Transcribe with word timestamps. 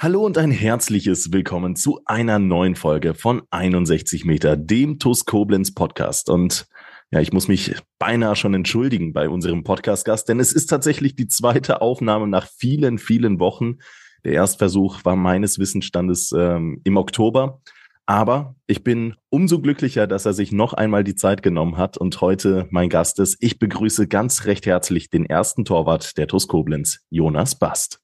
Hallo 0.00 0.24
und 0.24 0.38
ein 0.38 0.52
herzliches 0.52 1.32
Willkommen 1.32 1.74
zu 1.74 2.02
einer 2.04 2.38
neuen 2.38 2.76
Folge 2.76 3.14
von 3.14 3.42
61 3.50 4.24
Meter, 4.24 4.56
dem 4.56 5.00
TUS 5.00 5.24
Koblenz 5.24 5.74
Podcast. 5.74 6.30
Und 6.30 6.68
ja, 7.10 7.18
ich 7.18 7.32
muss 7.32 7.48
mich 7.48 7.74
beinahe 7.98 8.36
schon 8.36 8.54
entschuldigen 8.54 9.12
bei 9.12 9.28
unserem 9.28 9.64
Podcast-Gast, 9.64 10.28
denn 10.28 10.38
es 10.38 10.52
ist 10.52 10.66
tatsächlich 10.66 11.16
die 11.16 11.26
zweite 11.26 11.80
Aufnahme 11.80 12.28
nach 12.28 12.46
vielen, 12.46 12.98
vielen 12.98 13.40
Wochen. 13.40 13.78
Der 14.24 14.34
Erstversuch 14.34 15.04
war 15.04 15.16
meines 15.16 15.58
Wissensstandes 15.58 16.30
ähm, 16.30 16.80
im 16.84 16.96
Oktober. 16.96 17.60
Aber 18.06 18.54
ich 18.68 18.84
bin 18.84 19.16
umso 19.30 19.60
glücklicher, 19.60 20.06
dass 20.06 20.26
er 20.26 20.32
sich 20.32 20.52
noch 20.52 20.74
einmal 20.74 21.02
die 21.02 21.16
Zeit 21.16 21.42
genommen 21.42 21.76
hat 21.76 21.98
und 21.98 22.20
heute 22.20 22.68
mein 22.70 22.88
Gast 22.88 23.18
ist. 23.18 23.36
Ich 23.40 23.58
begrüße 23.58 24.06
ganz 24.06 24.44
recht 24.44 24.64
herzlich 24.64 25.10
den 25.10 25.26
ersten 25.26 25.64
Torwart 25.64 26.16
der 26.18 26.28
TUS 26.28 26.46
Koblenz, 26.46 27.00
Jonas 27.10 27.58
Bast. 27.58 28.00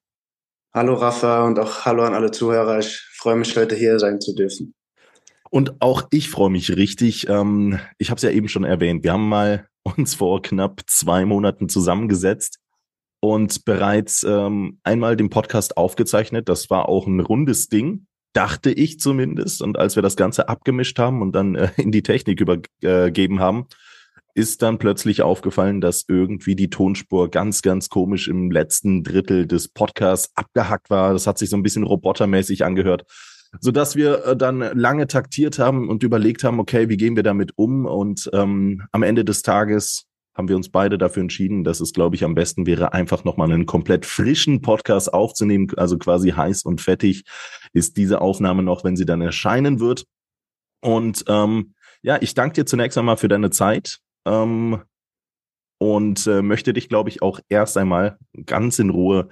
Hallo 0.77 0.95
Rafa 0.95 1.46
und 1.46 1.60
auch 1.60 1.84
hallo 1.84 2.02
an 2.02 2.14
alle 2.14 2.33
Zuhörer. 2.33 2.80
Ich 2.80 2.98
freue 3.12 3.37
mich 3.37 3.56
heute 3.56 3.77
hier 3.77 4.01
sein 4.01 4.20
zu 4.20 4.34
dürfen. 4.34 4.74
Und 5.48 5.80
auch 5.80 6.09
ich 6.10 6.28
freue 6.28 6.51
mich 6.51 6.77
richtig. 6.77 7.28
Ähm, 7.28 7.78
ich 7.96 8.10
habe 8.10 8.16
es 8.16 8.23
ja 8.23 8.30
eben 8.30 8.49
schon 8.49 8.65
erwähnt. 8.65 9.04
Wir 9.04 9.12
haben 9.12 9.29
mal 9.29 9.68
uns 9.84 10.16
vor 10.16 10.43
knapp 10.43 10.80
zwei 10.88 11.26
Monaten 11.26 11.68
zusammengesetzt 11.68 12.59
und 13.21 13.65
bereits 13.65 14.24
ähm, 14.24 14.80
einmal 14.82 15.16
den 15.16 15.30
Podcast 15.30 15.76
aufgezeichnet. 15.76 16.49
Das 16.49 16.68
war 16.71 16.88
auch 16.88 17.06
ein 17.06 17.21
rundes 17.21 17.68
Ding, 17.68 18.09
dachte 18.32 18.73
ich 18.73 18.99
zumindest. 18.99 19.62
Und 19.62 19.79
als 19.79 19.95
wir 19.95 20.02
das 20.02 20.16
Ganze 20.16 20.49
abgemischt 20.49 20.99
haben 20.99 21.23
und 21.23 21.37
dann 21.37 21.54
äh, 21.54 21.71
in 21.77 21.93
die 21.93 22.02
Technik 22.02 22.40
übergeben 22.40 23.38
haben, 23.38 23.68
ist 24.35 24.63
dann 24.63 24.79
plötzlich 24.79 25.23
aufgefallen, 25.23 25.80
dass 25.80 26.04
irgendwie 26.09 26.57
die 26.57 26.71
Tonspur 26.71 27.30
ganz, 27.30 27.63
ganz 27.63 27.88
komisch 27.88 28.29
im 28.29 28.51
letzten 28.51 29.04
Drittel 29.04 29.46
des 29.46 29.68
Podcasts 29.68 30.32
abgehackt 30.35 30.90
war. 30.90 31.13
Das 31.13 31.27
hat 31.27 31.38
sich 31.38 31.51
so 31.51 31.57
ein 31.57 31.63
bisschen 31.63 31.85
robotermäßig 31.85 32.65
angehört, 32.65 33.05
so 33.60 33.71
dass 33.71 33.95
wir 33.95 34.24
äh, 34.24 34.37
dann 34.37 34.59
lange 34.59 35.07
taktiert 35.07 35.60
haben 35.60 35.88
und 35.88 36.02
überlegt 36.02 36.43
haben, 36.43 36.59
okay, 36.59 36.88
wie 36.88 36.96
gehen 36.96 37.15
wir 37.15 37.23
damit 37.23 37.52
um? 37.57 37.87
Und 37.87 38.29
ähm, 38.32 38.82
am 38.90 39.05
Ende 39.05 39.24
des 39.24 39.43
Tages 39.43 40.07
haben 40.35 40.49
wir 40.49 40.57
uns 40.57 40.68
beide 40.68 40.99
dafür 40.99 41.21
entschieden, 41.21 41.62
dass 41.62 41.80
es, 41.80 41.93
glaube 41.93 42.16
ich, 42.16 42.24
am 42.24 42.35
besten 42.35 42.66
wäre, 42.66 42.93
einfach 42.93 43.23
nochmal 43.23 43.52
einen 43.52 43.66
komplett 43.66 44.05
frischen 44.05 44.62
Podcast 44.62 45.15
aufzunehmen, 45.15 45.68
also 45.77 45.96
quasi 45.96 46.30
heiß 46.30 46.65
und 46.65 46.80
fettig 46.80 47.23
ist 47.73 47.96
diese 47.96 48.21
Aufnahme 48.21 48.65
noch, 48.65 48.82
wenn 48.82 48.96
sie 48.96 49.07
dann 49.07 49.21
erscheinen 49.21 49.79
wird. 49.79 50.07
Und 50.80 51.24
ähm, 51.29 51.74
ja, 52.02 52.18
ich 52.21 52.35
danke 52.35 52.55
dir 52.55 52.66
zunächst 52.66 52.99
einmal 52.99 53.16
für 53.16 53.29
deine 53.29 53.51
Zeit 53.51 54.01
ähm, 54.25 54.83
und 55.79 56.27
äh, 56.27 56.43
möchte 56.43 56.73
dich, 56.73 56.89
glaube 56.89 57.11
ich, 57.11 57.23
auch 57.23 57.41
erst 57.49 57.77
einmal 57.77 58.19
ganz 58.47 58.79
in 58.79 58.91
Ruhe 58.91 59.29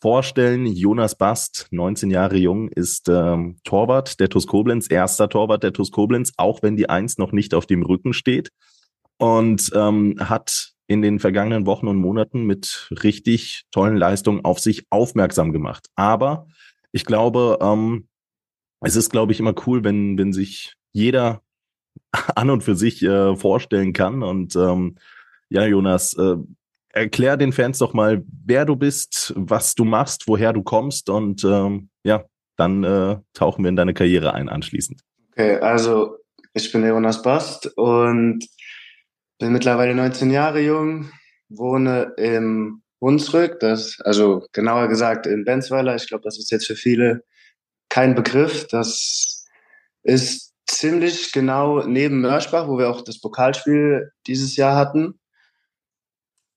vorstellen. 0.00 0.66
Jonas 0.66 1.16
Bast, 1.16 1.68
19 1.70 2.10
Jahre 2.10 2.36
jung, 2.36 2.68
ist 2.68 3.08
ähm, 3.08 3.58
Torwart 3.64 4.20
der 4.20 4.28
TuS 4.28 4.46
Koblenz, 4.46 4.90
erster 4.90 5.28
Torwart 5.28 5.62
der 5.62 5.72
TuS 5.72 5.90
Koblenz, 5.90 6.32
auch 6.36 6.62
wenn 6.62 6.76
die 6.76 6.90
Eins 6.90 7.16
noch 7.16 7.32
nicht 7.32 7.54
auf 7.54 7.66
dem 7.66 7.82
Rücken 7.82 8.12
steht 8.12 8.50
und 9.18 9.70
ähm, 9.74 10.16
hat 10.20 10.72
in 10.86 11.00
den 11.00 11.18
vergangenen 11.18 11.64
Wochen 11.64 11.88
und 11.88 11.96
Monaten 11.96 12.44
mit 12.44 12.90
richtig 13.02 13.64
tollen 13.70 13.96
Leistungen 13.96 14.44
auf 14.44 14.58
sich 14.58 14.84
aufmerksam 14.90 15.52
gemacht. 15.52 15.86
Aber 15.94 16.46
ich 16.92 17.06
glaube, 17.06 17.58
ähm, 17.62 18.08
es 18.80 18.96
ist, 18.96 19.10
glaube 19.10 19.32
ich, 19.32 19.40
immer 19.40 19.54
cool, 19.66 19.82
wenn, 19.84 20.18
wenn 20.18 20.32
sich 20.32 20.74
jeder 20.92 21.40
an 22.34 22.50
und 22.50 22.62
für 22.62 22.76
sich 22.76 23.02
äh, 23.02 23.36
vorstellen 23.36 23.92
kann. 23.92 24.22
Und 24.22 24.56
ähm, 24.56 24.96
ja, 25.48 25.66
Jonas, 25.66 26.14
äh, 26.14 26.36
erklär 26.90 27.36
den 27.36 27.52
Fans 27.52 27.78
doch 27.78 27.92
mal, 27.92 28.24
wer 28.44 28.64
du 28.64 28.76
bist, 28.76 29.32
was 29.36 29.74
du 29.74 29.84
machst, 29.84 30.28
woher 30.28 30.52
du 30.52 30.62
kommst 30.62 31.10
und 31.10 31.44
ähm, 31.44 31.88
ja, 32.04 32.24
dann 32.56 32.84
äh, 32.84 33.16
tauchen 33.32 33.64
wir 33.64 33.68
in 33.68 33.76
deine 33.76 33.94
Karriere 33.94 34.32
ein 34.34 34.48
anschließend. 34.48 35.00
Okay, 35.32 35.56
also 35.56 36.18
ich 36.52 36.70
bin 36.70 36.86
Jonas 36.86 37.20
Bast 37.22 37.66
und 37.76 38.46
bin 39.38 39.52
mittlerweile 39.52 39.94
19 39.94 40.30
Jahre 40.30 40.60
jung, 40.60 41.10
wohne 41.48 42.12
im 42.16 42.82
Hunsrück, 43.00 43.58
das, 43.58 43.98
also 44.04 44.46
genauer 44.52 44.88
gesagt 44.88 45.26
in 45.26 45.44
Benzweiler. 45.44 45.96
Ich 45.96 46.06
glaube, 46.06 46.22
das 46.22 46.38
ist 46.38 46.50
jetzt 46.52 46.66
für 46.66 46.76
viele 46.76 47.24
kein 47.88 48.14
Begriff. 48.14 48.66
Das 48.68 49.44
ist 50.04 50.43
ziemlich 50.78 51.32
genau 51.32 51.82
neben 51.86 52.20
Mörschbach, 52.20 52.68
wo 52.68 52.78
wir 52.78 52.90
auch 52.90 53.02
das 53.02 53.20
Pokalspiel 53.20 54.12
dieses 54.26 54.56
Jahr 54.56 54.76
hatten. 54.76 55.20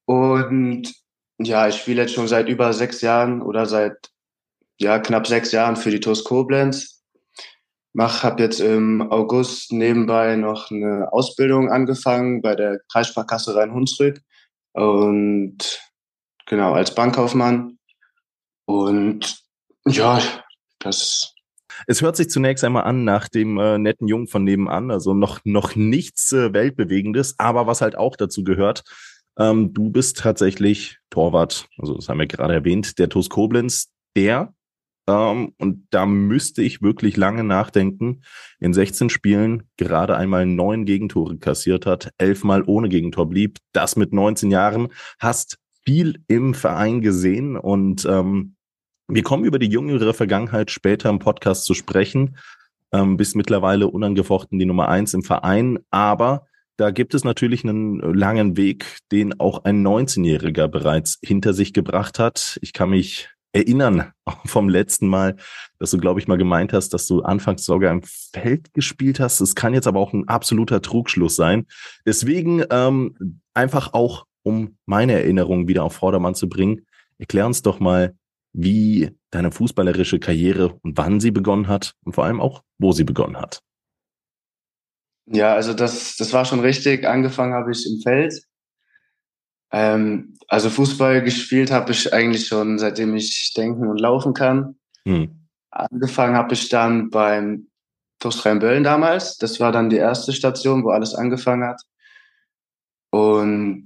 Und 0.06 0.94
ja, 1.40 1.68
ich 1.68 1.76
spiele 1.76 2.02
jetzt 2.02 2.14
schon 2.14 2.28
seit 2.28 2.50
über 2.50 2.74
sechs 2.74 3.02
Jahren 3.02 3.42
oder 3.42 3.66
seit 3.66 4.10
ja, 4.80 5.00
knapp 5.00 5.28
sechs 5.28 5.52
Jahren 5.52 5.76
für 5.76 5.92
die 5.92 6.00
TuS 6.00 6.24
Koblenz. 6.24 7.04
Mach, 7.94 8.24
habe 8.24 8.44
jetzt 8.44 8.60
im 8.60 9.12
August 9.12 9.72
nebenbei 9.72 10.36
noch 10.36 10.70
eine 10.70 11.12
Ausbildung 11.12 11.72
angefangen 11.72 12.42
bei 12.42 12.56
der 12.56 12.80
Kreissparkasse 12.92 13.56
Rhein-Hunsrück 13.56 14.22
und 14.74 15.58
genau 16.46 16.74
als 16.74 16.94
Bankkaufmann. 16.94 17.80
Und 18.66 19.40
ja, 19.88 20.22
das 20.80 21.34
es 21.86 22.02
hört 22.02 22.16
sich 22.16 22.30
zunächst 22.30 22.64
einmal 22.64 22.84
an 22.84 23.04
nach 23.04 23.28
dem 23.28 23.58
äh, 23.58 23.78
netten 23.78 24.08
Jungen 24.08 24.28
von 24.28 24.44
nebenan, 24.44 24.92
also 24.92 25.14
noch, 25.14 25.40
noch 25.44 25.76
nichts 25.76 26.34
äh, 26.34 26.54
Weltbewegendes, 26.54 27.36
aber 27.38 27.68
was 27.68 27.82
halt 27.82 27.98
auch 27.98 28.16
dazu 28.16 28.44
gehört, 28.44 28.84
ähm, 29.38 29.74
du 29.74 29.90
bist 29.90 30.18
tatsächlich 30.20 30.98
Torwart, 31.10 31.68
also 31.78 31.96
das 31.96 32.10
haben 32.10 32.20
wir 32.20 32.28
gerade 32.28 32.54
erwähnt, 32.54 32.98
der 33.00 33.10
TuS 33.10 33.30
Koblenz, 33.30 33.90
der, 34.16 34.54
ähm, 35.08 35.54
und 35.58 35.88
da 35.92 36.06
müsste 36.06 36.62
ich 36.62 36.82
wirklich 36.82 37.18
lange 37.18 37.44
nachdenken, 37.44 38.22
in 38.60 38.74
16 38.74 39.10
Spielen 39.10 39.64
gerade 39.78 40.18
einmal 40.18 40.46
neun 40.46 40.86
Gegentore 40.86 41.38
kassiert 41.38 41.86
hat, 41.86 42.12
elfmal 42.18 42.64
ohne 42.66 42.90
Gegentor 42.90 43.30
blieb, 43.30 43.60
das 43.72 43.96
mit 43.96 44.14
19 44.14 44.52
Jahren, 44.52 44.90
hast 45.20 45.58
viel 45.86 46.22
im 46.28 46.54
Verein 46.54 47.00
gesehen 47.02 47.56
und 47.56 48.06
ähm, 48.06 48.57
wir 49.08 49.24
kommen 49.24 49.46
über 49.46 49.60
die 49.60 49.70
jüngere 49.70 50.14
Vergangenheit 50.14 50.72
später 50.72 51.10
im 51.10 51.20
Podcast 51.20 51.66
zu 51.66 51.74
sprechen. 51.74 52.38
Ähm, 52.92 53.18
bis 53.18 53.36
mittlerweile 53.36 53.88
unangefochten 53.88 54.60
die 54.60 54.66
Nummer 54.66 54.90
eins 54.90 55.14
im 55.14 55.24
Verein. 55.24 55.80
Aber 55.92 56.48
da 56.78 56.92
gibt 56.92 57.14
es 57.14 57.24
natürlich 57.24 57.64
einen 57.64 58.00
langen 58.00 58.56
Weg, 58.56 59.00
den 59.12 59.40
auch 59.40 59.64
ein 59.66 59.86
19-Jähriger 59.86 60.68
bereits 60.68 61.20
hinter 61.24 61.54
sich 61.54 61.74
gebracht 61.74 62.20
hat. 62.20 62.60
Ich 62.62 62.72
kann 62.74 62.92
mich 62.92 63.30
erinnern 63.52 64.12
vom 64.46 64.70
letzten 64.70 65.08
Mal, 65.08 65.38
dass 65.80 65.92
du, 65.92 65.98
glaube 65.98 66.20
ich, 66.20 66.28
mal 66.28 66.38
gemeint 66.38 66.74
hast, 66.74 66.94
dass 66.94 67.08
du 67.08 67.22
anfangs 67.24 67.66
sogar 67.66 67.92
im 67.92 68.04
Feld 68.04 68.74
gespielt 68.74 69.20
hast. 69.20 69.42
Es 69.42 69.56
kann 69.56 69.74
jetzt 69.74 69.88
aber 69.88 70.00
auch 70.00 70.14
ein 70.14 70.28
absoluter 70.28 70.82
Trugschluss 70.82 71.36
sein. 71.36 71.66
Deswegen 72.06 72.64
ähm, 72.70 73.42
einfach 73.54 73.94
auch, 73.94 74.26
um 74.44 74.78
meine 74.86 75.14
Erinnerungen 75.14 75.68
wieder 75.68 75.84
auf 75.84 75.94
Vordermann 75.94 76.36
zu 76.36 76.48
bringen, 76.48 76.86
erklär 77.18 77.48
uns 77.48 77.64
doch 77.64 77.80
mal, 77.80 78.16
wie 78.58 79.16
deine 79.30 79.52
fußballerische 79.52 80.20
Karriere 80.20 80.80
und 80.82 80.98
wann 80.98 81.20
sie 81.20 81.30
begonnen 81.30 81.68
hat 81.68 81.94
und 82.04 82.14
vor 82.14 82.26
allem 82.26 82.42
auch, 82.42 82.64
wo 82.80 82.92
sie 82.92 83.04
begonnen 83.04 83.38
hat. 83.38 83.62
Ja, 85.28 85.54
also 85.54 85.74
das, 85.74 86.16
das 86.16 86.34
war 86.34 86.44
schon 86.44 86.62
richtig. 86.62 87.06
Angefangen 87.06 87.54
habe 87.54 87.72
ich 87.72 87.86
im 87.86 88.02
Feld. 88.02 88.42
Ähm, 89.72 90.38
also 90.48 90.70
Fußball 90.70 91.22
gespielt 91.22 91.70
habe 91.72 91.92
ich 91.92 92.12
eigentlich 92.14 92.48
schon, 92.48 92.80
seitdem 92.80 93.16
ich 93.16 93.54
denken 93.56 93.88
und 93.90 94.00
laufen 94.00 94.34
kann. 94.34 94.78
Hm. 95.06 95.48
Angefangen 95.70 96.36
habe 96.36 96.54
ich 96.54 96.70
dann 96.70 97.12
beim 97.12 97.68
TuS 98.20 98.44
Rhein-Böllen 98.44 98.84
damals. 98.84 99.38
Das 99.38 99.60
war 99.60 99.72
dann 99.72 99.92
die 99.92 99.98
erste 99.98 100.34
Station, 100.34 100.84
wo 100.84 100.90
alles 100.90 101.14
angefangen 101.14 101.68
hat. 101.68 101.82
Und 103.12 103.84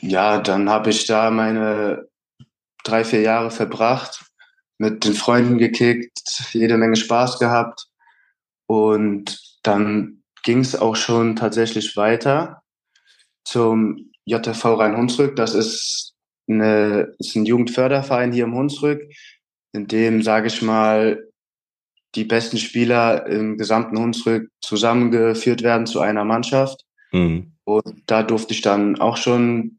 ja, 0.00 0.40
dann 0.40 0.70
habe 0.70 0.90
ich 0.90 1.06
da 1.06 1.30
meine 1.30 2.08
drei, 2.84 3.04
vier 3.04 3.20
Jahre 3.20 3.50
verbracht, 3.50 4.24
mit 4.78 5.04
den 5.04 5.14
Freunden 5.14 5.58
gekickt, 5.58 6.22
jede 6.52 6.76
Menge 6.76 6.96
Spaß 6.96 7.38
gehabt. 7.38 7.86
Und 8.66 9.40
dann 9.62 10.22
ging 10.44 10.60
es 10.60 10.76
auch 10.76 10.96
schon 10.96 11.36
tatsächlich 11.36 11.96
weiter 11.96 12.62
zum 13.44 14.12
JTV 14.24 14.74
Rhein-Hunsrück. 14.74 15.36
Das 15.36 15.54
ist, 15.54 16.14
eine, 16.48 17.14
ist 17.18 17.34
ein 17.34 17.46
Jugendförderverein 17.46 18.32
hier 18.32 18.44
im 18.44 18.54
Hunsrück, 18.54 19.02
in 19.72 19.86
dem, 19.88 20.22
sage 20.22 20.46
ich 20.46 20.62
mal, 20.62 21.28
die 22.14 22.24
besten 22.24 22.58
Spieler 22.58 23.26
im 23.26 23.58
gesamten 23.58 23.98
Hunsrück 23.98 24.50
zusammengeführt 24.60 25.62
werden 25.62 25.86
zu 25.86 26.00
einer 26.00 26.24
Mannschaft. 26.24 26.84
Mhm. 27.12 27.52
Und 27.64 28.02
da 28.06 28.22
durfte 28.22 28.54
ich 28.54 28.62
dann 28.62 28.98
auch 28.98 29.16
schon, 29.16 29.78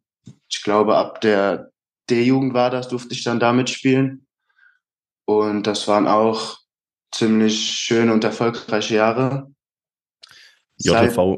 ich 0.50 0.62
glaube, 0.64 0.96
ab 0.96 1.22
der 1.22 1.72
D-Jugend 2.10 2.54
war 2.54 2.70
das, 2.70 2.88
durfte 2.88 3.14
ich 3.14 3.24
dann 3.24 3.40
da 3.40 3.54
mitspielen. 3.54 4.26
Und 5.26 5.68
das 5.68 5.88
waren 5.88 6.08
auch 6.08 6.58
ziemlich 7.12 7.60
schöne 7.60 8.14
und 8.14 8.24
erfolgreiche 8.24 8.96
Jahre. 8.96 9.52
JV, 10.78 11.38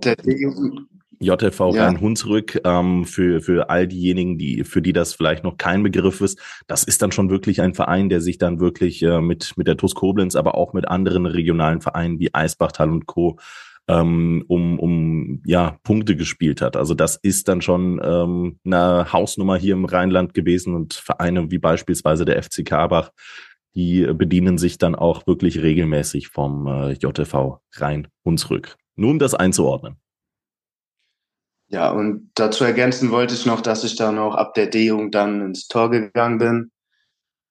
JV 1.19 1.75
ja. 1.75 1.85
Rhein-Hunsrück, 1.85 2.62
ähm, 2.63 3.06
für, 3.06 3.41
für 3.41 3.69
all 3.69 3.88
diejenigen, 3.88 4.38
die, 4.38 4.63
für 4.63 4.81
die 4.81 4.94
das 4.94 5.13
vielleicht 5.13 5.44
noch 5.44 5.57
kein 5.57 5.83
Begriff 5.83 6.21
ist, 6.21 6.39
das 6.68 6.83
ist 6.83 7.01
dann 7.01 7.12
schon 7.12 7.29
wirklich 7.29 7.62
ein 7.62 7.73
Verein, 7.73 8.09
der 8.09 8.21
sich 8.21 8.38
dann 8.38 8.59
wirklich 8.59 9.03
äh, 9.03 9.21
mit, 9.21 9.53
mit 9.56 9.68
der 9.68 9.77
TuS 9.77 9.95
Koblenz, 9.95 10.35
aber 10.35 10.56
auch 10.56 10.73
mit 10.73 10.88
anderen 10.88 11.25
regionalen 11.25 11.81
Vereinen 11.81 12.19
wie 12.19 12.33
Eisbachtal 12.33 12.89
und 12.89 13.06
Co. 13.06 13.38
Ähm, 13.92 14.46
um, 14.48 14.80
um 14.80 15.42
ja, 15.46 15.78
Punkte 15.84 16.16
gespielt 16.16 16.62
hat. 16.62 16.78
Also 16.78 16.94
das 16.94 17.18
ist 17.18 17.50
dann 17.50 17.62
schon 17.62 18.00
ähm, 18.02 18.58
eine 18.64 19.12
Hausnummer 19.12 19.58
hier 19.58 19.74
im 19.74 19.84
Rheinland 19.84 20.34
gewesen 20.34 20.76
und 20.76 20.94
Vereine 20.94 21.52
wie 21.52 21.58
beispielsweise 21.58 22.24
der 22.24 22.42
FC 22.42 22.64
Karbach, 22.64 23.12
die 23.76 24.06
bedienen 24.14 24.58
sich 24.58 24.78
dann 24.78 24.96
auch 24.96 25.28
wirklich 25.28 25.62
regelmäßig 25.62 26.30
vom 26.30 26.68
äh, 26.68 26.94
JV 26.94 27.60
Rhein-Hunsrück. 27.74 28.78
Nur 28.96 29.12
um 29.12 29.20
das 29.20 29.34
einzuordnen. 29.34 29.98
Ja, 31.68 31.92
und 31.92 32.32
dazu 32.36 32.64
ergänzen 32.64 33.12
wollte 33.12 33.34
ich 33.34 33.46
noch, 33.46 33.60
dass 33.60 33.84
ich 33.84 33.98
dann 33.98 34.20
auch 34.20 34.36
ab 34.36 34.54
der 34.54 34.68
D-Jugend 34.68 35.16
dann 35.16 35.42
ins 35.42 35.68
Tor 35.68 35.92
gegangen 35.92 36.38
bin. 36.38 36.72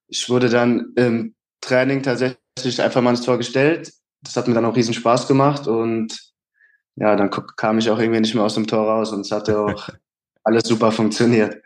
Ich 0.09 0.31
wurde 0.31 0.49
dann 0.49 0.93
im 0.97 1.35
Training 1.61 2.03
tatsächlich 2.03 2.81
einfach 2.81 3.03
mal 3.03 3.11
ins 3.11 3.23
Tor 3.23 3.37
gestellt. 3.37 3.93
Das 4.23 4.37
hat 4.37 4.49
mir 4.49 4.55
dann 4.55 4.65
auch 4.65 4.77
riesen 4.77 4.95
Spaß 4.95 5.27
gemacht 5.29 5.67
und 5.67 6.30
ja, 6.97 7.17
dann 7.17 7.31
kam 7.31 7.79
ich 7.79 7.91
auch 7.91 7.99
irgendwie 7.99 8.21
nicht 8.21 8.35
mehr 8.35 8.45
aus 8.45 8.55
dem 8.55 8.67
Tor 8.67 8.87
raus 8.87 9.13
und 9.13 9.21
es 9.21 9.31
hatte 9.31 9.59
auch 9.59 9.89
alles 10.45 10.65
super 10.65 10.93
funktioniert. 10.93 11.63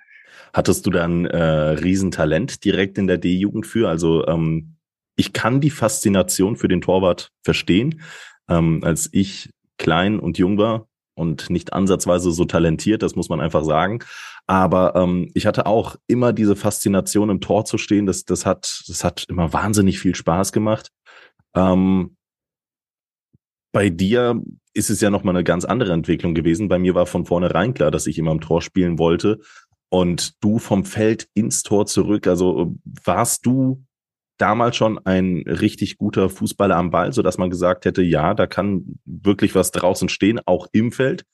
Hattest 0.52 0.86
du 0.86 0.90
dann 0.90 1.24
äh, 1.24 1.36
Riesentalent 1.36 2.64
direkt 2.64 2.98
in 2.98 3.06
der 3.06 3.18
D-Jugend 3.18 3.66
für? 3.66 3.88
Also 3.88 4.26
ähm, 4.26 4.76
ich 5.16 5.32
kann 5.32 5.60
die 5.60 5.70
Faszination 5.70 6.56
für 6.56 6.68
den 6.68 6.80
Torwart 6.80 7.32
verstehen. 7.42 8.02
Ähm, 8.48 8.80
als 8.84 9.08
ich 9.12 9.50
klein 9.78 10.20
und 10.20 10.38
jung 10.38 10.58
war, 10.58 10.86
und 11.14 11.50
nicht 11.50 11.72
ansatzweise 11.72 12.32
so 12.32 12.44
talentiert, 12.44 13.02
das 13.02 13.16
muss 13.16 13.28
man 13.28 13.40
einfach 13.40 13.64
sagen. 13.64 14.00
Aber 14.46 14.94
ähm, 14.96 15.30
ich 15.34 15.46
hatte 15.46 15.66
auch 15.66 15.96
immer 16.06 16.32
diese 16.32 16.56
Faszination, 16.56 17.30
im 17.30 17.40
Tor 17.40 17.64
zu 17.64 17.78
stehen. 17.78 18.06
Das, 18.06 18.24
das, 18.24 18.44
hat, 18.44 18.82
das 18.88 19.04
hat 19.04 19.24
immer 19.28 19.52
wahnsinnig 19.52 19.98
viel 19.98 20.14
Spaß 20.14 20.52
gemacht. 20.52 20.90
Ähm, 21.54 22.16
bei 23.74 23.90
dir 23.90 24.40
ist 24.72 24.88
es 24.88 25.00
ja 25.00 25.10
nochmal 25.10 25.34
eine 25.34 25.42
ganz 25.42 25.64
andere 25.64 25.92
Entwicklung 25.92 26.34
gewesen. 26.34 26.68
Bei 26.68 26.78
mir 26.78 26.94
war 26.94 27.06
von 27.06 27.26
vornherein 27.26 27.74
klar, 27.74 27.90
dass 27.90 28.06
ich 28.06 28.18
immer 28.18 28.30
im 28.30 28.40
Tor 28.40 28.62
spielen 28.62 29.00
wollte. 29.00 29.40
Und 29.88 30.42
du 30.42 30.60
vom 30.60 30.84
Feld 30.84 31.28
ins 31.34 31.64
Tor 31.64 31.86
zurück. 31.86 32.28
Also 32.28 32.76
warst 33.04 33.44
du 33.46 33.84
damals 34.38 34.76
schon 34.76 35.04
ein 35.04 35.42
richtig 35.46 35.98
guter 35.98 36.30
Fußballer 36.30 36.76
am 36.76 36.92
Ball, 36.92 37.12
so 37.12 37.22
dass 37.22 37.36
man 37.36 37.50
gesagt 37.50 37.84
hätte, 37.84 38.02
ja, 38.02 38.34
da 38.34 38.46
kann 38.46 39.00
wirklich 39.04 39.56
was 39.56 39.72
draußen 39.72 40.08
stehen, 40.08 40.40
auch 40.46 40.68
im 40.70 40.92
Feld? 40.92 41.24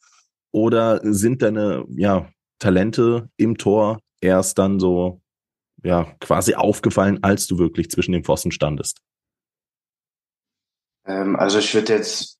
Oder 0.50 1.00
sind 1.02 1.42
deine 1.42 1.84
ja, 1.94 2.30
Talente 2.58 3.28
im 3.36 3.58
Tor 3.58 4.00
erst 4.22 4.58
dann 4.58 4.80
so 4.80 5.20
ja 5.84 6.04
quasi 6.20 6.54
aufgefallen, 6.54 7.18
als 7.22 7.46
du 7.46 7.58
wirklich 7.58 7.90
zwischen 7.90 8.12
den 8.12 8.24
Pfosten 8.24 8.50
standest? 8.50 9.02
Ähm, 11.10 11.36
also 11.36 11.58
ich 11.58 11.74
würde 11.74 11.94
jetzt 11.94 12.38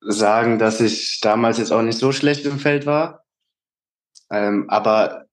sagen, 0.00 0.58
dass 0.58 0.80
ich 0.80 1.20
damals 1.20 1.58
jetzt 1.58 1.72
auch 1.72 1.82
nicht 1.82 1.98
so 1.98 2.12
schlecht 2.12 2.44
im 2.46 2.58
Feld 2.58 2.86
war. 2.86 3.24
Ähm, 4.30 4.68
aber 4.70 5.26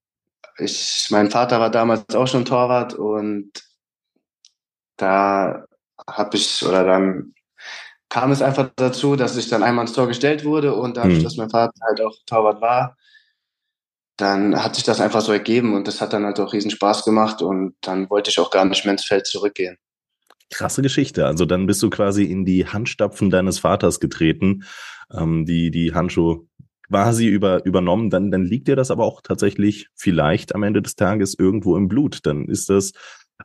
ich, 0.58 1.06
mein 1.10 1.30
Vater 1.30 1.60
war 1.60 1.70
damals 1.70 2.14
auch 2.14 2.26
schon 2.26 2.44
Torwart 2.44 2.94
und 2.94 3.52
da 4.96 5.64
habe 6.06 6.36
ich, 6.36 6.64
oder 6.66 6.84
dann 6.84 7.34
kam 8.08 8.32
es 8.32 8.42
einfach 8.42 8.70
dazu, 8.76 9.16
dass 9.16 9.36
ich 9.36 9.48
dann 9.48 9.62
einmal 9.62 9.86
ins 9.86 9.94
Tor 9.94 10.08
gestellt 10.08 10.44
wurde 10.44 10.74
und 10.74 10.96
dadurch, 10.96 11.20
mhm. 11.20 11.24
dass 11.24 11.36
mein 11.36 11.50
Vater 11.50 11.72
halt 11.86 12.00
auch 12.00 12.14
Torwart 12.26 12.60
war, 12.60 12.96
dann 14.16 14.62
hat 14.62 14.74
sich 14.74 14.84
das 14.84 15.00
einfach 15.00 15.22
so 15.22 15.32
ergeben 15.32 15.74
und 15.74 15.88
das 15.88 16.00
hat 16.00 16.12
dann 16.12 16.26
halt 16.26 16.38
auch 16.40 16.52
riesen 16.52 16.70
Spaß 16.70 17.04
gemacht 17.04 17.40
und 17.40 17.76
dann 17.80 18.10
wollte 18.10 18.30
ich 18.30 18.38
auch 18.38 18.50
gar 18.50 18.64
nicht 18.64 18.84
mehr 18.84 18.92
ins 18.92 19.06
Feld 19.06 19.26
zurückgehen. 19.26 19.78
Krasse 20.50 20.82
Geschichte. 20.82 21.26
Also 21.26 21.46
dann 21.46 21.66
bist 21.66 21.82
du 21.82 21.90
quasi 21.90 22.24
in 22.24 22.44
die 22.44 22.66
Handstapfen 22.66 23.30
deines 23.30 23.58
Vaters 23.58 24.00
getreten, 24.00 24.64
ähm, 25.12 25.46
die, 25.46 25.70
die 25.70 25.94
Handschuhe 25.94 26.46
quasi 26.88 27.28
über, 27.28 27.64
übernommen. 27.64 28.10
Dann, 28.10 28.30
dann 28.30 28.44
liegt 28.44 28.68
dir 28.68 28.76
das 28.76 28.90
aber 28.90 29.04
auch 29.04 29.20
tatsächlich 29.22 29.88
vielleicht 29.94 30.54
am 30.54 30.62
Ende 30.62 30.82
des 30.82 30.96
Tages 30.96 31.34
irgendwo 31.38 31.76
im 31.76 31.88
Blut. 31.88 32.20
Dann 32.24 32.46
ist 32.46 32.68
das 32.68 32.92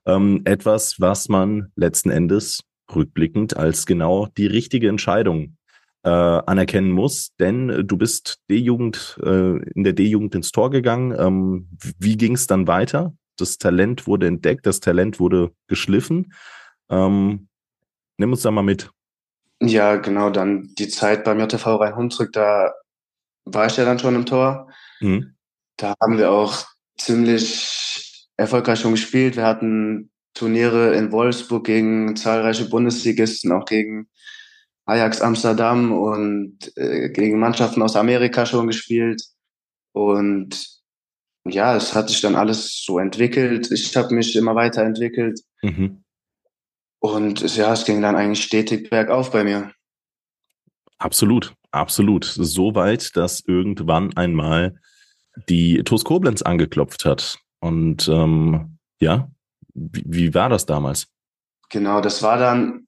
ähm, 0.05 0.41
etwas, 0.45 0.99
was 0.99 1.29
man 1.29 1.71
letzten 1.75 2.09
Endes 2.09 2.61
rückblickend 2.93 3.55
als 3.55 3.85
genau 3.85 4.27
die 4.37 4.47
richtige 4.47 4.89
Entscheidung 4.89 5.57
äh, 6.03 6.09
anerkennen 6.09 6.91
muss, 6.91 7.31
denn 7.39 7.87
du 7.87 7.97
bist 7.97 8.39
D-Jugend 8.49 9.19
äh, 9.23 9.57
in 9.73 9.83
der 9.83 9.93
D-Jugend 9.93 10.35
ins 10.35 10.51
Tor 10.51 10.69
gegangen. 10.69 11.15
Ähm, 11.17 11.67
wie 11.99 12.15
ging 12.15 12.35
es 12.35 12.45
dann 12.45 12.67
weiter? 12.67 13.15
Das 13.37 13.57
Talent 13.57 14.05
wurde 14.05 14.27
entdeckt, 14.27 14.67
das 14.67 14.79
Talent 14.79 15.19
wurde 15.19 15.51
geschliffen. 15.67 16.31
Ähm, 16.89 17.47
nimm 18.17 18.31
uns 18.31 18.41
da 18.41 18.51
mal 18.51 18.61
mit. 18.61 18.91
Ja, 19.61 19.95
genau, 19.95 20.29
dann 20.29 20.73
die 20.77 20.89
Zeit 20.89 21.23
beim 21.23 21.39
JTV 21.39 21.75
Rhein-Hunsrück, 21.75 22.33
da 22.33 22.73
war 23.45 23.67
ich 23.67 23.77
ja 23.77 23.85
dann 23.85 23.99
schon 23.99 24.15
im 24.15 24.25
Tor. 24.25 24.69
Mhm. 24.99 25.35
Da 25.77 25.93
haben 26.01 26.17
wir 26.17 26.31
auch 26.31 26.65
ziemlich 26.97 28.27
erfolgreich 28.37 28.79
schon 28.79 28.91
gespielt. 28.91 29.35
Wir 29.35 29.45
hatten 29.45 30.11
Turniere 30.33 30.95
in 30.95 31.11
Wolfsburg 31.11 31.65
gegen 31.65 32.15
zahlreiche 32.15 32.69
Bundesligisten, 32.69 33.51
auch 33.51 33.65
gegen 33.65 34.07
Ajax 34.85 35.21
Amsterdam 35.21 35.91
und 35.91 36.71
äh, 36.75 37.09
gegen 37.09 37.39
Mannschaften 37.39 37.81
aus 37.81 37.95
Amerika 37.95 38.45
schon 38.45 38.67
gespielt. 38.67 39.23
Und 39.93 40.67
ja, 41.47 41.75
es 41.75 41.95
hat 41.95 42.09
sich 42.09 42.21
dann 42.21 42.35
alles 42.35 42.83
so 42.83 42.99
entwickelt. 42.99 43.71
Ich 43.71 43.95
habe 43.95 44.13
mich 44.13 44.35
immer 44.35 44.55
weiterentwickelt. 44.55 45.39
Mhm. 45.61 46.03
Und 47.13 47.55
ja, 47.55 47.73
es 47.73 47.85
ging 47.85 48.01
dann 48.01 48.15
eigentlich 48.15 48.43
stetig 48.43 48.89
bergauf 48.89 49.31
bei 49.31 49.43
mir. 49.43 49.71
Absolut, 50.97 51.53
absolut. 51.71 52.25
So 52.25 52.75
weit, 52.75 53.15
dass 53.15 53.41
irgendwann 53.45 54.15
einmal 54.15 54.79
die 55.49 55.83
TuS 55.83 56.05
Koblenz 56.05 56.41
angeklopft 56.41 57.05
hat 57.05 57.37
und 57.59 58.07
ähm, 58.07 58.77
ja, 58.99 59.29
wie, 59.73 60.03
wie 60.05 60.33
war 60.33 60.49
das 60.49 60.65
damals? 60.65 61.07
Genau, 61.69 61.99
das 61.99 62.23
war 62.23 62.37
dann 62.37 62.87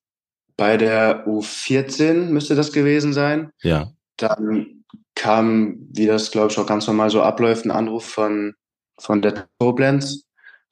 bei 0.55 0.77
der 0.77 1.27
U14 1.27 2.29
müsste 2.29 2.55
das 2.55 2.73
gewesen 2.73 3.13
sein. 3.13 3.51
Ja. 3.61 3.91
Dann 4.17 4.83
kam, 5.15 5.77
wie 5.91 6.07
das 6.07 6.31
glaube 6.31 6.51
ich 6.51 6.57
auch 6.57 6.65
ganz 6.65 6.87
normal 6.87 7.09
so 7.09 7.21
abläuft, 7.21 7.65
ein 7.65 7.71
Anruf 7.71 8.05
von, 8.05 8.55
von 8.99 9.21
der 9.21 9.47
Koblenz. 9.59 10.23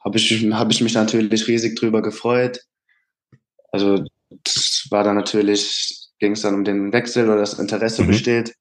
Habe 0.03 0.17
ich, 0.17 0.31
hab 0.51 0.71
ich 0.71 0.81
mich 0.81 0.93
natürlich 0.93 1.47
riesig 1.47 1.75
drüber 1.77 2.01
gefreut. 2.01 2.59
Also 3.75 4.03
das 4.29 4.87
war 4.89 5.03
dann 5.03 5.15
natürlich, 5.15 6.09
ging 6.19 6.33
es 6.33 6.41
dann 6.41 6.55
um 6.55 6.63
den 6.63 6.93
Wechsel 6.93 7.25
oder 7.25 7.37
das 7.37 7.59
Interesse 7.59 8.03
mhm. 8.03 8.07
besteht 8.07 8.55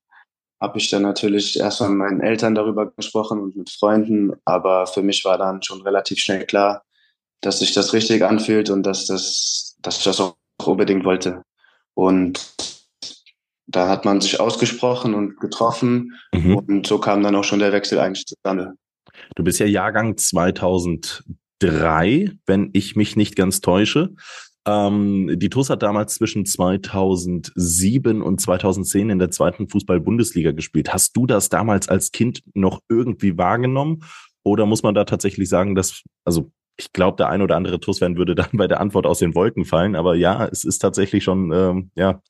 habe 0.64 0.78
ich 0.78 0.90
dann 0.90 1.02
natürlich 1.02 1.58
erst 1.58 1.82
mit 1.82 1.90
meinen 1.90 2.22
Eltern 2.22 2.54
darüber 2.54 2.90
gesprochen 2.90 3.40
und 3.40 3.54
mit 3.54 3.68
Freunden, 3.70 4.32
aber 4.46 4.86
für 4.86 5.02
mich 5.02 5.22
war 5.24 5.36
dann 5.36 5.62
schon 5.62 5.82
relativ 5.82 6.18
schnell 6.18 6.46
klar, 6.46 6.84
dass 7.42 7.58
sich 7.58 7.74
das 7.74 7.92
richtig 7.92 8.24
anfühlt 8.24 8.70
und 8.70 8.84
dass, 8.84 9.04
das, 9.06 9.76
dass 9.80 9.98
ich 9.98 10.04
das 10.04 10.20
auch 10.20 10.36
unbedingt 10.64 11.04
wollte. 11.04 11.42
Und 11.92 12.54
da 13.66 13.88
hat 13.88 14.06
man 14.06 14.22
sich 14.22 14.40
ausgesprochen 14.40 15.14
und 15.14 15.38
getroffen 15.38 16.14
mhm. 16.32 16.56
und 16.56 16.86
so 16.86 16.98
kam 16.98 17.22
dann 17.22 17.36
auch 17.36 17.44
schon 17.44 17.58
der 17.58 17.72
Wechsel 17.72 17.98
eigentlich 17.98 18.24
zustande. 18.24 18.72
Du 19.36 19.44
bist 19.44 19.60
ja 19.60 19.66
Jahrgang 19.66 20.16
2003, 20.16 22.30
wenn 22.46 22.70
ich 22.72 22.96
mich 22.96 23.16
nicht 23.16 23.36
ganz 23.36 23.60
täusche. 23.60 24.14
Ähm, 24.66 25.38
die 25.38 25.50
TuS 25.50 25.70
hat 25.70 25.82
damals 25.82 26.14
zwischen 26.14 26.46
2007 26.46 28.22
und 28.22 28.40
2010 28.40 29.10
in 29.10 29.18
der 29.18 29.30
zweiten 29.30 29.68
Fußball-Bundesliga 29.68 30.52
gespielt. 30.52 30.92
Hast 30.92 31.16
du 31.16 31.26
das 31.26 31.48
damals 31.48 31.88
als 31.88 32.12
Kind 32.12 32.42
noch 32.54 32.80
irgendwie 32.88 33.36
wahrgenommen? 33.36 34.04
Oder 34.42 34.66
muss 34.66 34.82
man 34.82 34.94
da 34.94 35.04
tatsächlich 35.04 35.48
sagen, 35.48 35.74
dass, 35.74 36.02
also 36.24 36.50
ich 36.76 36.92
glaube, 36.92 37.16
der 37.16 37.28
ein 37.28 37.42
oder 37.42 37.56
andere 37.56 37.78
TuS-Fan 37.78 38.16
würde 38.16 38.34
dann 38.34 38.50
bei 38.52 38.66
der 38.66 38.80
Antwort 38.80 39.06
aus 39.06 39.18
den 39.18 39.34
Wolken 39.34 39.64
fallen. 39.64 39.96
Aber 39.96 40.14
ja, 40.14 40.46
es 40.46 40.64
ist 40.64 40.78
tatsächlich 40.78 41.24
schon, 41.24 41.52
ähm, 41.52 41.90
ja, 41.94 42.22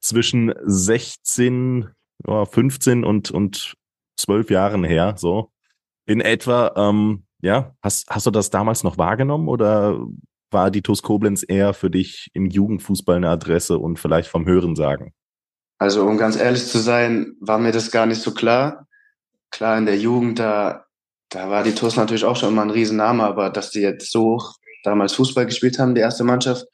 zwischen 0.00 0.52
16, 0.64 1.88
ja, 2.26 2.44
15 2.44 3.04
und, 3.04 3.30
und 3.30 3.74
12 4.18 4.50
Jahren 4.50 4.84
her, 4.84 5.14
so 5.16 5.50
in 6.06 6.20
etwa. 6.20 6.72
Ähm, 6.76 7.24
ja, 7.40 7.74
hast, 7.82 8.08
hast 8.08 8.26
du 8.26 8.30
das 8.30 8.48
damals 8.48 8.84
noch 8.84 8.96
wahrgenommen 8.96 9.48
oder 9.48 9.98
war 10.54 10.70
die 10.70 10.80
TuS 10.80 11.02
Koblenz 11.02 11.44
eher 11.46 11.74
für 11.74 11.90
dich 11.90 12.30
im 12.32 12.46
Jugendfußball 12.46 13.16
eine 13.16 13.28
Adresse 13.28 13.78
und 13.78 13.98
vielleicht 13.98 14.30
vom 14.30 14.46
Hören 14.46 14.74
sagen? 14.74 15.12
Also 15.78 16.06
um 16.06 16.16
ganz 16.16 16.36
ehrlich 16.36 16.66
zu 16.66 16.78
sein, 16.78 17.36
war 17.40 17.58
mir 17.58 17.72
das 17.72 17.90
gar 17.90 18.06
nicht 18.06 18.22
so 18.22 18.32
klar. 18.32 18.86
Klar, 19.50 19.76
in 19.76 19.84
der 19.84 19.98
Jugend, 19.98 20.38
da, 20.38 20.86
da 21.28 21.50
war 21.50 21.62
die 21.62 21.74
TuS 21.74 21.96
natürlich 21.96 22.24
auch 22.24 22.36
schon 22.36 22.50
immer 22.50 22.62
ein 22.62 22.70
Riesenname, 22.70 23.22
aber 23.22 23.50
dass 23.50 23.70
die 23.70 23.80
jetzt 23.80 24.10
so 24.10 24.40
damals 24.82 25.12
Fußball 25.12 25.44
gespielt 25.44 25.78
haben, 25.78 25.94
die 25.94 26.00
erste 26.00 26.24
Mannschaft, 26.24 26.64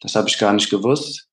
das 0.00 0.14
habe 0.14 0.28
ich 0.28 0.38
gar 0.38 0.54
nicht 0.54 0.70
gewusst. 0.70 1.28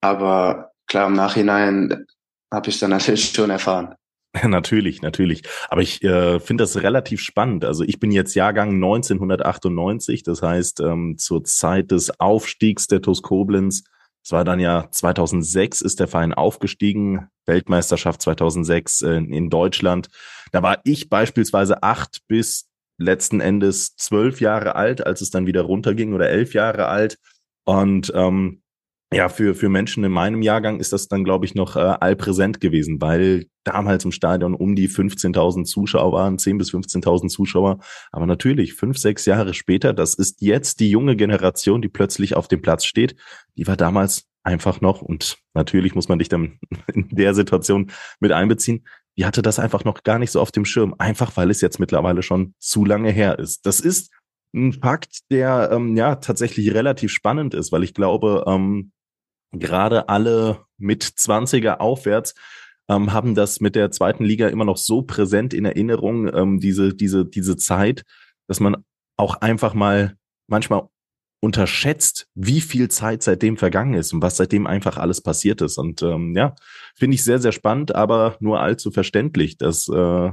Aber 0.00 0.70
klar, 0.86 1.08
im 1.08 1.14
Nachhinein 1.14 2.06
habe 2.52 2.68
ich 2.68 2.76
es 2.76 2.80
dann 2.80 2.90
natürlich 2.90 3.32
schon 3.32 3.50
erfahren. 3.50 3.94
Natürlich, 4.44 5.02
natürlich. 5.02 5.42
Aber 5.68 5.82
ich 5.82 6.02
äh, 6.02 6.40
finde 6.40 6.62
das 6.62 6.82
relativ 6.82 7.20
spannend. 7.20 7.64
Also 7.64 7.84
ich 7.84 7.98
bin 7.98 8.10
jetzt 8.10 8.34
Jahrgang 8.34 8.74
1998, 8.74 10.22
das 10.22 10.42
heißt 10.42 10.80
ähm, 10.80 11.16
zur 11.18 11.44
Zeit 11.44 11.90
des 11.90 12.20
Aufstiegs 12.20 12.86
der 12.86 13.00
TuS 13.00 13.22
Koblenz. 13.22 13.84
Es 14.22 14.32
war 14.32 14.44
dann 14.44 14.60
ja 14.60 14.90
2006 14.90 15.80
ist 15.80 16.00
der 16.00 16.08
Verein 16.08 16.34
aufgestiegen, 16.34 17.28
Weltmeisterschaft 17.46 18.20
2006 18.22 19.02
äh, 19.02 19.14
in 19.16 19.48
Deutschland. 19.48 20.08
Da 20.52 20.62
war 20.62 20.80
ich 20.84 21.08
beispielsweise 21.08 21.82
acht 21.82 22.20
bis 22.28 22.68
letzten 22.98 23.40
Endes 23.40 23.96
zwölf 23.96 24.40
Jahre 24.40 24.74
alt, 24.74 25.06
als 25.06 25.20
es 25.20 25.30
dann 25.30 25.46
wieder 25.46 25.62
runterging 25.62 26.12
oder 26.12 26.28
elf 26.28 26.52
Jahre 26.52 26.86
alt. 26.86 27.18
Und 27.64 28.12
ähm, 28.14 28.62
ja, 29.12 29.30
für, 29.30 29.54
für 29.54 29.70
Menschen 29.70 30.04
in 30.04 30.12
meinem 30.12 30.42
Jahrgang 30.42 30.80
ist 30.80 30.92
das 30.92 31.08
dann, 31.08 31.24
glaube 31.24 31.46
ich, 31.46 31.54
noch 31.54 31.76
äh, 31.76 31.80
allpräsent 31.80 32.60
gewesen, 32.60 33.00
weil 33.00 33.46
damals 33.64 34.04
im 34.04 34.12
Stadion 34.12 34.54
um 34.54 34.76
die 34.76 34.88
15.000 34.88 35.64
Zuschauer 35.64 36.12
waren, 36.12 36.36
10.000 36.36 36.58
bis 36.58 36.72
15.000 36.72 37.28
Zuschauer. 37.28 37.78
Aber 38.12 38.26
natürlich, 38.26 38.74
fünf, 38.74 38.98
sechs 38.98 39.24
Jahre 39.24 39.54
später, 39.54 39.94
das 39.94 40.14
ist 40.14 40.42
jetzt 40.42 40.80
die 40.80 40.90
junge 40.90 41.16
Generation, 41.16 41.80
die 41.80 41.88
plötzlich 41.88 42.36
auf 42.36 42.48
dem 42.48 42.60
Platz 42.60 42.84
steht. 42.84 43.16
Die 43.56 43.66
war 43.66 43.78
damals 43.78 44.26
einfach 44.42 44.82
noch, 44.82 45.00
und 45.00 45.38
natürlich 45.54 45.94
muss 45.94 46.08
man 46.08 46.18
dich 46.18 46.28
dann 46.28 46.58
in 46.92 47.08
der 47.08 47.34
Situation 47.34 47.90
mit 48.20 48.32
einbeziehen, 48.32 48.86
die 49.16 49.24
hatte 49.24 49.40
das 49.40 49.58
einfach 49.58 49.84
noch 49.84 50.02
gar 50.02 50.18
nicht 50.18 50.30
so 50.30 50.40
auf 50.40 50.52
dem 50.52 50.66
Schirm, 50.66 50.94
einfach 50.98 51.36
weil 51.36 51.50
es 51.50 51.62
jetzt 51.62 51.80
mittlerweile 51.80 52.22
schon 52.22 52.54
zu 52.58 52.84
lange 52.84 53.10
her 53.10 53.38
ist. 53.38 53.64
Das 53.64 53.80
ist 53.80 54.12
ein 54.54 54.74
Fakt, 54.74 55.30
der 55.30 55.70
ähm, 55.72 55.96
ja 55.96 56.16
tatsächlich 56.16 56.72
relativ 56.72 57.10
spannend 57.10 57.54
ist, 57.54 57.72
weil 57.72 57.82
ich 57.82 57.94
glaube, 57.94 58.44
ähm, 58.46 58.92
gerade 59.52 60.08
alle 60.08 60.64
mit 60.76 61.04
20er 61.04 61.78
aufwärts 61.78 62.34
ähm, 62.88 63.12
haben 63.12 63.34
das 63.34 63.60
mit 63.60 63.74
der 63.74 63.90
zweiten 63.90 64.24
Liga 64.24 64.48
immer 64.48 64.64
noch 64.64 64.76
so 64.76 65.02
präsent 65.02 65.54
in 65.54 65.64
Erinnerung, 65.64 66.32
ähm, 66.34 66.60
diese, 66.60 66.94
diese, 66.94 67.24
diese 67.24 67.56
Zeit, 67.56 68.04
dass 68.46 68.60
man 68.60 68.84
auch 69.16 69.36
einfach 69.36 69.74
mal 69.74 70.16
manchmal 70.46 70.88
unterschätzt, 71.40 72.28
wie 72.34 72.60
viel 72.60 72.88
Zeit 72.88 73.22
seitdem 73.22 73.56
vergangen 73.56 73.94
ist 73.94 74.12
und 74.12 74.22
was 74.22 74.36
seitdem 74.36 74.66
einfach 74.66 74.96
alles 74.96 75.20
passiert 75.20 75.60
ist. 75.60 75.78
Und 75.78 76.02
ähm, 76.02 76.34
ja, 76.36 76.56
finde 76.96 77.14
ich 77.14 77.22
sehr, 77.22 77.38
sehr 77.38 77.52
spannend, 77.52 77.94
aber 77.94 78.36
nur 78.40 78.60
allzu 78.60 78.90
verständlich, 78.90 79.56
dass 79.56 79.88
äh, 79.88 80.32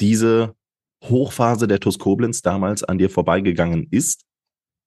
diese 0.00 0.54
Hochphase 1.04 1.68
der 1.68 1.80
TuS 1.80 1.98
Koblenz 1.98 2.40
damals 2.40 2.82
an 2.84 2.98
dir 2.98 3.10
vorbeigegangen 3.10 3.88
ist 3.90 4.24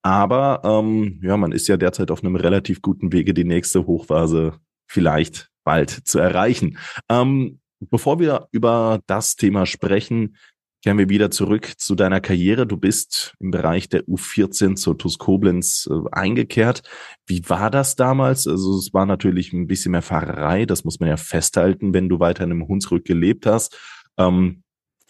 aber 0.02 0.62
ähm, 0.64 1.20
ja, 1.24 1.38
man 1.38 1.52
ist 1.52 1.68
ja 1.68 1.78
derzeit 1.78 2.12
auf 2.12 2.24
einem 2.24 2.36
relativ 2.36 2.82
guten 2.82 3.12
Wege, 3.12 3.34
die 3.34 3.44
nächste 3.44 3.86
Hochphase 3.86 4.60
vielleicht 4.88 5.50
bald 5.64 5.90
zu 5.90 6.20
erreichen. 6.20 6.78
Ähm, 7.10 7.60
bevor 7.80 8.20
wir 8.20 8.48
über 8.52 9.02
das 9.08 9.36
Thema 9.36 9.66
sprechen, 9.66 10.36
kehren 10.82 10.98
wir 10.98 11.10
wieder 11.10 11.30
zurück 11.30 11.74
zu 11.78 11.96
deiner 11.96 12.22
Karriere. 12.22 12.66
Du 12.66 12.78
bist 12.78 13.36
im 13.40 13.52
Bereich 13.52 13.90
der 13.90 14.04
U14 14.06 14.76
zur 14.76 14.98
TuS 14.98 15.18
Koblenz 15.18 15.90
äh, 15.92 16.10
eingekehrt. 16.12 16.84
Wie 17.26 17.48
war 17.50 17.70
das 17.70 17.96
damals? 17.96 18.48
Also 18.48 18.78
es 18.78 18.94
war 18.94 19.06
natürlich 19.06 19.52
ein 19.52 19.68
bisschen 19.68 19.92
mehr 19.92 20.02
Fahrerei, 20.02 20.66
das 20.66 20.86
muss 20.86 21.00
man 21.00 21.10
ja 21.10 21.18
festhalten, 21.18 21.94
wenn 21.94 22.08
du 22.08 22.20
weiter 22.20 22.46
in 22.46 22.52
einem 22.52 22.68
Hunsrück 22.68 23.04
gelebt 23.06 23.46
hast. 23.46 23.78
Ähm, 24.18 24.64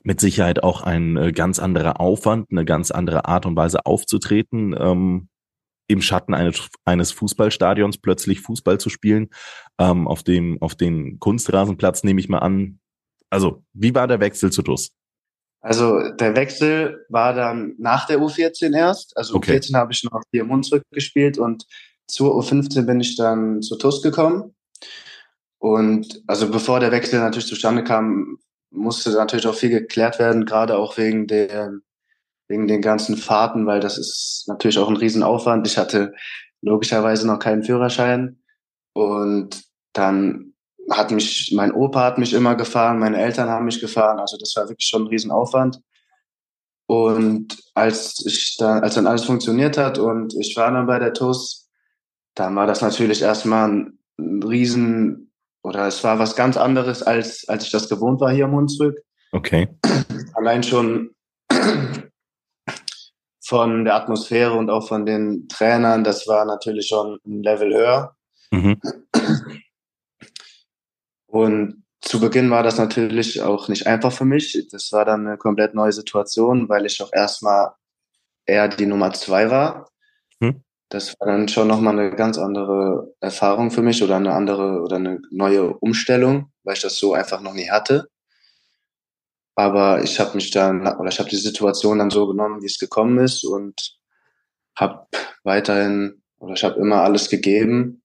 mit 0.10 0.20
Sicherheit 0.20 0.64
auch 0.64 0.82
ein 0.82 1.18
äh, 1.18 1.32
ganz 1.32 1.60
anderer 1.60 2.02
Aufwand, 2.02 2.48
eine 2.50 2.66
ganz 2.66 2.90
andere 2.90 3.26
Art 3.26 3.46
und 3.46 3.56
Weise 3.56 3.86
aufzutreten, 3.86 4.76
ähm, 4.76 5.30
im 5.88 6.02
Schatten 6.02 6.34
eines, 6.34 6.68
eines 6.84 7.12
Fußballstadions 7.12 8.00
plötzlich 8.00 8.42
Fußball 8.42 8.80
zu 8.80 8.90
spielen, 8.90 9.30
ähm, 9.78 10.08
auf 10.08 10.24
dem, 10.24 10.60
auf 10.64 10.74
den 10.74 11.20
Kunstrasenplatz 11.20 12.04
nehme 12.04 12.20
ich 12.20 12.28
mal 12.28 12.40
an. 12.40 12.80
Also, 13.30 13.64
wie 13.74 13.94
war 13.94 14.08
der 14.08 14.20
Wechsel 14.20 14.52
zu 14.52 14.64
TUS? 14.64 14.90
Also, 15.62 16.00
der 16.14 16.36
Wechsel 16.36 17.06
war 17.10 17.36
dann 17.36 17.76
nach 17.78 18.08
der 18.08 18.18
U14 18.18 18.76
erst. 18.76 19.16
Also, 19.16 19.36
okay. 19.36 19.60
U14 19.60 19.76
habe 19.76 19.92
ich 19.92 20.04
noch 20.06 20.24
hier 20.32 20.42
im 20.42 20.50
Hunsrück 20.50 20.82
gespielt 20.90 21.38
und 21.38 21.68
zur 22.08 22.34
U15 22.34 22.88
bin 22.88 23.00
ich 23.00 23.16
dann 23.16 23.62
zu 23.62 23.76
TUS 23.78 24.02
gekommen. 24.02 24.56
Und 25.60 26.24
also 26.26 26.50
bevor 26.50 26.80
der 26.80 26.92
Wechsel 26.92 27.20
natürlich 27.20 27.46
zustande 27.46 27.84
kam, 27.84 28.40
musste 28.72 29.12
natürlich 29.12 29.48
auch 29.48 29.56
viel 29.56 29.70
geklärt 29.70 30.20
werden, 30.20 30.46
gerade 30.46 30.78
auch 30.78 30.98
wegen 30.98 31.28
der, 31.28 31.74
wegen 32.48 32.68
den 32.68 32.82
ganzen 32.82 33.18
Fahrten, 33.18 33.66
weil 33.66 33.80
das 33.80 33.98
ist 33.98 34.46
natürlich 34.48 34.78
auch 34.78 34.90
ein 34.90 34.98
Riesenaufwand. 34.98 35.68
Ich 35.68 35.78
hatte 35.78 36.14
logischerweise 36.62 37.26
noch 37.28 37.40
keinen 37.40 37.64
Führerschein 37.64 38.40
und 38.94 39.64
dann 39.94 40.54
hat 40.92 41.12
mich, 41.12 41.52
mein 41.56 41.72
Opa 41.72 42.04
hat 42.04 42.18
mich 42.18 42.34
immer 42.34 42.56
gefahren, 42.56 43.00
meine 43.00 43.22
Eltern 43.22 43.50
haben 43.50 43.66
mich 43.66 43.80
gefahren, 43.80 44.20
also 44.20 44.38
das 44.38 44.56
war 44.56 44.68
wirklich 44.70 44.88
schon 44.88 45.04
ein 45.04 45.08
Riesenaufwand. 45.08 45.82
Und 46.88 47.56
als 47.76 48.24
ich 48.26 48.58
dann, 48.58 48.82
als 48.82 48.96
dann 48.96 49.06
alles 49.06 49.24
funktioniert 49.24 49.78
hat 49.78 50.00
und 50.00 50.34
ich 50.34 50.58
war 50.58 50.72
dann 50.72 50.88
bei 50.88 50.98
der 50.98 51.14
TUS, 51.14 51.70
dann 52.34 52.56
war 52.56 52.66
das 52.66 52.82
natürlich 52.82 53.22
erstmal 53.22 53.70
ein, 53.70 54.00
ein 54.18 54.42
riesen 54.42 55.29
oder 55.62 55.88
es 55.88 56.04
war 56.04 56.20
was 56.20 56.36
ganz 56.36 56.58
anderes, 56.58 57.04
als, 57.04 57.48
als 57.48 57.66
ich 57.66 57.72
das 57.72 57.90
gewohnt 57.90 58.22
war 58.22 58.32
hier 58.32 58.46
im 58.46 58.54
Hunsrück. 58.54 58.98
Okay. 59.32 59.68
Allein 60.34 60.64
schon 60.64 61.12
von 63.42 63.84
der 63.84 63.96
Atmosphäre 63.96 64.54
und 64.54 64.70
auch 64.70 64.88
von 64.88 65.06
den 65.06 65.48
Trainern, 65.48 66.04
das 66.04 66.28
war 66.28 66.46
natürlich 66.46 66.88
schon 66.88 67.20
ein 67.26 67.44
Level 67.44 67.74
höher. 67.74 68.16
Mhm. 68.52 68.80
Und 71.26 71.84
zu 72.02 72.20
Beginn 72.20 72.50
war 72.50 72.64
das 72.64 72.78
natürlich 72.78 73.42
auch 73.42 73.68
nicht 73.68 73.86
einfach 73.86 74.12
für 74.12 74.26
mich. 74.26 74.68
Das 74.72 74.92
war 74.92 75.06
dann 75.06 75.28
eine 75.28 75.38
komplett 75.38 75.74
neue 75.74 75.92
Situation, 75.92 76.70
weil 76.70 76.86
ich 76.86 77.02
auch 77.02 77.12
erstmal 77.12 77.72
eher 78.46 78.68
die 78.68 78.86
Nummer 78.86 79.14
zwei 79.14 79.52
war. 79.52 79.90
Das 80.90 81.16
war 81.20 81.28
dann 81.28 81.48
schon 81.48 81.68
nochmal 81.68 81.98
eine 81.98 82.16
ganz 82.16 82.38
andere 82.40 83.14
Erfahrung 83.20 83.70
für 83.70 83.84
mich 83.84 84.04
oder 84.04 84.16
eine 84.16 84.34
andere 84.34 84.82
oder 84.82 84.96
eine 84.96 85.22
neue 85.30 85.74
Umstellung, 85.76 86.52
weil 86.64 86.76
ich 86.76 86.82
das 86.82 86.98
so 86.98 87.14
einfach 87.14 87.42
noch 87.42 87.54
nie 87.54 87.70
hatte. 87.70 88.10
Aber 89.56 90.02
ich 90.02 90.20
habe 90.20 90.36
mich 90.36 90.52
dann, 90.52 90.88
oder 90.88 91.10
ich 91.10 91.20
habe 91.20 91.30
die 91.30 91.36
Situation 91.36 92.00
dann 92.00 92.10
so 92.10 92.28
genommen, 92.28 92.62
wie 92.62 92.68
es 92.68 92.80
gekommen 92.80 93.20
ist 93.20 93.44
und 93.44 93.98
habe 94.76 95.06
weiterhin, 95.44 96.24
oder 96.40 96.54
ich 96.54 96.64
habe 96.64 96.80
immer 96.80 97.04
alles 97.04 97.30
gegeben 97.30 98.02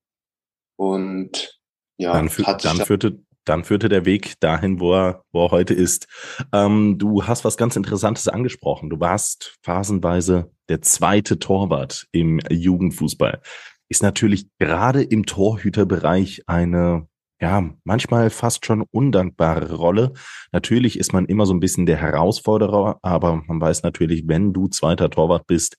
und 0.76 1.59
ja, 1.97 2.12
dann, 2.12 2.29
für, 2.29 2.43
dann 2.43 2.85
führte 2.85 3.21
dann 3.45 3.65
führte 3.65 3.89
der 3.89 4.05
Weg 4.05 4.35
dahin, 4.41 4.81
wo 4.81 4.95
er, 4.95 5.25
wo 5.33 5.47
er 5.47 5.51
heute 5.51 5.75
ist. 5.75 6.07
Ähm, 6.53 6.97
du 6.99 7.25
hast 7.25 7.45
was 7.45 7.57
ganz 7.57 7.77
Interessantes 7.77 8.29
angesprochen. 8.29 8.91
Du 8.91 9.01
warst 9.01 9.57
phasenweise 9.63 10.51
der 10.69 10.83
zweite 10.83 11.39
Torwart 11.39 12.07
im 12.13 12.41
Jugendfußball. 12.51 13.41
Ist 13.89 14.03
natürlich 14.03 14.49
gerade 14.59 15.03
im 15.03 15.27
Torhüterbereich 15.27 16.43
eine 16.47 17.07
ja, 17.41 17.69
manchmal 17.85 18.31
fast 18.31 18.65
schon 18.65 18.83
undankbare 18.91 19.75
Rolle. 19.75 20.13
Natürlich 20.53 20.99
ist 20.99 21.13
man 21.13 21.27
immer 21.27 21.47
so 21.47 21.53
ein 21.53 21.61
bisschen 21.61 21.85
der 21.85 21.97
Herausforderer, 21.97 22.99
aber 23.03 23.43
man 23.47 23.61
weiß 23.61 23.83
natürlich, 23.83 24.27
wenn 24.29 24.53
du 24.53 24.69
zweiter 24.69 25.11
Torwart 25.11 25.47
bist 25.47 25.77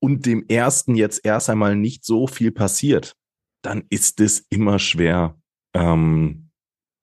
und 0.00 0.24
dem 0.26 0.46
ersten 0.48 0.94
jetzt 0.94 1.24
erst 1.24 1.50
einmal 1.50 1.76
nicht 1.76 2.04
so 2.04 2.26
viel 2.26 2.50
passiert, 2.50 3.14
dann 3.62 3.84
ist 3.90 4.20
es 4.20 4.46
immer 4.48 4.78
schwer, 4.78 5.36
ähm, 5.74 6.49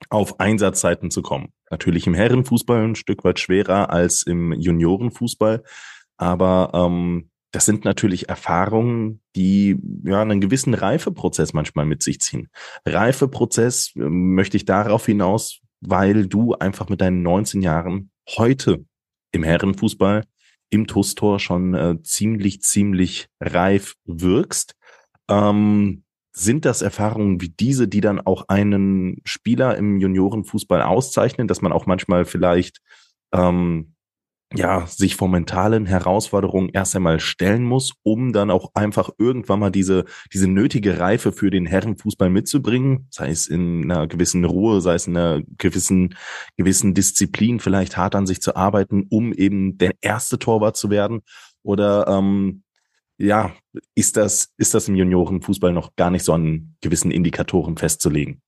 auf 0.10 0.40
Einsatzzeiten 0.40 1.12
zu 1.12 1.22
kommen. 1.22 1.54
Natürlich 1.70 2.08
im 2.08 2.14
Herrenfußball 2.14 2.84
ein 2.84 2.96
Stück 2.96 3.24
weit 3.24 3.40
schwerer 3.40 3.90
als 3.90 4.24
im 4.24 4.54
Juniorenfußball, 4.54 5.64
aber 6.18 6.72
ähm, 6.74 7.30
das 7.52 7.66
sind 7.66 7.86
natürlich 7.86 8.30
Erfahrungen, 8.30 9.22
die 9.36 9.78
ja 10.04 10.22
einen 10.22 10.42
gewissen 10.42 10.74
Reifeprozess 10.74 11.54
manchmal 11.54 11.86
mit 11.86 12.04
sich 12.04 12.20
ziehen. 12.20 12.50
Reifeprozess 12.86 13.94
äh, 13.96 14.02
möchte 14.02 14.58
ich 14.58 14.66
darauf 14.66 15.06
hinaus, 15.06 15.60
weil 15.82 16.28
du 16.28 16.54
einfach 16.54 16.90
mit 16.90 17.02
deinen 17.02 17.22
19 17.24 17.62
Jahren 17.62 18.12
heute 18.30 18.86
im 19.32 19.44
Herrenfußball 19.44 20.24
im 20.70 20.88
TUS-Tor 20.88 21.40
schon 21.40 21.74
äh, 21.74 22.02
ziemlich, 22.04 22.62
ziemlich 22.62 23.28
reif 23.40 23.96
wirkst. 24.06 24.76
Ähm, 25.30 26.04
sind 26.38 26.66
das 26.66 26.82
Erfahrungen 26.82 27.42
wie 27.42 27.50
diese, 27.50 27.88
die 27.88 28.02
dann 28.02 28.20
auch 28.20 28.46
einen 28.48 29.22
Spieler 29.24 29.76
im 29.76 30.00
Juniorenfußball 30.00 30.82
auszeichnen, 30.82 31.48
dass 31.48 31.62
man 31.62 31.72
auch 31.72 31.86
manchmal 31.88 32.26
vielleicht 32.26 32.80
ähm, 33.34 33.96
ja, 34.54 34.86
sich 34.88 35.16
vor 35.16 35.28
mentalen 35.28 35.86
Herausforderungen 35.86 36.70
erst 36.72 36.96
einmal 36.96 37.20
stellen 37.20 37.64
muss, 37.64 37.94
um 38.04 38.32
dann 38.32 38.50
auch 38.50 38.72
einfach 38.76 39.10
irgendwann 39.18 39.60
mal 39.60 39.72
diese, 39.72 40.06
diese 40.32 40.48
nötige 40.48 41.00
Reife 41.00 41.34
für 41.34 41.50
den 41.50 41.66
Herrenfußball 41.66 42.30
mitzubringen, 42.30 43.08
sei 43.10 43.30
es 43.30 43.48
in 43.48 43.92
einer 43.92 44.08
gewissen 44.08 44.46
Ruhe, 44.46 44.80
sei 44.80 44.94
es 44.94 45.08
in 45.08 45.18
einer 45.18 45.42
gewissen, 45.58 46.16
gewissen 46.56 46.94
Disziplin, 46.94 47.60
vielleicht 47.60 47.98
hart 47.98 48.16
an 48.16 48.26
sich 48.26 48.42
zu 48.42 48.56
arbeiten, 48.56 49.06
um 49.10 49.34
eben 49.34 49.78
der 49.78 49.92
erste 50.02 50.40
Torwart 50.40 50.78
zu 50.78 50.90
werden? 50.90 51.22
Oder 51.64 52.08
ähm, 52.08 52.64
ja, 53.18 53.52
ist 53.96 54.18
das, 54.18 54.54
ist 54.58 54.74
das 54.74 54.88
im 54.88 54.96
Juniorenfußball 54.96 55.74
noch 55.74 55.96
gar 55.96 56.12
nicht 56.12 56.24
so 56.24 56.34
an 56.34 56.76
gewissen 56.82 57.12
Indikatoren 57.12 57.78
festzulegen? 57.78 58.42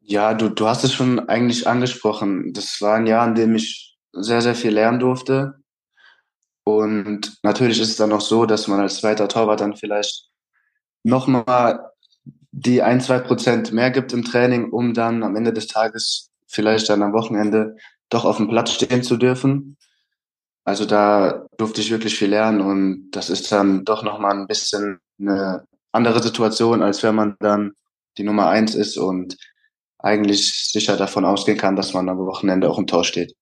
Ja, 0.00 0.34
du, 0.34 0.48
du 0.48 0.66
hast 0.66 0.84
es 0.84 0.94
schon 0.94 1.28
eigentlich 1.28 1.66
angesprochen. 1.66 2.52
Das 2.54 2.80
war 2.80 2.96
ein 2.96 3.06
Jahr, 3.06 3.26
in 3.28 3.34
dem 3.34 3.54
ich 3.54 3.98
sehr, 4.12 4.40
sehr 4.40 4.54
viel 4.54 4.72
lernen 4.72 5.00
durfte. 5.00 5.54
Und 6.64 7.38
natürlich 7.42 7.80
ist 7.80 7.90
es 7.90 7.96
dann 7.96 8.12
auch 8.12 8.20
so, 8.20 8.46
dass 8.46 8.68
man 8.68 8.80
als 8.80 8.98
zweiter 9.00 9.28
Torwart 9.28 9.60
dann 9.60 9.76
vielleicht 9.76 10.28
nochmal 11.02 11.90
die 12.50 12.82
ein, 12.82 13.00
zwei 13.00 13.18
Prozent 13.18 13.72
mehr 13.72 13.90
gibt 13.90 14.12
im 14.12 14.24
Training, 14.24 14.70
um 14.70 14.94
dann 14.94 15.22
am 15.22 15.36
Ende 15.36 15.52
des 15.52 15.66
Tages 15.66 16.30
vielleicht 16.46 16.88
dann 16.88 17.02
am 17.02 17.12
Wochenende 17.12 17.76
doch 18.08 18.24
auf 18.24 18.38
dem 18.38 18.48
Platz 18.48 18.72
stehen 18.72 19.02
zu 19.02 19.16
dürfen. 19.16 19.76
Also 20.68 20.84
da 20.84 21.46
durfte 21.56 21.80
ich 21.80 21.90
wirklich 21.90 22.18
viel 22.18 22.28
lernen 22.28 22.60
und 22.60 23.10
das 23.12 23.30
ist 23.30 23.50
dann 23.50 23.86
doch 23.86 24.02
nochmal 24.02 24.38
ein 24.38 24.46
bisschen 24.46 24.98
eine 25.18 25.64
andere 25.92 26.22
Situation, 26.22 26.82
als 26.82 27.02
wenn 27.02 27.14
man 27.14 27.36
dann 27.40 27.72
die 28.18 28.22
Nummer 28.22 28.50
eins 28.50 28.74
ist 28.74 28.98
und 28.98 29.38
eigentlich 29.98 30.70
sicher 30.70 30.98
davon 30.98 31.24
ausgehen 31.24 31.56
kann, 31.56 31.74
dass 31.74 31.94
man 31.94 32.06
am 32.10 32.18
Wochenende 32.18 32.68
auch 32.68 32.78
im 32.78 32.86
Tor 32.86 33.04
steht. 33.04 33.32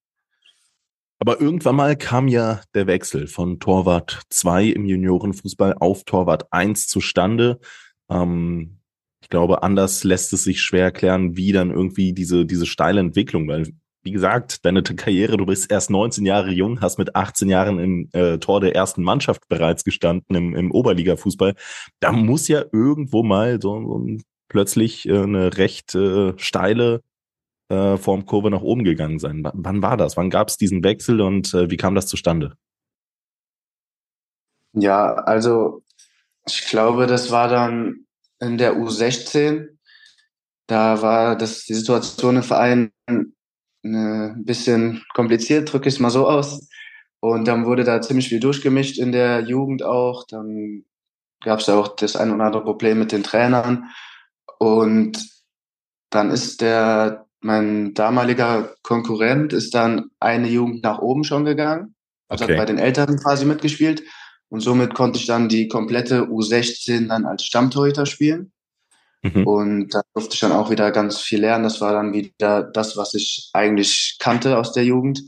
Aber 1.19 1.41
irgendwann 1.41 1.75
mal 1.75 1.97
kam 1.97 2.29
ja 2.29 2.61
der 2.77 2.87
Wechsel 2.87 3.27
von 3.27 3.59
Torwart 3.59 4.23
2 4.31 4.67
im 4.67 4.85
Juniorenfußball 4.85 5.75
auf 5.81 6.05
Torwart 6.05 6.53
1 6.53 6.87
zustande. 6.87 7.59
Ähm, 8.09 8.79
ich 9.21 9.31
glaube, 9.31 9.65
anders 9.65 10.05
lässt 10.05 10.33
es 10.33 10.45
sich 10.45 10.63
schwer 10.63 10.85
erklären, 10.85 11.37
wie 11.37 11.51
dann 11.51 11.73
irgendwie 11.73 12.13
diese, 12.13 12.47
diese 12.47 12.67
steile 12.67 13.01
Entwicklung, 13.01 13.49
weil, 13.49 13.73
wie 14.07 14.13
gesagt, 14.13 14.65
deine 14.65 14.85
Karriere, 14.85 15.37
du 15.37 15.45
bist 15.45 15.71
erst 15.71 15.91
19 15.91 16.25
Jahre 16.25 16.53
jung, 16.53 16.81
hast 16.81 16.97
mit 16.97 17.17
18 17.17 17.49
Jahren 17.49 17.81
im 17.81 18.09
äh, 18.13 18.39
Tor 18.39 18.61
der 18.61 18.75
ersten 18.75 19.03
Mannschaft 19.03 19.49
bereits 19.49 19.83
gestanden 19.83 20.37
im, 20.37 20.55
im 20.55 20.71
Oberliga-Fußball. 20.71 21.55
Da 21.99 22.13
muss 22.13 22.47
ja 22.47 22.65
irgendwo 22.73 23.25
mal 23.25 23.61
so, 23.61 23.83
so 23.83 24.07
plötzlich 24.49 25.09
äh, 25.09 25.23
eine 25.23 25.59
recht 25.59 25.97
äh, 25.97 26.35
steile 26.37 27.03
äh, 27.69 27.97
Formkurve 27.97 28.49
nach 28.51 28.63
oben 28.63 28.85
gegangen 28.85 29.19
sein. 29.19 29.43
W 29.43 29.51
wann 29.55 29.83
war 29.83 29.97
das? 29.97 30.17
Wann 30.17 30.31
gab 30.31 30.49
es 30.49 30.57
diesen 30.57 30.85
Wechsel 30.85 31.21
und 31.21 31.53
äh, 31.53 31.69
wie 31.69 31.77
kam 31.77 31.97
das 31.97 32.07
zustande? 32.07 32.57
Ja, 34.73 35.15
also 35.15 35.83
ich 36.47 36.69
glaube, 36.69 37.09
das 37.09 37.33
war 37.33 37.49
dann 37.49 38.07
in 38.39 38.57
der 38.57 38.77
U16. 38.77 39.67
Da 40.69 41.03
war 41.03 41.37
das 41.37 41.65
die 41.65 41.75
Situation 41.75 42.37
im 42.37 42.43
Verein 42.45 42.93
ein 43.95 44.45
bisschen 44.45 45.05
kompliziert, 45.15 45.73
drücke 45.73 45.89
ich 45.89 45.95
es 45.95 46.01
mal 46.01 46.11
so 46.11 46.29
aus. 46.29 46.69
Und 47.21 47.49
dann 47.49 47.67
wurde 47.67 47.85
da 47.85 48.01
ziemlich 48.01 48.29
viel 48.29 48.41
durchgemischt 48.41 48.99
in 48.99 49.13
der 49.13 49.41
Jugend 49.41 49.83
auch. 49.83 50.27
Dann 50.27 50.85
gab 51.43 51.61
es 51.61 51.69
auch 51.69 51.97
das 51.97 52.17
ein 52.17 52.33
oder 52.33 52.45
andere 52.45 52.65
Problem 52.65 52.99
mit 52.99 53.13
den 53.13 53.23
Trainern. 53.23 53.91
Und 54.59 55.19
dann 56.11 56.31
ist 56.31 56.61
der 56.61 57.27
mein 57.41 57.95
damaliger 57.95 58.75
Konkurrent 58.83 59.53
ist 59.53 59.75
dann 59.75 60.11
eine 60.21 60.49
Jugend 60.49 60.83
nach 60.83 60.99
oben 60.99 61.25
schon 61.25 61.45
gegangen. 61.45 61.95
Also 62.29 62.45
okay. 62.45 62.55
hat 62.55 62.59
bei 62.59 62.67
den 62.67 62.79
Älteren 62.79 63.19
quasi 63.19 63.45
mitgespielt. 63.45 64.03
Und 64.49 64.61
somit 64.61 64.95
konnte 64.95 65.19
ich 65.19 65.27
dann 65.27 65.49
die 65.49 65.69
komplette 65.69 66.23
U16 66.25 67.09
dann 67.09 67.25
als 67.25 67.45
Stammtorhüter 67.45 68.07
spielen. 68.07 68.53
Mhm. 69.23 69.47
Und 69.47 69.89
da 69.95 70.03
durfte 70.15 70.35
ich 70.35 70.41
dann 70.41 70.53
auch 70.53 70.71
wieder 70.71 70.91
ganz 70.93 71.21
viel 71.21 71.41
lernen. 71.41 71.65
Das 71.65 71.81
war 71.81 71.93
dann 71.93 72.13
wieder 72.13 72.63
das, 72.63 72.97
was 72.97 73.15
ich 73.15 73.51
eigentlich 73.53 74.17
kannte 74.19 74.59
aus 74.59 74.73
der 74.73 74.85
Jugend, 74.85 75.23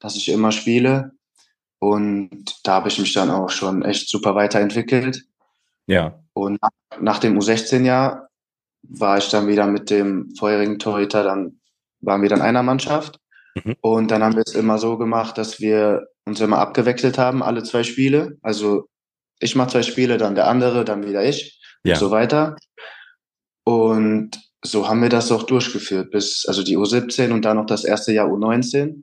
dass 0.00 0.16
ich 0.16 0.28
immer 0.28 0.52
spiele. 0.52 1.12
Und 1.78 2.56
da 2.64 2.74
habe 2.74 2.88
ich 2.88 2.98
mich 2.98 3.12
dann 3.12 3.30
auch 3.30 3.50
schon 3.50 3.82
echt 3.82 4.08
super 4.08 4.34
weiterentwickelt. 4.34 5.24
Ja. 5.86 6.18
Und 6.32 6.58
nach 7.00 7.18
dem 7.18 7.38
U16-Jahr 7.38 8.28
war 8.82 9.18
ich 9.18 9.28
dann 9.28 9.48
wieder 9.48 9.66
mit 9.66 9.90
dem 9.90 10.34
vorherigen 10.36 10.78
Torhüter, 10.78 11.22
dann 11.22 11.60
waren 12.00 12.22
wir 12.22 12.28
dann 12.28 12.42
einer 12.42 12.62
Mannschaft. 12.62 13.18
Mhm. 13.54 13.76
Und 13.80 14.10
dann 14.10 14.22
haben 14.22 14.36
wir 14.36 14.44
es 14.46 14.54
immer 14.54 14.78
so 14.78 14.98
gemacht, 14.98 15.38
dass 15.38 15.60
wir 15.60 16.06
uns 16.24 16.40
immer 16.40 16.58
abgewechselt 16.58 17.18
haben, 17.18 17.42
alle 17.42 17.62
zwei 17.62 17.82
Spiele. 17.82 18.36
Also 18.42 18.88
ich 19.40 19.54
mache 19.56 19.70
zwei 19.70 19.82
Spiele, 19.82 20.18
dann 20.18 20.34
der 20.34 20.48
andere, 20.48 20.84
dann 20.84 21.06
wieder 21.06 21.24
ich 21.24 21.60
ja. 21.82 21.94
und 21.94 22.00
so 22.00 22.10
weiter. 22.10 22.56
Und 23.68 24.30
so 24.64 24.88
haben 24.88 25.02
wir 25.02 25.10
das 25.10 25.30
auch 25.30 25.42
durchgeführt, 25.42 26.10
bis 26.10 26.46
also 26.48 26.62
die 26.62 26.78
U17 26.78 27.32
und 27.32 27.44
dann 27.44 27.58
noch 27.58 27.66
das 27.66 27.84
erste 27.84 28.14
Jahr 28.14 28.28
U19. 28.28 29.02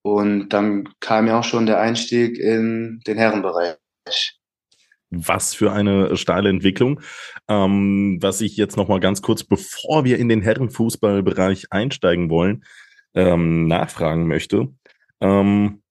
Und 0.00 0.48
dann 0.48 0.88
kam 1.00 1.26
ja 1.26 1.38
auch 1.38 1.44
schon 1.44 1.66
der 1.66 1.78
Einstieg 1.78 2.38
in 2.38 3.02
den 3.06 3.18
Herrenbereich 3.18 3.76
was 5.10 5.54
für 5.54 5.72
eine 5.72 6.16
steile 6.16 6.48
Entwicklung. 6.48 7.00
Ähm, 7.48 8.18
was 8.20 8.40
ich 8.40 8.56
jetzt 8.56 8.76
noch 8.76 8.88
mal 8.88 8.98
ganz 8.98 9.22
kurz, 9.22 9.44
bevor 9.44 10.04
wir 10.04 10.18
in 10.18 10.28
den 10.28 10.42
Herrenfußballbereich 10.42 11.66
einsteigen 11.70 12.28
wollen, 12.28 12.64
ähm, 13.14 13.68
nachfragen 13.68 14.26
möchte. 14.26 14.68
Ähm, 15.20 15.82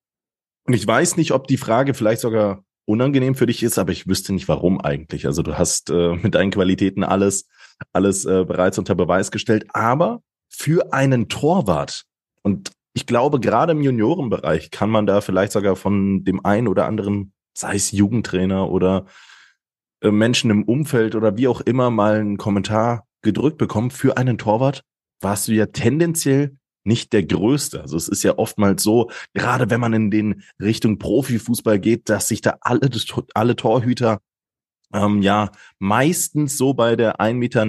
und 0.65 0.73
ich 0.73 0.85
weiß 0.85 1.15
nicht, 1.15 1.31
ob 1.31 1.47
die 1.47 1.57
Frage 1.57 1.93
vielleicht 1.93 2.21
sogar 2.21 2.65
unangenehm 2.85 3.35
für 3.35 3.45
dich 3.45 3.63
ist, 3.63 3.79
aber 3.79 3.91
ich 3.91 4.07
wüsste 4.07 4.33
nicht, 4.33 4.47
warum 4.47 4.79
eigentlich. 4.79 5.25
Also 5.25 5.41
du 5.41 5.57
hast 5.57 5.89
äh, 5.89 6.15
mit 6.15 6.35
deinen 6.35 6.51
Qualitäten 6.51 7.03
alles, 7.03 7.47
alles 7.93 8.25
äh, 8.25 8.45
bereits 8.45 8.77
unter 8.77 8.95
Beweis 8.95 9.31
gestellt. 9.31 9.65
Aber 9.73 10.21
für 10.49 10.93
einen 10.93 11.29
Torwart 11.29 12.03
und 12.43 12.71
ich 12.93 13.05
glaube, 13.05 13.41
gerade 13.41 13.73
im 13.73 13.81
Juniorenbereich 13.81 14.71
kann 14.71 14.89
man 14.89 15.05
da 15.05 15.19
vielleicht 15.19 15.51
sogar 15.51 15.75
von 15.75 16.23
dem 16.23 16.45
einen 16.45 16.69
oder 16.69 16.85
anderen 16.85 17.33
sei 17.55 17.75
es 17.75 17.91
Jugendtrainer 17.91 18.69
oder 18.69 19.05
äh, 20.01 20.11
Menschen 20.11 20.51
im 20.51 20.63
Umfeld 20.63 21.15
oder 21.15 21.37
wie 21.37 21.47
auch 21.47 21.61
immer 21.61 21.89
mal 21.89 22.15
einen 22.15 22.37
Kommentar 22.37 23.07
gedrückt 23.21 23.57
bekommen, 23.57 23.91
für 23.91 24.17
einen 24.17 24.37
Torwart 24.37 24.83
warst 25.21 25.47
du 25.47 25.53
ja 25.53 25.65
tendenziell 25.67 26.57
nicht 26.83 27.13
der 27.13 27.23
Größte. 27.23 27.81
Also 27.81 27.97
es 27.97 28.07
ist 28.07 28.23
ja 28.23 28.37
oftmals 28.37 28.83
so, 28.83 29.09
gerade 29.33 29.69
wenn 29.71 29.79
man 29.79 29.93
in 29.93 30.11
den 30.11 30.43
Richtung 30.61 30.99
Profifußball 30.99 31.79
geht, 31.79 32.09
dass 32.09 32.27
sich 32.27 32.41
da 32.41 32.57
alle, 32.61 32.89
alle 33.33 33.55
Torhüter 33.55 34.19
ähm, 34.93 35.21
ja 35.21 35.51
meistens 35.79 36.57
so 36.57 36.73
bei 36.73 36.95
der 36.95 37.19
1,90 37.19 37.33
Meter 37.33 37.65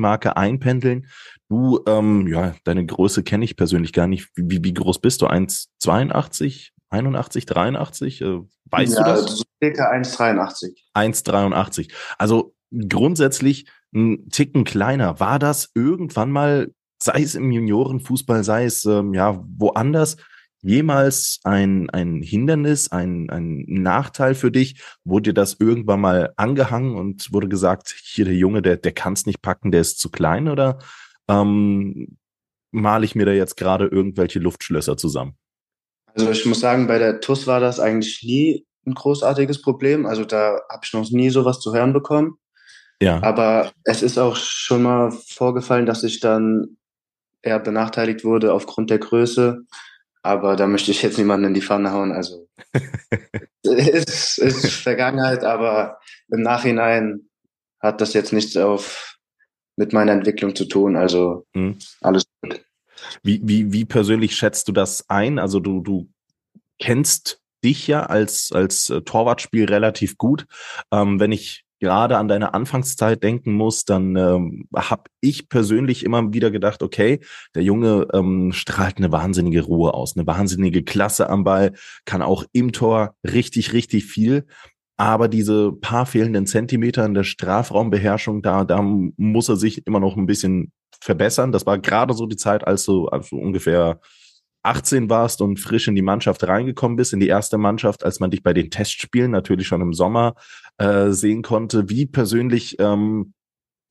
Marke 0.00 0.36
einpendeln. 0.36 1.06
Du, 1.48 1.80
ähm, 1.86 2.26
ja, 2.28 2.54
deine 2.64 2.86
Größe 2.86 3.22
kenne 3.22 3.44
ich 3.44 3.56
persönlich 3.56 3.92
gar 3.92 4.06
nicht. 4.06 4.30
Wie, 4.34 4.64
wie 4.64 4.74
groß 4.74 5.00
bist 5.00 5.22
du? 5.22 5.26
1,82? 5.26 6.70
81, 6.90 7.46
83? 7.46 8.20
Äh, 8.20 8.40
weißt 8.70 8.94
ja, 8.94 9.02
du 9.02 9.10
das? 9.10 9.36
So 9.36 9.44
circa 9.62 9.90
1,83. 9.90 10.70
1,83. 10.94 11.92
Also 12.18 12.54
grundsätzlich 12.88 13.66
ein 13.94 14.28
Ticken 14.30 14.64
kleiner. 14.64 15.20
War 15.20 15.38
das 15.38 15.70
irgendwann 15.74 16.30
mal, 16.30 16.72
sei 17.02 17.22
es 17.22 17.34
im 17.34 17.50
Juniorenfußball, 17.50 18.44
sei 18.44 18.64
es 18.64 18.84
ähm, 18.84 19.14
ja 19.14 19.44
woanders, 19.58 20.16
jemals 20.62 21.40
ein, 21.44 21.90
ein 21.90 22.22
Hindernis, 22.22 22.90
ein, 22.90 23.28
ein 23.30 23.64
Nachteil 23.68 24.34
für 24.34 24.50
dich? 24.50 24.80
Wurde 25.04 25.30
dir 25.30 25.34
das 25.34 25.56
irgendwann 25.58 26.00
mal 26.00 26.32
angehangen 26.36 26.96
und 26.96 27.32
wurde 27.32 27.48
gesagt, 27.48 27.94
hier 28.02 28.24
der 28.24 28.34
Junge, 28.34 28.62
der, 28.62 28.76
der 28.76 28.92
kann 28.92 29.12
es 29.12 29.26
nicht 29.26 29.42
packen, 29.42 29.72
der 29.72 29.80
ist 29.80 29.98
zu 29.98 30.10
klein 30.10 30.48
oder 30.48 30.78
ähm, 31.28 32.16
male 32.70 33.04
ich 33.04 33.14
mir 33.14 33.26
da 33.26 33.32
jetzt 33.32 33.56
gerade 33.56 33.86
irgendwelche 33.86 34.38
Luftschlösser 34.38 34.96
zusammen? 34.96 35.36
Also 36.14 36.30
ich 36.30 36.44
muss 36.46 36.60
sagen, 36.60 36.86
bei 36.86 36.98
der 36.98 37.20
TUS 37.20 37.46
war 37.46 37.60
das 37.60 37.80
eigentlich 37.80 38.22
nie 38.22 38.66
ein 38.86 38.94
großartiges 38.94 39.62
Problem. 39.62 40.06
Also 40.06 40.24
da 40.24 40.60
habe 40.70 40.82
ich 40.84 40.92
noch 40.92 41.08
nie 41.10 41.30
sowas 41.30 41.60
zu 41.60 41.74
hören 41.74 41.92
bekommen. 41.92 42.38
Ja. 43.00 43.22
Aber 43.22 43.72
es 43.84 44.02
ist 44.02 44.18
auch 44.18 44.36
schon 44.36 44.82
mal 44.82 45.10
vorgefallen, 45.10 45.86
dass 45.86 46.04
ich 46.04 46.20
dann 46.20 46.76
eher 47.42 47.58
benachteiligt 47.58 48.24
wurde 48.24 48.52
aufgrund 48.52 48.90
der 48.90 48.98
Größe. 48.98 49.62
Aber 50.22 50.56
da 50.56 50.66
möchte 50.66 50.90
ich 50.90 51.02
jetzt 51.02 51.18
niemanden 51.18 51.48
in 51.48 51.54
die 51.54 51.62
Pfanne 51.62 51.92
hauen. 51.92 52.12
Also 52.12 52.48
es 53.62 54.38
ist, 54.38 54.38
ist 54.38 54.72
Vergangenheit, 54.72 55.44
aber 55.44 55.98
im 56.28 56.42
Nachhinein 56.42 57.28
hat 57.80 58.00
das 58.00 58.14
jetzt 58.14 58.32
nichts 58.32 58.56
auf 58.56 59.18
mit 59.76 59.92
meiner 59.92 60.12
Entwicklung 60.12 60.54
zu 60.54 60.66
tun. 60.66 60.96
Also 60.96 61.46
mhm. 61.54 61.78
alles 62.00 62.24
gut. 62.40 62.64
Wie, 63.22 63.40
wie, 63.42 63.72
wie 63.72 63.84
persönlich 63.84 64.36
schätzt 64.36 64.68
du 64.68 64.72
das 64.72 65.08
ein? 65.08 65.38
Also 65.38 65.58
du, 65.58 65.80
du 65.80 66.08
kennst 66.78 67.40
dich 67.64 67.86
ja 67.86 68.04
als, 68.04 68.52
als 68.52 68.90
äh, 68.90 69.02
Torwartspiel 69.02 69.64
relativ 69.64 70.18
gut. 70.18 70.46
Ähm, 70.92 71.20
wenn 71.20 71.32
ich 71.32 71.64
gerade 71.82 72.16
an 72.16 72.28
deine 72.28 72.54
Anfangszeit 72.54 73.24
denken 73.24 73.54
muss, 73.54 73.84
dann 73.84 74.14
ähm, 74.14 74.68
habe 74.72 75.10
ich 75.20 75.48
persönlich 75.48 76.04
immer 76.04 76.32
wieder 76.32 76.52
gedacht, 76.52 76.80
okay, 76.80 77.18
der 77.56 77.64
Junge 77.64 78.06
ähm, 78.12 78.52
strahlt 78.52 78.98
eine 78.98 79.10
wahnsinnige 79.10 79.62
Ruhe 79.62 79.92
aus, 79.92 80.16
eine 80.16 80.24
wahnsinnige 80.24 80.84
Klasse 80.84 81.28
am 81.28 81.42
Ball, 81.42 81.72
kann 82.04 82.22
auch 82.22 82.44
im 82.52 82.70
Tor 82.70 83.16
richtig, 83.24 83.72
richtig 83.72 84.04
viel. 84.04 84.46
Aber 84.96 85.26
diese 85.26 85.72
paar 85.72 86.06
fehlenden 86.06 86.46
Zentimeter 86.46 87.04
in 87.04 87.14
der 87.14 87.24
Strafraumbeherrschung, 87.24 88.42
da, 88.42 88.64
da 88.64 88.80
muss 88.80 89.48
er 89.48 89.56
sich 89.56 89.84
immer 89.84 89.98
noch 89.98 90.16
ein 90.16 90.26
bisschen 90.26 90.70
verbessern. 91.00 91.50
Das 91.50 91.66
war 91.66 91.78
gerade 91.78 92.14
so 92.14 92.26
die 92.26 92.36
Zeit, 92.36 92.64
als 92.64 92.84
du 92.84 93.08
also 93.08 93.34
ungefähr 93.34 93.98
18 94.62 95.10
warst 95.10 95.40
und 95.42 95.58
frisch 95.58 95.88
in 95.88 95.94
die 95.94 96.02
Mannschaft 96.02 96.46
reingekommen 96.46 96.96
bist, 96.96 97.12
in 97.12 97.20
die 97.20 97.28
erste 97.28 97.58
Mannschaft, 97.58 98.04
als 98.04 98.20
man 98.20 98.30
dich 98.30 98.42
bei 98.42 98.52
den 98.52 98.70
Testspielen 98.70 99.30
natürlich 99.30 99.66
schon 99.66 99.80
im 99.80 99.92
Sommer 99.92 100.34
äh, 100.78 101.10
sehen 101.10 101.42
konnte. 101.42 101.88
Wie 101.88 102.06
persönlich 102.06 102.76
ähm, 102.78 103.34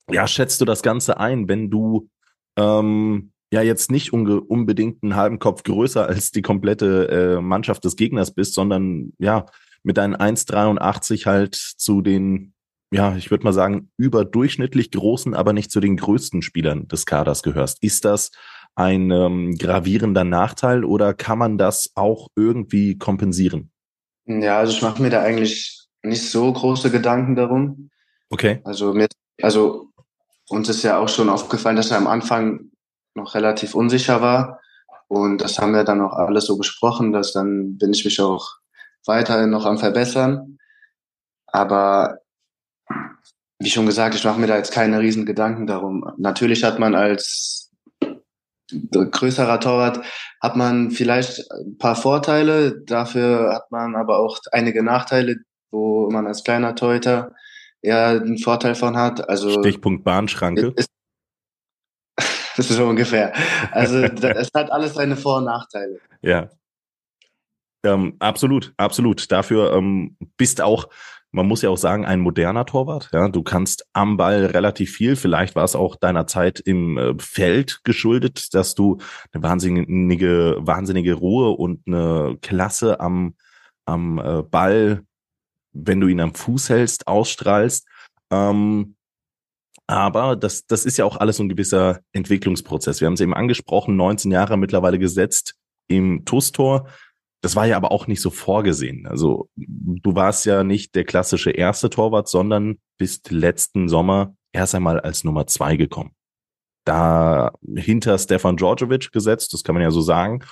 ja, 0.10 0.28
schätzt 0.28 0.62
du 0.62 0.66
das 0.66 0.82
Ganze 0.82 1.20
ein, 1.20 1.48
wenn 1.48 1.70
du 1.70 2.10
ähm, 2.58 3.32
ja 3.52 3.62
jetzt 3.62 3.92
nicht 3.92 4.14
unbedingt 4.14 5.04
einen 5.04 5.16
halben 5.16 5.40
Kopf 5.40 5.64
größer 5.64 6.08
als 6.08 6.32
die 6.32 6.42
komplette 6.42 7.10
äh, 7.10 7.42
Mannschaft 7.42 7.84
des 7.84 7.96
Gegners 7.96 8.34
bist, 8.34 8.54
sondern 8.54 9.14
ja, 9.20 9.46
mit 9.84 9.98
deinen 9.98 10.16
1,83 10.16 11.26
halt 11.26 11.56
zu 11.56 12.02
den, 12.02 12.54
ja, 12.94 13.16
ich 13.16 13.32
würde 13.32 13.44
mal 13.44 13.54
sagen, 13.54 13.90
überdurchschnittlich 13.98 14.92
großen, 14.92 15.34
aber 15.34 15.54
nicht 15.54 15.72
zu 15.72 15.80
den 15.80 15.98
größten 15.98 16.42
Spielern 16.42 16.88
des 16.88 17.06
Kaders 17.06 17.44
gehörst. 17.44 17.84
Ist 17.84 18.06
das 18.06 18.32
ein 18.76 19.12
ähm, 19.12 19.56
gravierender 19.58 20.24
Nachteil 20.24 20.84
oder 20.84 21.14
kann 21.14 21.38
man 21.38 21.58
das 21.58 21.92
auch 21.96 22.28
irgendwie 22.36 22.98
kompensieren? 22.98 23.72
Ja, 24.26 24.60
also 24.60 24.74
ich 24.74 24.82
mache 24.82 25.02
mir 25.02 25.10
da 25.10 25.22
eigentlich 25.22 25.88
nicht 26.04 26.30
so 26.30 26.52
große 26.52 26.90
Gedanken 26.92 27.36
darum. 27.36 27.90
Okay. 28.30 28.62
Also 28.64 28.94
mir, 28.94 29.08
also 29.42 29.92
uns 30.50 30.70
ist 30.70 30.84
ja 30.84 30.98
auch 30.98 31.10
schon 31.10 31.30
aufgefallen, 31.30 31.76
dass 31.76 31.92
er 31.92 31.98
am 31.98 32.08
Anfang 32.08 32.72
noch 33.14 33.36
relativ 33.36 33.76
unsicher 33.76 34.22
war. 34.22 34.60
Und 35.08 35.40
das 35.40 35.60
haben 35.60 35.74
wir 35.74 35.84
dann 35.84 36.02
auch 36.02 36.14
alles 36.14 36.46
so 36.46 36.58
besprochen, 36.58 37.12
dass 37.12 37.34
dann 37.34 37.78
bin 37.78 37.92
ich 37.92 38.06
mich 38.06 38.22
auch 38.22 38.56
weiterhin 39.06 39.50
noch 39.50 39.66
am 39.66 39.78
Verbessern. 39.78 40.58
Aber 41.48 42.20
wie 43.60 43.70
schon 43.70 43.86
gesagt, 43.86 44.16
ich 44.16 44.24
mache 44.24 44.40
mir 44.40 44.48
da 44.48 44.58
jetzt 44.58 44.72
keine 44.72 45.00
riesen 45.00 45.26
Gedanken 45.26 45.68
darum. 45.68 46.10
Natürlich 46.18 46.64
hat 46.64 46.80
man 46.80 46.96
als 46.96 47.61
größerer 48.92 49.60
Torwart 49.60 50.06
hat 50.42 50.56
man 50.56 50.92
vielleicht 50.92 51.52
ein 51.52 51.78
paar 51.78 51.96
Vorteile, 51.96 52.82
dafür 52.86 53.54
hat 53.54 53.72
man 53.72 53.96
aber 53.96 54.20
auch 54.20 54.40
einige 54.52 54.84
Nachteile, 54.84 55.38
wo 55.72 56.10
man 56.10 56.28
als 56.28 56.44
kleiner 56.44 56.76
Torhüter 56.76 57.34
eher 57.82 58.10
einen 58.10 58.38
Vorteil 58.38 58.76
von 58.76 58.98
hat. 58.98 59.28
Also 59.30 59.52
Stichpunkt 59.60 60.04
Bahnschranke. 60.04 60.74
Ist, 60.76 60.90
das 62.58 62.70
ist 62.70 62.78
so 62.78 62.86
ungefähr. 62.86 63.34
Also 63.72 64.00
es 64.00 64.50
hat 64.54 64.72
alles 64.72 64.94
seine 64.94 65.16
Vor- 65.16 65.38
und 65.38 65.46
Nachteile. 65.46 66.00
Ja. 66.22 66.50
Ähm, 67.84 68.16
absolut, 68.20 68.74
absolut. 68.78 69.32
Dafür 69.32 69.74
ähm, 69.74 70.16
bist 70.38 70.62
auch, 70.62 70.88
man 71.32 71.48
muss 71.48 71.62
ja 71.62 71.70
auch 71.70 71.78
sagen, 71.78 72.06
ein 72.06 72.20
moderner 72.20 72.66
Torwart. 72.66 73.10
Ja, 73.14 73.30
du 73.30 73.42
kannst 73.42 73.86
am 73.94 74.18
Ball 74.18 74.46
relativ 74.46 74.94
viel. 74.94 75.16
Vielleicht 75.16 75.56
war 75.56 75.64
es 75.64 75.76
auch 75.76 75.96
deiner 75.96 76.28
Zeit 76.28 76.60
im 76.60 76.98
äh, 76.98 77.14
Feld 77.20 77.82
geschuldet, 77.84 78.54
dass 78.54 78.76
du 78.76 78.98
eine 79.32 79.44
wahnsinnige, 79.44 80.58
wahnsinnige 80.60 81.14
Ruhe 81.14 81.52
und 81.52 81.88
eine 81.88 82.38
Klasse 82.42 83.00
am 83.00 83.36
am 83.86 84.20
äh, 84.20 84.44
Ball, 84.44 85.04
wenn 85.74 86.00
du 86.00 86.08
ihn 86.08 86.20
am 86.20 86.34
Fuß 86.34 86.70
hältst, 86.70 87.08
ausstrahlst. 87.08 87.88
Ähm, 88.32 88.96
aber 89.88 90.36
das, 90.36 90.66
das 90.66 90.86
ist 90.86 90.98
ja 90.98 91.06
auch 91.06 91.18
alles 91.18 91.38
so 91.38 91.44
ein 91.44 91.50
gewisser 91.50 92.00
Entwicklungsprozess. 92.14 93.02
Wir 93.02 93.08
haben 93.08 93.14
es 93.14 93.22
eben 93.22 93.34
angesprochen, 93.34 93.96
19 93.96 94.32
Jahre 94.32 94.58
mittlerweile 94.58 95.00
gesetzt 95.00 95.56
im 95.88 96.24
TUS-Tor. 96.24 96.88
Das 97.42 97.56
war 97.56 97.66
ja 97.66 97.76
aber 97.76 97.92
auch 97.92 98.08
nicht 98.08 98.22
so 98.22 98.30
vorgesehen. 98.30 99.08
Also 99.08 99.50
du 99.56 100.16
warst 100.16 100.46
ja 100.46 100.64
nicht 100.64 100.94
der 100.96 101.06
klassische 101.06 101.52
erste 101.52 101.90
Torwart, 101.90 102.28
sondern 102.28 102.78
bist 102.98 103.32
letzten 103.32 103.90
Sommer 103.90 104.36
erst 104.52 104.76
einmal 104.76 105.00
als 105.00 105.24
Nummer 105.24 105.48
zwei 105.48 105.76
gekommen. 105.76 106.12
Da 106.86 107.52
hinter 107.76 108.18
Stefan 108.18 108.58
Djordjevic 108.58 109.12
gesetzt, 109.12 109.54
das 109.54 109.64
kann 109.64 109.76
man 109.76 109.84
ja 109.84 109.92
so 109.92 110.02
sagen. 110.02 110.44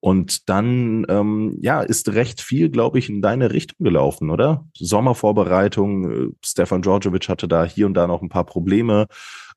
Und 0.00 0.48
dann, 0.48 1.04
ähm, 1.08 1.56
ja, 1.60 1.80
ist 1.80 2.10
recht 2.10 2.40
viel, 2.40 2.70
glaube 2.70 3.00
ich, 3.00 3.08
in 3.08 3.20
deine 3.20 3.52
Richtung 3.52 3.84
gelaufen, 3.84 4.30
oder? 4.30 4.64
Sommervorbereitung, 4.74 6.10
äh, 6.10 6.32
Stefan 6.44 6.82
Djordjevic 6.82 7.28
hatte 7.28 7.48
da 7.48 7.64
hier 7.64 7.86
und 7.86 7.94
da 7.94 8.06
noch 8.06 8.22
ein 8.22 8.28
paar 8.28 8.44
Probleme 8.44 9.08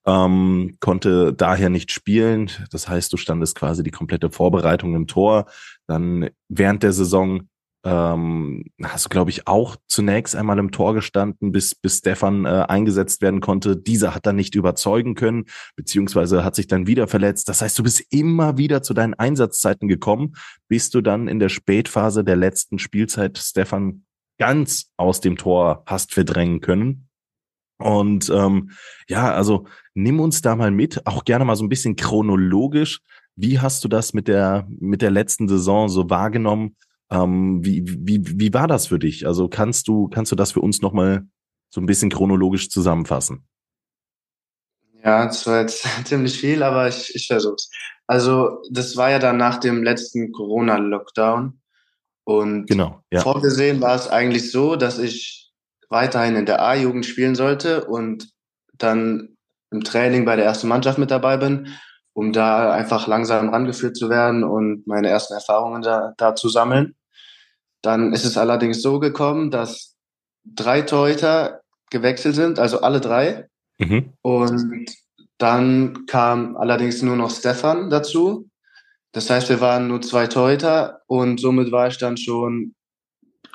ähm, 0.05 0.77
konnte 0.79 1.33
daher 1.33 1.69
nicht 1.69 1.91
spielen. 1.91 2.49
Das 2.71 2.87
heißt, 2.87 3.13
du 3.13 3.17
standest 3.17 3.55
quasi 3.55 3.83
die 3.83 3.91
komplette 3.91 4.31
Vorbereitung 4.31 4.95
im 4.95 5.07
Tor. 5.07 5.45
Dann 5.91 6.29
während 6.47 6.83
der 6.83 6.93
Saison 6.93 7.49
ähm, 7.83 8.63
hast 8.81 9.05
du, 9.05 9.09
glaube 9.09 9.31
ich, 9.31 9.47
auch 9.47 9.75
zunächst 9.87 10.35
einmal 10.35 10.59
im 10.59 10.71
Tor 10.71 10.93
gestanden, 10.93 11.51
bis, 11.51 11.75
bis 11.75 11.97
Stefan 11.97 12.45
äh, 12.45 12.65
eingesetzt 12.67 13.21
werden 13.21 13.41
konnte. 13.41 13.75
Dieser 13.75 14.13
hat 14.13 14.25
dann 14.25 14.35
nicht 14.35 14.55
überzeugen 14.55 15.15
können, 15.15 15.45
beziehungsweise 15.75 16.43
hat 16.43 16.55
sich 16.55 16.67
dann 16.67 16.87
wieder 16.87 17.07
verletzt. 17.07 17.49
Das 17.49 17.61
heißt, 17.61 17.77
du 17.77 17.83
bist 17.83 18.05
immer 18.11 18.57
wieder 18.57 18.83
zu 18.83 18.93
deinen 18.93 19.15
Einsatzzeiten 19.15 19.87
gekommen, 19.87 20.33
bis 20.67 20.89
du 20.91 21.01
dann 21.01 21.27
in 21.27 21.39
der 21.39 21.49
Spätphase 21.49 22.23
der 22.23 22.35
letzten 22.35 22.77
Spielzeit 22.77 23.37
Stefan 23.37 24.05
ganz 24.37 24.91
aus 24.97 25.19
dem 25.19 25.37
Tor 25.37 25.83
hast 25.85 26.13
verdrängen 26.13 26.61
können. 26.61 27.07
Und 27.81 28.29
ähm, 28.29 28.71
ja, 29.07 29.33
also 29.33 29.65
nimm 29.95 30.19
uns 30.19 30.41
da 30.41 30.55
mal 30.55 30.71
mit, 30.71 31.05
auch 31.07 31.25
gerne 31.25 31.45
mal 31.45 31.55
so 31.55 31.63
ein 31.63 31.69
bisschen 31.69 31.95
chronologisch. 31.95 33.01
Wie 33.41 33.59
hast 33.59 33.83
du 33.83 33.87
das 33.87 34.13
mit 34.13 34.27
der 34.27 34.67
mit 34.69 35.01
der 35.01 35.09
letzten 35.09 35.47
Saison 35.47 35.89
so 35.89 36.11
wahrgenommen? 36.11 36.75
Ähm, 37.09 37.65
wie, 37.65 37.83
wie, 37.85 38.39
wie 38.39 38.53
war 38.53 38.67
das 38.67 38.87
für 38.87 38.99
dich? 38.99 39.25
Also 39.25 39.49
kannst 39.49 39.87
du 39.87 40.07
kannst 40.09 40.31
du 40.31 40.35
das 40.35 40.51
für 40.51 40.61
uns 40.61 40.81
noch 40.81 40.93
mal 40.93 41.25
so 41.71 41.81
ein 41.81 41.87
bisschen 41.87 42.11
chronologisch 42.11 42.69
zusammenfassen? 42.69 43.47
Ja, 45.03 45.25
das 45.25 45.47
war 45.47 45.61
jetzt 45.61 45.87
ziemlich 46.05 46.39
viel, 46.39 46.61
aber 46.61 46.87
ich, 46.87 47.15
ich 47.15 47.25
versuch's. 47.25 47.71
Also 48.05 48.61
das 48.69 48.95
war 48.95 49.09
ja 49.09 49.17
dann 49.17 49.37
nach 49.37 49.59
dem 49.59 49.83
letzten 49.83 50.31
Corona-Lockdown 50.31 51.59
und 52.25 52.67
genau, 52.67 53.01
ja. 53.11 53.21
vorgesehen 53.21 53.81
war 53.81 53.95
es 53.95 54.07
eigentlich 54.07 54.51
so, 54.51 54.75
dass 54.75 54.99
ich 54.99 55.51
weiterhin 55.89 56.35
in 56.35 56.45
der 56.45 56.61
A-Jugend 56.61 57.07
spielen 57.07 57.33
sollte 57.33 57.85
und 57.85 58.29
dann 58.73 59.35
im 59.71 59.83
Training 59.83 60.25
bei 60.25 60.35
der 60.35 60.45
ersten 60.45 60.67
Mannschaft 60.67 60.99
mit 60.99 61.09
dabei 61.09 61.37
bin, 61.37 61.69
um 62.13 62.33
da 62.33 62.71
einfach 62.71 63.07
langsam 63.07 63.49
rangeführt 63.49 63.95
zu 63.95 64.09
werden 64.09 64.43
und 64.43 64.85
meine 64.85 65.09
ersten 65.09 65.33
Erfahrungen 65.33 65.81
da, 65.81 66.13
da 66.17 66.35
zu 66.35 66.49
sammeln. 66.49 66.95
Dann 67.81 68.13
ist 68.13 68.25
es 68.25 68.37
allerdings 68.37 68.81
so 68.81 68.99
gekommen, 68.99 69.49
dass 69.49 69.95
drei 70.43 70.81
Torhüter 70.81 71.61
gewechselt 71.89 72.35
sind, 72.35 72.59
also 72.59 72.81
alle 72.81 73.01
drei. 73.01 73.47
Mhm. 73.77 74.13
Und 74.21 74.85
dann 75.37 76.05
kam 76.05 76.57
allerdings 76.57 77.01
nur 77.01 77.15
noch 77.15 77.31
Stefan 77.31 77.89
dazu. 77.89 78.49
Das 79.13 79.29
heißt, 79.29 79.49
wir 79.49 79.61
waren 79.61 79.87
nur 79.87 80.01
zwei 80.01 80.27
Torhüter 80.27 81.01
und 81.07 81.39
somit 81.39 81.71
war 81.71 81.87
ich 81.87 81.97
dann 81.97 82.17
schon 82.17 82.75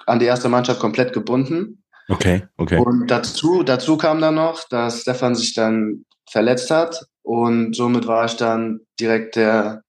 an 0.07 0.19
die 0.19 0.27
erste 0.27 0.49
Mannschaft 0.49 0.81
komplett 0.81 1.13
gebunden. 1.13 1.83
Okay, 2.09 2.47
okay. 2.57 2.79
Und 2.79 3.11
dazu, 3.11 3.63
dazu 3.63 3.97
kam 3.97 4.21
dann 4.21 4.37
noch, 4.37 4.69
dass 4.69 5.03
Stefan 5.03 5.35
sich 5.35 5.55
dann 5.55 6.06
verletzt 6.31 6.71
hat 6.71 7.07
und 7.23 7.75
somit 7.75 8.07
war 8.07 8.25
ich 8.27 8.37
dann 8.37 8.81
direkt 9.01 9.37
der, 9.37 9.83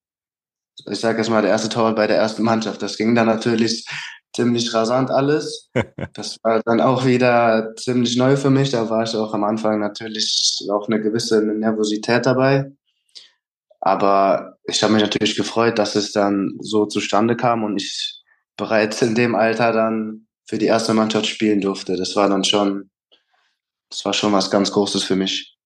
ich 0.90 1.00
sage 1.00 1.20
jetzt 1.20 1.30
mal, 1.30 1.42
der 1.42 1.52
erste 1.52 1.70
Torwart 1.70 1.96
bei 1.96 2.08
der 2.08 2.18
ersten 2.18 2.44
Mannschaft. 2.44 2.82
Das 2.82 2.98
ging 2.98 3.16
dann 3.16 3.28
natürlich 3.28 3.86
ziemlich 4.36 4.74
rasant 4.74 5.12
alles. 5.12 5.70
Das 6.14 6.38
war 6.42 6.62
dann 6.64 6.82
auch 6.82 7.06
wieder 7.06 7.74
ziemlich 7.76 8.18
neu 8.18 8.38
für 8.38 8.50
mich. 8.50 8.72
Da 8.72 8.90
war 8.90 9.04
ich 9.04 9.16
auch 9.16 9.34
am 9.34 9.44
Anfang 9.44 9.80
natürlich 9.80 10.66
auch 10.72 10.88
eine 10.88 11.00
gewisse 11.00 11.44
Nervosität 11.44 12.26
dabei. 12.26 12.72
Aber 13.80 14.58
ich 14.64 14.82
habe 14.82 14.94
mich 14.94 15.04
natürlich 15.04 15.36
gefreut, 15.36 15.78
dass 15.78 15.96
es 15.96 16.12
dann 16.12 16.58
so 16.60 16.88
zustande 16.88 17.36
kam 17.36 17.64
und 17.64 17.78
ich 17.78 18.24
bereits 18.58 19.02
in 19.04 19.14
dem 19.14 19.36
Alter 19.36 19.72
dann 19.72 20.28
für 20.48 20.58
die 20.58 20.66
erste 20.66 20.94
Mannschaft 20.94 21.28
spielen 21.28 21.62
durfte. 21.62 21.96
Das 21.96 22.16
war 22.16 22.28
dann 22.30 22.44
schon, 22.44 22.90
das 23.90 24.04
war 24.06 24.14
schon 24.14 24.34
was 24.34 24.50
ganz 24.50 24.72
Großes 24.72 25.04
für 25.04 25.16
mich. 25.16 25.57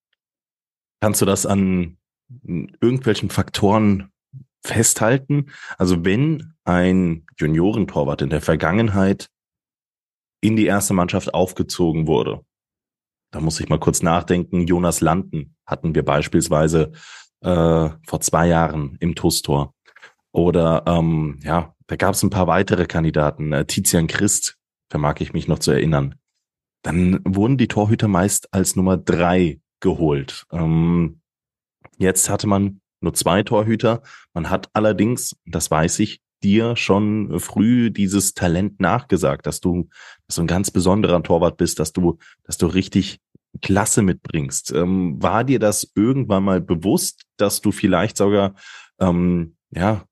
Kannst 1.02 1.22
du 1.22 1.26
das 1.26 1.46
an 1.46 1.98
irgendwelchen 2.46 3.30
Faktoren 3.30 4.12
festhalten? 4.64 5.52
Also 5.78 6.06
wenn 6.06 6.54
ein 6.64 7.26
Juniorentorwart 7.38 8.22
in 8.22 8.30
der 8.30 8.42
Vergangenheit 8.42 9.28
in 10.42 10.56
die 10.56 10.68
erste 10.68 10.94
Mannschaft 10.94 11.34
aufgezogen 11.34 12.08
wurde, 12.08 12.46
da 13.32 13.40
muss 13.40 13.60
ich 13.60 13.70
mal 13.70 13.80
kurz 13.80 14.04
nachdenken, 14.04 14.68
Jonas 14.68 15.02
Landen 15.02 15.56
hatten 15.66 15.96
wir 15.96 16.04
beispielsweise 16.04 16.92
äh, 17.42 17.90
vor 18.06 18.22
zwei 18.22 18.48
Jahren 18.48 18.98
im 19.00 19.16
TUS-Tor. 19.16 19.74
Oder 20.34 20.84
ähm, 20.86 21.40
ja, 21.42 21.74
da 21.88 21.96
gab 21.96 22.14
es 22.14 22.24
ein 22.24 22.30
paar 22.30 22.48
weitere 22.48 22.86
Kandidaten. 22.86 23.54
Äh, 23.54 23.66
Tizian 23.66 24.08
Christ 24.08 24.58
vermag 24.90 25.16
ich 25.20 25.34
mich 25.34 25.48
noch 25.48 25.60
zu 25.60 25.72
erinnern. 25.72 26.16
dann 26.84 27.22
wurden 27.24 27.58
die 27.58 27.68
Torhüter 27.68 28.08
meist 28.08 28.54
als 28.54 28.76
Nummer 28.76 28.98
drei 28.98 29.61
geholt. 29.82 30.46
Ähm, 30.52 31.22
jetzt 31.98 32.30
hatte 32.30 32.48
man 32.48 32.82
nur 33.02 33.14
zwei 33.14 33.44
Torhüter. 33.44 34.02
Man 34.34 34.50
hat 34.50 34.70
allerdings, 34.74 35.36
das 35.46 35.70
weiß 35.70 36.00
ich, 36.00 36.22
dir 36.44 36.76
schon 36.76 37.40
früh 37.40 37.92
dieses 37.92 38.34
Talent 38.34 38.80
nachgesagt, 38.80 39.46
dass 39.46 39.60
du, 39.60 39.90
dass 40.28 40.38
du 40.38 40.42
ein 40.42 40.48
ganz 40.48 40.72
besonderer 40.72 41.22
Torwart 41.22 41.58
bist, 41.58 41.80
dass 41.80 41.94
du, 41.94 42.18
dass 42.44 42.58
du 42.58 42.68
richtig 42.68 43.20
Klasse 43.62 44.02
mitbringst. 44.02 44.72
Ähm, 44.72 45.22
war 45.22 45.44
dir 45.44 45.60
das 45.60 45.92
irgendwann 45.96 46.44
mal 46.44 46.62
bewusst, 46.62 47.24
dass 47.38 47.62
du 47.62 47.72
vielleicht 47.72 48.18
sogar 48.18 48.56
ähm, 49.00 49.56
ja 49.72 50.06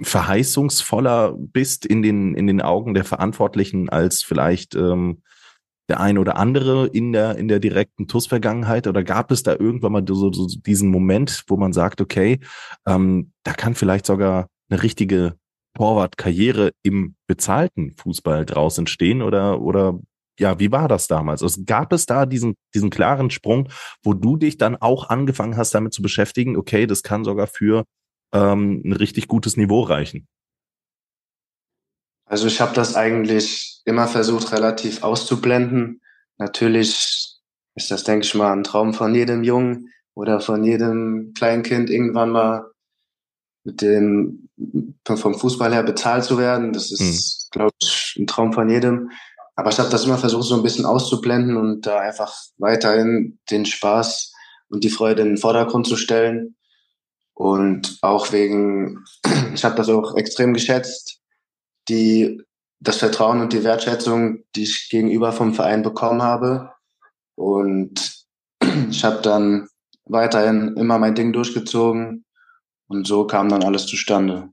verheißungsvoller 0.00 1.34
bist 1.36 1.86
in 1.86 2.02
den 2.02 2.34
in 2.34 2.46
den 2.46 2.62
Augen 2.62 2.94
der 2.94 3.04
Verantwortlichen 3.04 3.88
als 3.88 4.22
vielleicht 4.22 4.74
ähm, 4.74 5.22
der 5.92 6.00
ein 6.00 6.18
oder 6.18 6.36
andere 6.36 6.86
in 6.86 7.12
der 7.12 7.36
in 7.36 7.48
der 7.48 7.60
direkten 7.60 8.08
TUS-Vergangenheit 8.08 8.86
oder 8.86 9.04
gab 9.04 9.30
es 9.30 9.42
da 9.42 9.52
irgendwann 9.52 9.92
mal 9.92 10.04
so, 10.08 10.32
so 10.32 10.46
diesen 10.46 10.90
Moment, 10.90 11.44
wo 11.48 11.56
man 11.56 11.72
sagt, 11.72 12.00
okay, 12.00 12.40
ähm, 12.86 13.32
da 13.44 13.52
kann 13.52 13.74
vielleicht 13.74 14.06
sogar 14.06 14.48
eine 14.70 14.82
richtige 14.82 15.36
Torwartkarriere 15.76 16.72
im 16.82 17.14
bezahlten 17.26 17.92
Fußball 17.92 18.46
draußen 18.46 18.86
stehen 18.86 19.22
oder 19.22 19.60
oder 19.60 19.98
ja, 20.38 20.58
wie 20.58 20.72
war 20.72 20.88
das 20.88 21.08
damals? 21.08 21.42
Also 21.42 21.62
gab 21.66 21.92
es 21.92 22.06
da 22.06 22.24
diesen, 22.26 22.54
diesen 22.74 22.90
klaren 22.90 23.30
Sprung, 23.30 23.68
wo 24.02 24.14
du 24.14 24.36
dich 24.36 24.56
dann 24.56 24.76
auch 24.76 25.10
angefangen 25.10 25.56
hast, 25.58 25.74
damit 25.74 25.92
zu 25.92 26.00
beschäftigen, 26.02 26.56
okay, 26.56 26.86
das 26.86 27.02
kann 27.02 27.22
sogar 27.22 27.46
für 27.46 27.84
ähm, 28.32 28.80
ein 28.84 28.94
richtig 28.94 29.28
gutes 29.28 29.58
Niveau 29.58 29.82
reichen? 29.82 30.26
Also 32.32 32.46
ich 32.46 32.62
habe 32.62 32.74
das 32.74 32.96
eigentlich 32.96 33.82
immer 33.84 34.08
versucht, 34.08 34.52
relativ 34.52 35.02
auszublenden. 35.02 36.00
Natürlich 36.38 37.36
ist 37.74 37.90
das, 37.90 38.04
denke 38.04 38.24
ich 38.24 38.34
mal, 38.34 38.54
ein 38.54 38.64
Traum 38.64 38.94
von 38.94 39.14
jedem 39.14 39.44
Jungen 39.44 39.90
oder 40.14 40.40
von 40.40 40.64
jedem 40.64 41.34
Kleinkind, 41.36 41.90
irgendwann 41.90 42.30
mal 42.30 42.70
mit 43.64 43.82
dem 43.82 44.48
vom 45.04 45.34
Fußball 45.34 45.74
her 45.74 45.82
bezahlt 45.82 46.24
zu 46.24 46.38
werden. 46.38 46.72
Das 46.72 46.90
ist, 46.90 47.02
mhm. 47.02 47.50
glaube 47.50 47.74
ich, 47.82 48.16
ein 48.18 48.26
Traum 48.26 48.54
von 48.54 48.70
jedem. 48.70 49.10
Aber 49.54 49.68
ich 49.68 49.78
habe 49.78 49.90
das 49.90 50.06
immer 50.06 50.16
versucht, 50.16 50.44
so 50.44 50.54
ein 50.54 50.62
bisschen 50.62 50.86
auszublenden 50.86 51.58
und 51.58 51.82
da 51.82 52.00
einfach 52.00 52.34
weiterhin 52.56 53.40
den 53.50 53.66
Spaß 53.66 54.32
und 54.70 54.84
die 54.84 54.90
Freude 54.90 55.20
in 55.20 55.28
den 55.28 55.36
Vordergrund 55.38 55.86
zu 55.86 55.96
stellen. 55.96 56.56
Und 57.34 57.98
auch 58.00 58.32
wegen, 58.32 59.04
ich 59.54 59.64
habe 59.66 59.76
das 59.76 59.90
auch 59.90 60.16
extrem 60.16 60.54
geschätzt, 60.54 61.18
die, 61.92 62.42
das 62.80 62.96
Vertrauen 62.96 63.40
und 63.40 63.52
die 63.52 63.64
Wertschätzung, 63.64 64.44
die 64.56 64.62
ich 64.62 64.88
gegenüber 64.90 65.32
vom 65.32 65.54
Verein 65.54 65.82
bekommen 65.82 66.22
habe. 66.22 66.70
Und 67.36 68.24
ich 68.90 69.04
habe 69.04 69.20
dann 69.22 69.68
weiterhin 70.06 70.76
immer 70.76 70.98
mein 70.98 71.14
Ding 71.14 71.32
durchgezogen 71.32 72.24
und 72.88 73.06
so 73.06 73.26
kam 73.26 73.48
dann 73.48 73.62
alles 73.62 73.86
zustande. 73.86 74.48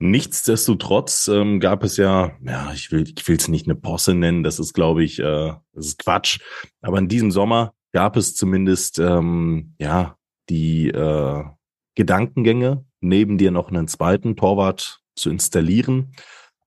Nichtsdestotrotz 0.00 1.26
ähm, 1.26 1.58
gab 1.58 1.82
es 1.82 1.96
ja, 1.96 2.30
ja, 2.44 2.72
ich 2.72 2.92
will 2.92 3.02
ich 3.02 3.28
es 3.28 3.48
nicht 3.48 3.66
eine 3.66 3.74
Posse 3.74 4.14
nennen, 4.14 4.44
das 4.44 4.60
ist, 4.60 4.72
glaube 4.72 5.02
ich, 5.02 5.18
äh, 5.18 5.54
das 5.72 5.86
ist 5.86 5.98
Quatsch. 5.98 6.38
Aber 6.82 6.98
in 6.98 7.08
diesem 7.08 7.32
Sommer 7.32 7.74
gab 7.92 8.16
es 8.16 8.36
zumindest 8.36 9.00
ähm, 9.00 9.74
ja 9.80 10.16
die 10.50 10.88
äh, 10.88 11.42
Gedankengänge, 11.96 12.84
neben 13.00 13.38
dir 13.38 13.50
noch 13.50 13.70
einen 13.70 13.88
zweiten 13.88 14.36
Torwart 14.36 15.00
zu 15.18 15.30
installieren. 15.30 16.12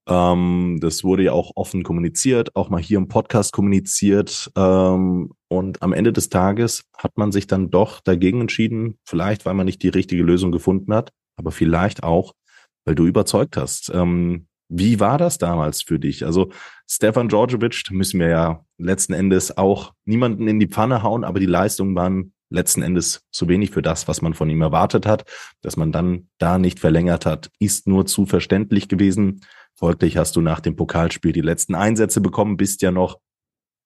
Ähm, 0.07 0.79
das 0.81 1.03
wurde 1.03 1.23
ja 1.23 1.31
auch 1.31 1.51
offen 1.55 1.83
kommuniziert, 1.83 2.55
auch 2.55 2.69
mal 2.69 2.81
hier 2.81 2.97
im 2.97 3.07
Podcast 3.07 3.53
kommuniziert. 3.53 4.51
Ähm, 4.55 5.31
und 5.47 5.81
am 5.81 5.93
Ende 5.93 6.13
des 6.13 6.29
Tages 6.29 6.83
hat 6.97 7.17
man 7.17 7.31
sich 7.31 7.47
dann 7.47 7.69
doch 7.69 8.01
dagegen 8.01 8.41
entschieden, 8.41 8.97
vielleicht 9.05 9.45
weil 9.45 9.53
man 9.53 9.65
nicht 9.65 9.83
die 9.83 9.89
richtige 9.89 10.23
Lösung 10.23 10.51
gefunden 10.51 10.93
hat, 10.93 11.11
aber 11.35 11.51
vielleicht 11.51 12.03
auch, 12.03 12.33
weil 12.85 12.95
du 12.95 13.05
überzeugt 13.05 13.57
hast. 13.57 13.91
Ähm, 13.93 14.47
wie 14.69 14.99
war 15.01 15.17
das 15.17 15.37
damals 15.37 15.81
für 15.81 15.99
dich? 15.99 16.25
Also 16.25 16.49
Stefan 16.89 17.27
Djordjevic 17.27 17.91
müssen 17.91 18.19
wir 18.21 18.29
ja 18.29 18.65
letzten 18.77 19.13
Endes 19.13 19.57
auch 19.57 19.93
niemanden 20.05 20.47
in 20.47 20.59
die 20.59 20.67
Pfanne 20.67 21.03
hauen, 21.03 21.25
aber 21.25 21.39
die 21.39 21.45
Leistungen 21.45 21.93
waren 21.95 22.33
letzten 22.51 22.81
Endes 22.81 23.25
zu 23.31 23.47
wenig 23.47 23.71
für 23.71 23.81
das, 23.81 24.07
was 24.07 24.21
man 24.21 24.33
von 24.33 24.49
ihm 24.49 24.61
erwartet 24.61 25.05
hat. 25.05 25.25
Dass 25.61 25.77
man 25.77 25.91
dann 25.91 26.29
da 26.37 26.57
nicht 26.57 26.79
verlängert 26.79 27.25
hat, 27.25 27.49
ist 27.59 27.87
nur 27.87 28.05
zu 28.05 28.25
verständlich 28.25 28.87
gewesen. 28.87 29.41
Folglich 29.75 30.17
hast 30.17 30.35
du 30.35 30.41
nach 30.41 30.59
dem 30.59 30.75
Pokalspiel 30.75 31.31
die 31.31 31.41
letzten 31.41 31.75
Einsätze 31.75 32.21
bekommen, 32.21 32.57
bist 32.57 32.81
ja 32.81 32.91
noch 32.91 33.19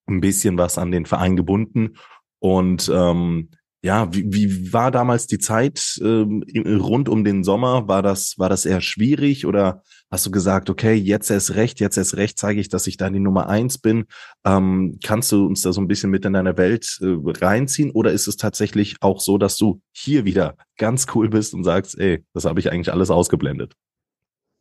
ein 0.08 0.20
bisschen 0.20 0.58
was 0.58 0.78
an 0.78 0.92
den 0.92 1.06
Verein 1.06 1.36
gebunden. 1.36 1.98
Und 2.40 2.92
ähm, 2.94 3.50
ja, 3.86 4.12
wie, 4.12 4.34
wie 4.34 4.74
war 4.74 4.90
damals 4.90 5.28
die 5.28 5.38
Zeit 5.38 6.00
ähm, 6.02 6.44
rund 6.82 7.08
um 7.08 7.24
den 7.24 7.44
Sommer? 7.44 7.88
War 7.88 8.02
das, 8.02 8.34
war 8.40 8.50
das 8.50 8.66
eher 8.66 8.82
schwierig 8.82 9.46
oder 9.46 9.84
hast 10.10 10.26
du 10.26 10.32
gesagt, 10.32 10.72
okay, 10.72 10.96
jetzt 10.96 11.30
erst 11.30 11.54
recht, 11.54 11.80
jetzt 11.80 11.96
erst 11.96 12.18
recht 12.18 12.40
zeige 12.40 12.60
ich, 12.60 12.68
dass 12.68 12.88
ich 12.88 12.98
da 12.98 13.12
die 13.12 13.20
Nummer 13.20 13.48
eins 13.48 13.78
bin? 13.78 14.06
Ähm, 14.44 14.98
kannst 15.04 15.32
du 15.32 15.46
uns 15.46 15.62
da 15.62 15.72
so 15.72 15.82
ein 15.82 15.88
bisschen 15.88 16.10
mit 16.10 16.26
in 16.26 16.34
deine 16.34 16.58
Welt 16.58 16.98
äh, 17.00 17.16
reinziehen 17.46 17.92
oder 17.92 18.12
ist 18.12 18.26
es 18.26 18.38
tatsächlich 18.38 18.96
auch 19.02 19.20
so, 19.20 19.38
dass 19.38 19.56
du 19.56 19.82
hier 19.92 20.26
wieder 20.26 20.56
ganz 20.80 21.06
cool 21.14 21.30
bist 21.30 21.54
und 21.54 21.64
sagst, 21.64 21.96
ey, 22.00 22.26
das 22.34 22.46
habe 22.46 22.60
ich 22.60 22.72
eigentlich 22.72 22.92
alles 22.92 23.12
ausgeblendet? 23.12 23.74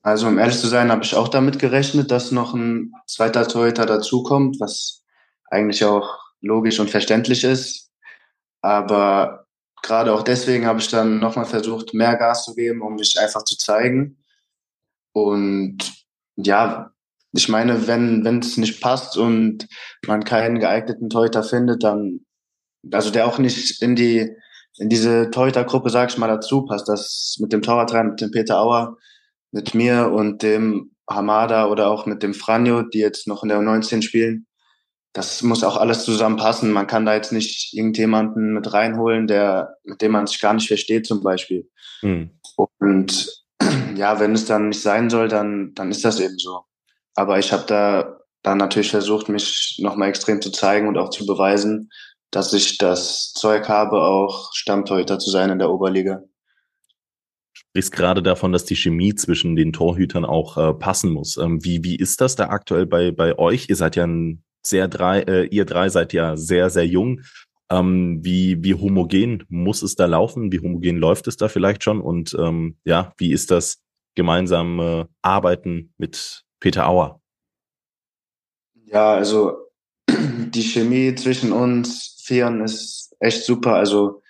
Also 0.03 0.27
um 0.27 0.39
ehrlich 0.39 0.59
zu 0.59 0.67
sein, 0.67 0.93
habe 0.93 1.03
ich 1.03 1.15
auch 1.15 1.29
damit 1.29 1.59
gerechnet, 1.59 2.11
dass 2.11 2.31
noch 2.31 2.53
ein 2.53 2.93
zweiter 3.07 3.49
Torhüter 3.49 3.87
dazukommt, 3.87 4.61
was 4.61 5.03
eigentlich 5.51 5.83
auch 5.83 6.19
logisch 6.43 6.79
und 6.79 6.91
verständlich 6.91 7.43
ist 7.45 7.84
aber 8.65 9.47
gerade 9.83 10.15
auch 10.15 10.23
deswegen 10.23 10.65
habe 10.65 10.81
ich 10.81 10.89
dann 10.89 11.19
nochmal 11.19 11.45
versucht, 11.45 11.93
mehr 11.93 12.17
Gas 12.17 12.47
zu 12.47 12.55
geben, 12.55 12.81
um 12.81 12.95
mich 12.95 13.15
einfach 13.21 13.45
zu 13.45 13.59
zeigen. 13.59 14.17
Und 15.13 15.77
ja, 16.37 16.91
ich 17.33 17.51
meine, 17.51 17.87
wenn 17.87 18.25
wenn 18.25 18.39
es 18.39 18.57
nicht 18.57 18.81
passt 18.81 19.19
und 19.19 19.69
man 20.07 20.25
keinen 20.25 20.61
geeigneten 20.61 21.11
Torhüter 21.11 21.43
findet, 21.43 21.85
dann 21.85 22.21
also 22.91 23.11
der 23.11 23.27
auch 23.27 23.39
nicht 23.39 23.83
in 23.83 23.97
die 23.97 24.35
in 24.79 24.89
diese 24.89 25.31
Torhütergruppe, 25.31 25.91
sag 25.91 26.11
ich 26.11 26.17
mal, 26.17 26.29
dazu 26.29 26.65
passt, 26.65 26.89
das 26.89 27.37
mit 27.39 27.53
dem 27.53 27.61
Torwarttrainer, 27.61 28.11
mit 28.13 28.21
dem 28.23 28.31
Peter 28.31 28.61
Auer, 28.61 28.97
mit 29.53 29.75
mir 29.75 30.11
und 30.11 30.43
dem 30.43 30.93
Hamada 31.09 31.69
oder 31.69 31.91
auch 31.91 32.07
mit 32.07 32.23
dem 32.23 32.33
Franjo, 32.33 32.83
die 32.83 33.01
jetzt 33.01 33.29
noch 33.29 33.43
in 33.43 33.51
der 33.51 33.59
U19 33.61 34.01
spielen, 34.01 34.47
das 35.15 35.43
muss 35.43 35.63
auch 35.63 35.77
alles 35.77 36.05
zusammenpassen. 36.05 36.73
Man 36.73 36.89
kann 36.89 37.07
da 37.07 37.15
jetzt 37.15 37.33
nicht 37.33 37.73
irgendjemanden 37.73 38.53
mit 38.53 38.73
reinholen, 38.73 39.29
der, 39.29 39.77
mit 39.85 40.03
dem 40.03 40.13
man 40.13 40.27
sich 40.27 40.41
gar 40.41 40.53
nicht 40.53 40.67
versteht, 40.67 41.07
zum 41.07 41.23
Beispiel. 41.23 41.71
Mhm. 42.03 42.31
Und 42.79 43.45
ja, 43.95 44.19
wenn 44.19 44.35
es 44.35 44.45
dann 44.45 44.69
nicht 44.69 44.83
sein 44.83 45.09
soll, 45.09 45.29
dann, 45.29 45.73
dann 45.75 45.93
ist 45.93 46.05
das 46.05 46.19
eben 46.19 46.37
so. 46.37 46.65
Aber 47.15 47.39
ich 47.39 47.53
habe 47.53 47.65
da 47.67 48.19
dann 48.43 48.59
natürlich 48.59 48.91
versucht, 48.91 49.29
mich 49.29 49.79
nochmal 49.81 50.09
extrem 50.09 50.43
zu 50.43 50.51
zeigen 50.51 50.89
und 50.89 50.99
auch 50.99 51.11
zu 51.11 51.25
beweisen, 51.27 51.91
dass 52.33 52.53
ich 52.53 52.77
das 52.79 53.33
Zeug 53.35 53.69
habe, 53.69 54.03
auch 54.03 54.53
Stammtorhüter 54.53 55.21
zu 55.21 55.31
sein 55.31 55.49
in 55.49 55.61
der 55.61 55.71
Oberliga. 55.71 56.17
Du 56.17 57.61
sprichst 57.71 57.93
gerade 57.93 58.21
davon, 58.21 58.51
dass 58.51 58.65
die 58.65 58.75
Chemie 58.75 59.15
zwischen 59.15 59.55
den 59.55 59.73
Torhütern 59.73 60.25
auch 60.25 60.57
äh, 60.57 60.75
passen 60.75 61.13
muss. 61.13 61.37
Ähm, 61.37 61.65
wie, 61.65 61.85
wie 61.85 61.95
ist 61.95 62.21
das 62.21 62.35
da 62.35 62.49
aktuell 62.49 62.87
bei, 62.87 63.13
bei 63.13 63.39
euch? 63.39 63.69
Ihr 63.69 63.77
seid 63.77 63.95
ja 63.95 64.05
ein 64.05 64.43
sehr 64.67 64.89
drei, 64.89 65.21
äh, 65.21 65.47
ihr 65.47 65.65
drei 65.65 65.89
seid 65.89 66.13
ja 66.13 66.37
sehr, 66.37 66.71
sehr 66.71 66.87
jung. 66.87 67.21
Ähm, 67.71 68.21
wie, 68.23 68.63
wie 68.63 68.75
homogen 68.75 69.45
muss 69.49 69.83
es 69.83 69.97
da 69.97 70.07
laufen? 70.07 70.53
Wie 70.53 70.61
homogen 70.61 70.97
läuft 70.97 71.27
es 71.29 71.37
da 71.37 71.49
vielleicht 71.49 71.83
schon? 71.83 72.01
Und 72.01 72.37
ähm, 72.39 72.77
ja, 72.85 73.13
wie 73.19 73.33
ist 73.33 73.51
das 73.51 73.79
gemeinsame 74.15 75.09
Arbeiten 75.23 75.93
mit 75.99 76.45
Peter 76.61 76.89
Auer? 76.89 77.21
Ja, 78.87 79.15
also 79.15 79.57
die 80.09 80.63
Chemie 80.63 81.15
zwischen 81.15 81.53
uns 81.53 82.23
Vieren 82.25 82.63
ist 82.63 83.15
echt 83.19 83.45
super. 83.45 83.75
Also 83.75 84.23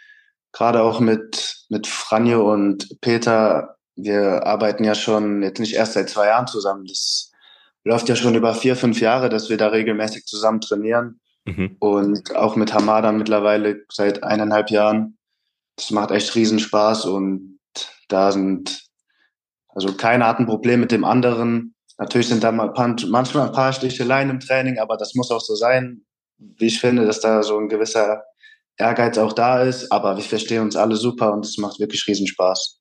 gerade 0.52 0.82
auch 0.82 1.00
mit, 1.00 1.66
mit 1.68 1.86
Franjo 1.86 2.50
und 2.52 3.00
Peter, 3.00 3.76
wir 3.96 4.46
arbeiten 4.46 4.84
ja 4.84 4.94
schon 4.94 5.42
jetzt 5.42 5.60
nicht 5.60 5.74
erst 5.74 5.92
seit 5.92 6.08
zwei 6.08 6.26
Jahren 6.26 6.46
zusammen. 6.46 6.86
Das 6.86 7.30
läuft 7.84 8.08
ja 8.08 8.16
schon 8.16 8.34
über 8.34 8.54
vier, 8.54 8.76
fünf 8.76 9.00
Jahre, 9.00 9.28
dass 9.28 9.50
wir 9.50 9.56
da 9.56 9.68
regelmäßig 9.68 10.24
zusammen 10.24 10.60
trainieren. 10.60 11.20
Mhm. 11.44 11.76
Und 11.78 12.34
auch 12.34 12.56
mit 12.56 12.72
Hamada 12.72 13.12
mittlerweile 13.12 13.84
seit 13.90 14.22
eineinhalb 14.22 14.70
Jahren. 14.70 15.18
Das 15.76 15.90
macht 15.90 16.10
echt 16.10 16.34
riesen 16.34 16.58
Spaß 16.58 17.04
und 17.06 17.58
da 18.08 18.32
sind, 18.32 18.84
also 19.68 19.94
keiner 19.94 20.26
hat 20.26 20.38
ein 20.38 20.46
Problem 20.46 20.80
mit 20.80 20.92
dem 20.92 21.04
anderen. 21.04 21.74
Natürlich 21.98 22.28
sind 22.28 22.42
da 22.42 22.52
mal 22.52 22.72
manchmal 23.08 23.46
ein 23.46 23.52
paar 23.52 23.72
Sticheleien 23.72 24.30
im 24.30 24.40
Training, 24.40 24.78
aber 24.78 24.96
das 24.96 25.14
muss 25.14 25.30
auch 25.30 25.40
so 25.40 25.54
sein. 25.54 26.02
Wie 26.38 26.66
ich 26.66 26.80
finde, 26.80 27.06
dass 27.06 27.20
da 27.20 27.42
so 27.42 27.58
ein 27.58 27.68
gewisser 27.68 28.22
Ehrgeiz 28.76 29.18
auch 29.18 29.32
da 29.32 29.62
ist, 29.62 29.90
aber 29.92 30.16
wir 30.16 30.24
verstehen 30.24 30.62
uns 30.62 30.76
alle 30.76 30.96
super 30.96 31.32
und 31.32 31.44
es 31.44 31.58
macht 31.58 31.78
wirklich 31.78 32.06
riesen 32.08 32.26
Spaß. 32.26 32.80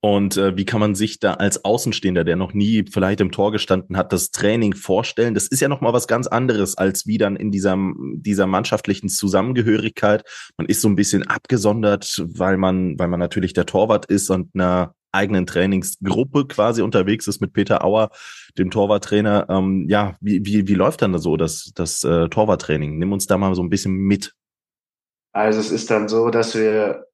Und 0.00 0.36
äh, 0.36 0.56
wie 0.56 0.64
kann 0.64 0.78
man 0.78 0.94
sich 0.94 1.18
da 1.18 1.34
als 1.34 1.64
Außenstehender, 1.64 2.22
der 2.22 2.36
noch 2.36 2.52
nie 2.52 2.84
vielleicht 2.88 3.20
im 3.20 3.32
Tor 3.32 3.50
gestanden 3.50 3.96
hat, 3.96 4.12
das 4.12 4.30
Training 4.30 4.74
vorstellen? 4.74 5.34
Das 5.34 5.48
ist 5.48 5.60
ja 5.60 5.68
noch 5.68 5.80
mal 5.80 5.92
was 5.92 6.06
ganz 6.06 6.28
anderes 6.28 6.78
als 6.78 7.06
wie 7.06 7.18
dann 7.18 7.34
in 7.34 7.50
dieser 7.50 7.76
dieser 8.14 8.46
mannschaftlichen 8.46 9.08
Zusammengehörigkeit. 9.08 10.22
Man 10.56 10.68
ist 10.68 10.82
so 10.82 10.88
ein 10.88 10.94
bisschen 10.94 11.26
abgesondert, 11.26 12.22
weil 12.24 12.58
man 12.58 12.96
weil 12.98 13.08
man 13.08 13.18
natürlich 13.18 13.54
der 13.54 13.66
Torwart 13.66 14.06
ist 14.06 14.30
und 14.30 14.50
einer 14.54 14.94
eigenen 15.10 15.46
Trainingsgruppe 15.46 16.46
quasi 16.46 16.82
unterwegs 16.82 17.26
ist 17.26 17.40
mit 17.40 17.52
Peter 17.52 17.84
Auer, 17.84 18.10
dem 18.56 18.70
Torwarttrainer. 18.70 19.46
Ähm, 19.48 19.86
ja, 19.88 20.16
wie, 20.20 20.44
wie, 20.44 20.68
wie 20.68 20.74
läuft 20.74 21.02
dann 21.02 21.18
so 21.18 21.36
das, 21.36 21.72
das 21.74 22.04
äh, 22.04 22.28
Torwarttraining? 22.28 22.98
Nimm 22.98 23.12
uns 23.12 23.26
da 23.26 23.38
mal 23.38 23.54
so 23.54 23.62
ein 23.62 23.70
bisschen 23.70 23.94
mit. 23.94 24.34
Also 25.32 25.60
es 25.60 25.70
ist 25.70 25.90
dann 25.90 26.08
so, 26.08 26.30
dass 26.30 26.54
wir 26.54 27.07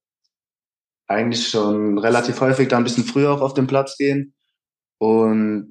eigentlich 1.07 1.49
schon 1.49 1.99
relativ 1.99 2.41
häufig 2.41 2.69
da 2.69 2.79
ein 2.79 2.85
bisschen 2.85 3.05
früher 3.05 3.33
auch 3.33 3.41
auf 3.41 3.55
den 3.55 3.67
Platz 3.67 3.97
gehen 3.97 4.35
und 4.99 5.71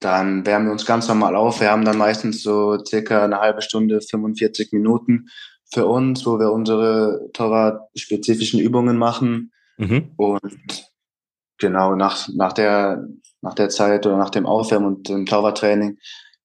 dann 0.00 0.44
wärmen 0.44 0.66
wir 0.66 0.72
uns 0.72 0.86
ganz 0.86 1.08
normal 1.08 1.36
auf. 1.36 1.60
Wir 1.60 1.70
haben 1.70 1.84
dann 1.84 1.96
meistens 1.96 2.42
so 2.42 2.78
circa 2.84 3.24
eine 3.24 3.40
halbe 3.40 3.62
Stunde, 3.62 4.00
45 4.00 4.72
Minuten 4.72 5.26
für 5.72 5.86
uns, 5.86 6.26
wo 6.26 6.38
wir 6.38 6.52
unsere 6.52 7.28
Torwart-spezifischen 7.32 8.60
Übungen 8.60 8.98
machen. 8.98 9.52
Mhm. 9.78 10.12
Und 10.16 10.90
genau 11.58 11.96
nach, 11.96 12.28
nach, 12.34 12.52
der, 12.52 13.06
nach 13.40 13.54
der 13.54 13.68
Zeit 13.68 14.06
oder 14.06 14.16
nach 14.16 14.30
dem 14.30 14.46
Aufwärmen 14.46 14.86
und 14.86 15.08
dem 15.08 15.26
Torwarttraining 15.26 15.98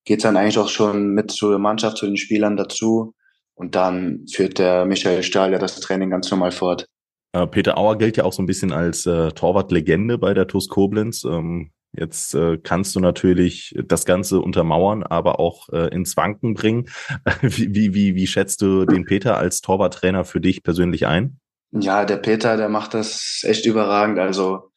geht's 0.05 0.23
dann 0.23 0.37
eigentlich 0.37 0.57
auch 0.57 0.69
schon 0.69 1.09
mit 1.09 1.31
zur 1.31 1.59
Mannschaft, 1.59 1.97
zu 1.97 2.05
den 2.05 2.17
Spielern 2.17 2.57
dazu. 2.57 3.13
Und 3.53 3.75
dann 3.75 4.25
führt 4.31 4.57
der 4.57 4.85
Michael 4.85 5.23
Stahl 5.23 5.51
ja 5.51 5.59
das 5.59 5.79
Training 5.79 6.09
ganz 6.09 6.31
normal 6.31 6.51
fort. 6.51 6.87
Äh, 7.33 7.47
Peter 7.47 7.77
Auer 7.77 7.97
gilt 7.97 8.17
ja 8.17 8.23
auch 8.23 8.33
so 8.33 8.41
ein 8.41 8.47
bisschen 8.47 8.71
als 8.71 9.05
äh, 9.05 9.31
Torwartlegende 9.31 10.17
bei 10.17 10.33
der 10.33 10.47
TuS 10.47 10.67
Koblenz. 10.67 11.23
Ähm, 11.23 11.71
jetzt 11.93 12.35
äh, 12.35 12.57
kannst 12.57 12.95
du 12.95 12.99
natürlich 12.99 13.75
das 13.85 14.05
Ganze 14.05 14.39
untermauern, 14.39 15.03
aber 15.03 15.39
auch 15.39 15.69
äh, 15.69 15.87
ins 15.93 16.17
Wanken 16.17 16.53
bringen. 16.53 16.89
wie, 17.41 17.73
wie, 17.73 17.93
wie, 17.93 18.15
wie 18.15 18.27
schätzt 18.27 18.61
du 18.61 18.85
den 18.85 19.05
Peter 19.05 19.37
als 19.37 19.61
Torwarttrainer 19.61 20.25
für 20.25 20.41
dich 20.41 20.63
persönlich 20.63 21.07
ein? 21.07 21.39
Ja, 21.71 22.03
der 22.03 22.17
Peter, 22.17 22.57
der 22.57 22.67
macht 22.67 22.93
das 22.93 23.43
echt 23.43 23.65
überragend. 23.65 24.19
Also 24.19 24.71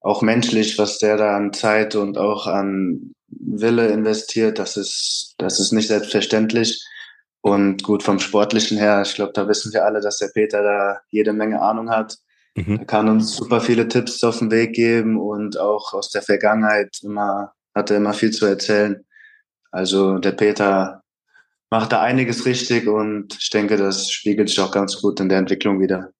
auch 0.00 0.22
menschlich, 0.22 0.78
was 0.78 0.98
der 0.98 1.16
da 1.16 1.36
an 1.36 1.52
Zeit 1.52 1.94
und 1.94 2.18
auch 2.18 2.46
an 2.46 3.12
Wille 3.28 3.88
investiert, 3.88 4.58
das 4.58 4.76
ist, 4.76 5.34
das 5.38 5.60
ist 5.60 5.72
nicht 5.72 5.88
selbstverständlich. 5.88 6.84
Und 7.42 7.82
gut, 7.82 8.02
vom 8.02 8.18
Sportlichen 8.18 8.76
her, 8.76 9.02
ich 9.02 9.14
glaube, 9.14 9.32
da 9.34 9.48
wissen 9.48 9.72
wir 9.72 9.84
alle, 9.84 10.00
dass 10.00 10.18
der 10.18 10.28
Peter 10.28 10.62
da 10.62 11.00
jede 11.08 11.32
Menge 11.32 11.62
Ahnung 11.62 11.90
hat. 11.90 12.18
Mhm. 12.54 12.78
Er 12.78 12.84
kann 12.84 13.08
uns 13.08 13.34
super 13.34 13.60
viele 13.60 13.88
Tipps 13.88 14.22
auf 14.24 14.38
den 14.40 14.50
Weg 14.50 14.74
geben 14.74 15.18
und 15.18 15.58
auch 15.58 15.94
aus 15.94 16.10
der 16.10 16.22
Vergangenheit 16.22 16.98
immer, 17.02 17.52
hat 17.74 17.90
er 17.90 17.96
immer 17.96 18.12
viel 18.12 18.30
zu 18.30 18.46
erzählen. 18.46 19.04
Also 19.70 20.18
der 20.18 20.32
Peter 20.32 21.02
macht 21.70 21.92
da 21.92 22.02
einiges 22.02 22.44
richtig 22.46 22.88
und 22.88 23.36
ich 23.40 23.50
denke, 23.50 23.76
das 23.76 24.10
spiegelt 24.10 24.48
sich 24.48 24.60
auch 24.60 24.72
ganz 24.72 25.00
gut 25.00 25.20
in 25.20 25.28
der 25.28 25.38
Entwicklung 25.38 25.80
wieder. 25.80 26.12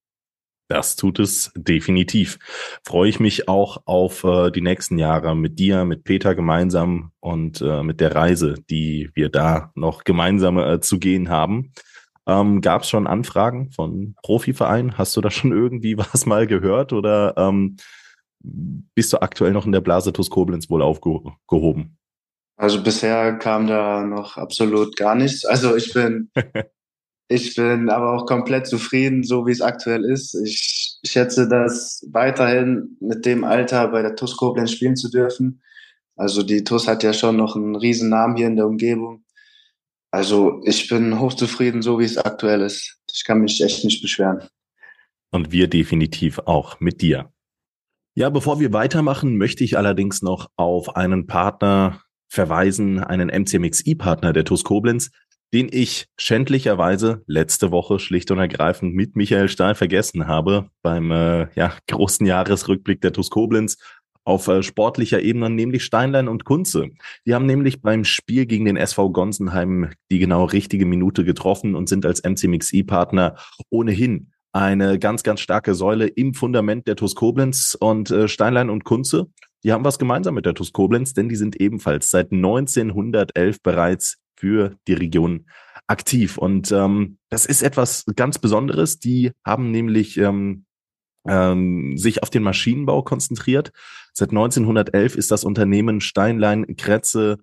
Das 0.70 0.94
tut 0.94 1.18
es 1.18 1.50
definitiv. 1.56 2.38
Freue 2.86 3.08
ich 3.08 3.18
mich 3.18 3.48
auch 3.48 3.82
auf 3.86 4.22
äh, 4.22 4.52
die 4.52 4.60
nächsten 4.60 4.98
Jahre 4.98 5.34
mit 5.34 5.58
dir, 5.58 5.84
mit 5.84 6.04
Peter 6.04 6.36
gemeinsam 6.36 7.10
und 7.18 7.60
äh, 7.60 7.82
mit 7.82 8.00
der 8.00 8.14
Reise, 8.14 8.54
die 8.70 9.10
wir 9.14 9.30
da 9.30 9.72
noch 9.74 10.04
gemeinsam 10.04 10.58
äh, 10.58 10.78
zu 10.78 11.00
gehen 11.00 11.28
haben. 11.28 11.72
Ähm, 12.24 12.60
Gab 12.60 12.82
es 12.82 12.88
schon 12.88 13.08
Anfragen 13.08 13.72
von 13.72 14.14
Profivereinen? 14.22 14.96
Hast 14.96 15.16
du 15.16 15.20
da 15.20 15.32
schon 15.32 15.50
irgendwie 15.52 15.98
was 15.98 16.24
mal 16.24 16.46
gehört 16.46 16.92
oder 16.92 17.34
ähm, 17.36 17.76
bist 18.38 19.12
du 19.12 19.20
aktuell 19.20 19.50
noch 19.50 19.66
in 19.66 19.72
der 19.72 19.80
Blase 19.80 20.12
TuS 20.12 20.30
Koblenz 20.30 20.70
wohl 20.70 20.82
aufgehoben? 20.82 21.98
Also 22.56 22.80
bisher 22.80 23.38
kam 23.38 23.66
da 23.66 24.04
noch 24.04 24.36
absolut 24.36 24.96
gar 24.96 25.16
nichts. 25.16 25.44
Also 25.44 25.74
ich 25.74 25.92
bin 25.92 26.30
Ich 27.32 27.54
bin 27.54 27.90
aber 27.90 28.12
auch 28.12 28.26
komplett 28.26 28.66
zufrieden, 28.66 29.22
so 29.22 29.46
wie 29.46 29.52
es 29.52 29.60
aktuell 29.60 30.04
ist. 30.04 30.34
Ich 30.34 30.98
schätze 31.04 31.48
das 31.48 32.04
weiterhin 32.10 32.96
mit 33.00 33.24
dem 33.24 33.44
Alter 33.44 33.86
bei 33.86 34.02
der 34.02 34.16
TUS 34.16 34.36
Koblenz 34.36 34.72
spielen 34.72 34.96
zu 34.96 35.08
dürfen. 35.08 35.62
Also 36.16 36.42
die 36.42 36.64
TUS 36.64 36.88
hat 36.88 37.04
ja 37.04 37.12
schon 37.12 37.36
noch 37.36 37.54
einen 37.54 37.76
riesen 37.76 38.08
Namen 38.08 38.34
hier 38.34 38.48
in 38.48 38.56
der 38.56 38.66
Umgebung. 38.66 39.22
Also 40.10 40.60
ich 40.64 40.88
bin 40.88 41.20
hochzufrieden, 41.20 41.82
so 41.82 42.00
wie 42.00 42.04
es 42.04 42.18
aktuell 42.18 42.62
ist. 42.62 42.98
Ich 43.14 43.24
kann 43.24 43.40
mich 43.40 43.62
echt 43.62 43.84
nicht 43.84 44.02
beschweren. 44.02 44.48
Und 45.30 45.52
wir 45.52 45.68
definitiv 45.68 46.40
auch 46.46 46.80
mit 46.80 47.00
dir. 47.00 47.32
Ja, 48.16 48.28
bevor 48.30 48.58
wir 48.58 48.72
weitermachen, 48.72 49.36
möchte 49.36 49.62
ich 49.62 49.78
allerdings 49.78 50.20
noch 50.20 50.50
auf 50.56 50.96
einen 50.96 51.28
Partner 51.28 52.02
verweisen, 52.26 52.98
einen 52.98 53.28
MCMXI-Partner 53.28 54.32
der 54.32 54.44
TUS 54.44 54.64
Koblenz, 54.64 55.12
den 55.52 55.68
ich 55.70 56.06
schändlicherweise 56.16 57.22
letzte 57.26 57.70
Woche 57.72 57.98
schlicht 57.98 58.30
und 58.30 58.38
ergreifend 58.38 58.94
mit 58.94 59.16
Michael 59.16 59.48
Stahl 59.48 59.74
vergessen 59.74 60.26
habe 60.26 60.68
beim 60.82 61.10
äh, 61.10 61.48
ja, 61.54 61.72
großen 61.88 62.26
Jahresrückblick 62.26 63.00
der 63.00 63.12
TuS 63.12 63.30
Koblenz 63.30 63.76
auf 64.24 64.48
äh, 64.48 64.62
sportlicher 64.62 65.20
Ebene, 65.20 65.50
nämlich 65.50 65.84
Steinlein 65.84 66.28
und 66.28 66.44
Kunze. 66.44 66.90
Die 67.26 67.34
haben 67.34 67.46
nämlich 67.46 67.82
beim 67.82 68.04
Spiel 68.04 68.46
gegen 68.46 68.64
den 68.64 68.76
SV 68.76 69.10
Gonsenheim 69.10 69.90
die 70.10 70.18
genau 70.18 70.44
richtige 70.44 70.86
Minute 70.86 71.24
getroffen 71.24 71.74
und 71.74 71.88
sind 71.88 72.06
als 72.06 72.22
MCMXI-Partner 72.22 73.36
ohnehin 73.70 74.30
eine 74.52 74.98
ganz, 74.98 75.22
ganz 75.22 75.40
starke 75.40 75.74
Säule 75.74 76.06
im 76.06 76.34
Fundament 76.34 76.86
der 76.86 76.96
TuS 76.96 77.14
Koblenz 77.14 77.76
und 77.78 78.10
äh, 78.10 78.28
Steinlein 78.28 78.70
und 78.70 78.84
Kunze. 78.84 79.26
Die 79.62 79.72
haben 79.72 79.84
was 79.84 79.98
gemeinsam 79.98 80.34
mit 80.34 80.46
der 80.46 80.54
TuS 80.54 80.72
Koblenz, 80.72 81.12
denn 81.12 81.28
die 81.28 81.36
sind 81.36 81.60
ebenfalls 81.60 82.10
seit 82.10 82.32
1911 82.32 83.62
bereits 83.62 84.16
für 84.40 84.76
die 84.88 84.94
Region 84.94 85.46
aktiv. 85.86 86.38
Und 86.38 86.72
ähm, 86.72 87.18
das 87.28 87.44
ist 87.44 87.62
etwas 87.62 88.04
ganz 88.16 88.38
Besonderes. 88.38 88.98
Die 88.98 89.32
haben 89.44 89.70
nämlich 89.70 90.16
ähm, 90.16 90.64
ähm, 91.28 91.98
sich 91.98 92.22
auf 92.22 92.30
den 92.30 92.42
Maschinenbau 92.42 93.02
konzentriert. 93.02 93.72
Seit 94.14 94.30
1911 94.30 95.16
ist 95.16 95.30
das 95.30 95.44
Unternehmen 95.44 96.00
Steinlein 96.00 96.76
Kretze 96.76 97.38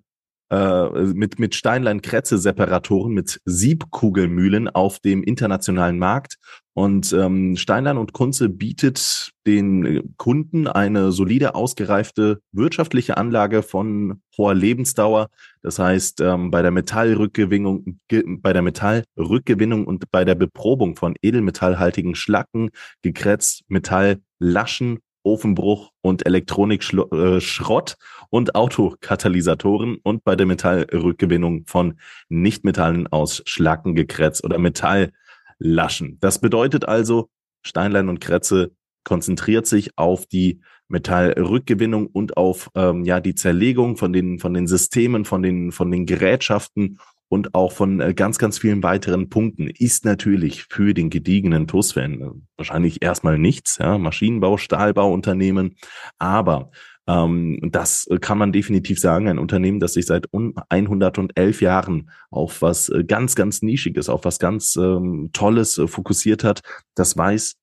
äh, 0.50 0.88
mit, 0.88 1.38
mit 1.38 1.54
Steinlein-Kretze-Separatoren, 1.54 3.12
mit 3.12 3.40
Siebkugelmühlen 3.44 4.68
auf 4.68 4.98
dem 4.98 5.22
internationalen 5.22 5.98
Markt. 5.98 6.36
Und 6.74 7.12
ähm, 7.12 7.56
Steinlein 7.56 7.98
und 7.98 8.12
Kunze 8.12 8.48
bietet 8.48 9.32
den 9.46 10.14
Kunden 10.16 10.68
eine 10.68 11.10
solide, 11.10 11.54
ausgereifte 11.54 12.40
wirtschaftliche 12.52 13.16
Anlage 13.16 13.62
von 13.62 14.22
hoher 14.36 14.54
Lebensdauer. 14.54 15.28
Das 15.60 15.78
heißt, 15.78 16.20
ähm, 16.20 16.50
bei 16.50 16.62
der 16.62 16.70
Metallrückgewinnung, 16.70 17.98
bei 18.38 18.52
der 18.52 18.62
Metallrückgewinnung 18.62 19.86
und 19.86 20.10
bei 20.12 20.24
der 20.24 20.36
Beprobung 20.36 20.94
von 20.94 21.14
edelmetallhaltigen 21.20 22.14
Schlacken, 22.14 22.70
Gekretz, 23.02 23.60
Metall, 23.66 24.20
Laschen 24.38 25.00
Ofenbruch 25.22 25.90
und 26.00 26.26
Elektronikschrott 26.26 27.90
äh, 27.92 28.24
und 28.30 28.54
Autokatalysatoren 28.54 29.98
und 30.02 30.24
bei 30.24 30.36
der 30.36 30.46
Metallrückgewinnung 30.46 31.64
von 31.66 31.98
Nichtmetallen 32.28 33.06
aus 33.08 33.42
Schlacken, 33.46 33.94
Gekretz 33.94 34.42
oder 34.42 34.58
Metalllaschen. 34.58 36.18
Das 36.20 36.40
bedeutet 36.40 36.86
also, 36.86 37.28
Steinlein 37.62 38.08
und 38.08 38.20
Kretze 38.20 38.72
konzentriert 39.04 39.66
sich 39.66 39.96
auf 39.96 40.26
die 40.26 40.60
Metallrückgewinnung 40.88 42.06
und 42.06 42.36
auf 42.36 42.70
ähm, 42.74 43.04
ja 43.04 43.20
die 43.20 43.34
Zerlegung 43.34 43.96
von 43.96 44.12
den 44.12 44.38
von 44.38 44.54
den 44.54 44.66
Systemen, 44.66 45.24
von 45.24 45.42
den 45.42 45.72
von 45.72 45.90
den 45.90 46.06
Gerätschaften 46.06 46.98
und 47.28 47.54
auch 47.54 47.72
von 47.72 48.00
äh, 48.00 48.14
ganz, 48.14 48.38
ganz 48.38 48.58
vielen 48.58 48.82
weiteren 48.82 49.28
Punkten 49.28 49.68
ist 49.68 50.04
natürlich 50.04 50.64
für 50.64 50.94
den 50.94 51.10
gediegenen 51.10 51.66
TUS-Fan 51.66 52.20
äh, 52.20 52.30
wahrscheinlich 52.56 53.02
erstmal 53.02 53.38
nichts, 53.38 53.78
ja, 53.78 53.98
Maschinenbau, 53.98 54.56
Stahlbauunternehmen, 54.56 55.76
aber 56.18 56.70
ähm, 57.06 57.58
das 57.70 58.08
kann 58.20 58.38
man 58.38 58.52
definitiv 58.52 58.98
sagen, 58.98 59.28
ein 59.28 59.38
Unternehmen, 59.38 59.80
das 59.80 59.94
sich 59.94 60.06
seit 60.06 60.26
111 60.32 61.60
Jahren 61.60 62.10
auf 62.30 62.62
was 62.62 62.88
äh, 62.88 63.04
ganz, 63.04 63.34
ganz 63.34 63.62
Nischiges, 63.62 64.08
auf 64.08 64.24
was 64.24 64.38
ganz 64.38 64.76
ähm, 64.76 65.30
Tolles 65.32 65.80
fokussiert 65.86 66.44
hat, 66.44 66.62
das 66.94 67.16
weiß 67.16 67.57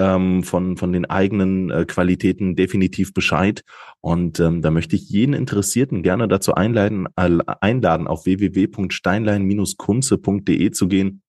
ähm, 0.00 0.42
von, 0.42 0.76
von 0.78 0.92
den 0.92 1.04
eigenen 1.04 1.70
äh, 1.70 1.84
Qualitäten 1.84 2.56
definitiv 2.56 3.12
Bescheid. 3.12 3.62
Und 4.00 4.40
ähm, 4.40 4.62
da 4.62 4.70
möchte 4.70 4.96
ich 4.96 5.10
jeden 5.10 5.34
Interessierten 5.34 6.02
gerne 6.02 6.26
dazu 6.26 6.54
einladen, 6.54 7.06
äh, 7.16 7.36
einladen 7.60 8.06
auf 8.06 8.24
www.steinlein-kunze.de 8.24 10.70
zu 10.70 10.88
gehen, 10.88 11.20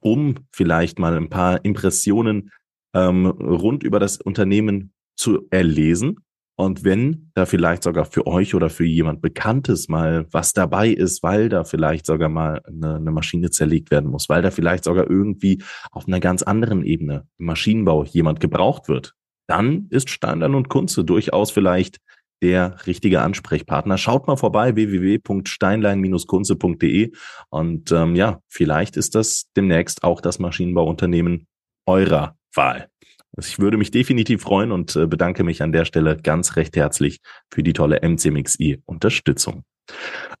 um 0.00 0.36
vielleicht 0.52 1.00
mal 1.00 1.16
ein 1.16 1.30
paar 1.30 1.64
Impressionen 1.64 2.52
ähm, 2.94 3.26
rund 3.26 3.82
über 3.82 3.98
das 3.98 4.20
Unternehmen 4.20 4.92
zu 5.16 5.48
erlesen 5.50 6.20
und 6.56 6.84
wenn 6.84 7.30
da 7.34 7.44
vielleicht 7.44 7.82
sogar 7.82 8.06
für 8.06 8.26
euch 8.26 8.54
oder 8.54 8.70
für 8.70 8.86
jemand 8.86 9.20
Bekanntes 9.20 9.88
mal 9.88 10.24
was 10.30 10.54
dabei 10.54 10.88
ist, 10.88 11.22
weil 11.22 11.50
da 11.50 11.64
vielleicht 11.64 12.06
sogar 12.06 12.30
mal 12.30 12.62
eine, 12.66 12.96
eine, 12.96 13.10
Maschine 13.10 13.50
zerlegt 13.50 13.90
werden 13.90 14.10
muss, 14.10 14.30
weil 14.30 14.40
da 14.40 14.50
vielleicht 14.50 14.84
sogar 14.84 15.10
irgendwie 15.10 15.62
auf 15.90 16.08
einer 16.08 16.18
ganz 16.18 16.42
anderen 16.42 16.82
Ebene 16.82 17.28
im 17.38 17.44
Maschinenbau 17.46 18.04
jemand 18.04 18.40
gebraucht 18.40 18.88
wird, 18.88 19.12
dann 19.46 19.88
ist 19.90 20.08
Steinlein 20.08 20.54
und 20.54 20.70
Kunze 20.70 21.04
durchaus 21.04 21.50
vielleicht 21.50 21.98
der 22.42 22.86
richtige 22.86 23.20
Ansprechpartner. 23.20 23.98
Schaut 23.98 24.26
mal 24.26 24.36
vorbei, 24.36 24.76
www.steinlein-kunze.de 24.76 27.12
und 27.50 27.92
ähm, 27.92 28.16
ja, 28.16 28.40
vielleicht 28.48 28.96
ist 28.96 29.14
das 29.14 29.50
demnächst 29.56 30.04
auch 30.04 30.22
das 30.22 30.38
Maschinenbauunternehmen 30.38 31.46
eurer 31.86 32.34
Wahl. 32.54 32.88
Also 33.36 33.48
ich 33.48 33.58
würde 33.58 33.76
mich 33.76 33.90
definitiv 33.90 34.42
freuen 34.42 34.72
und 34.72 34.96
äh, 34.96 35.06
bedanke 35.06 35.44
mich 35.44 35.62
an 35.62 35.72
der 35.72 35.84
Stelle 35.84 36.16
ganz 36.16 36.56
recht 36.56 36.76
herzlich 36.76 37.20
für 37.52 37.62
die 37.62 37.74
tolle 37.74 38.00
MCMXI-Unterstützung. 38.02 39.64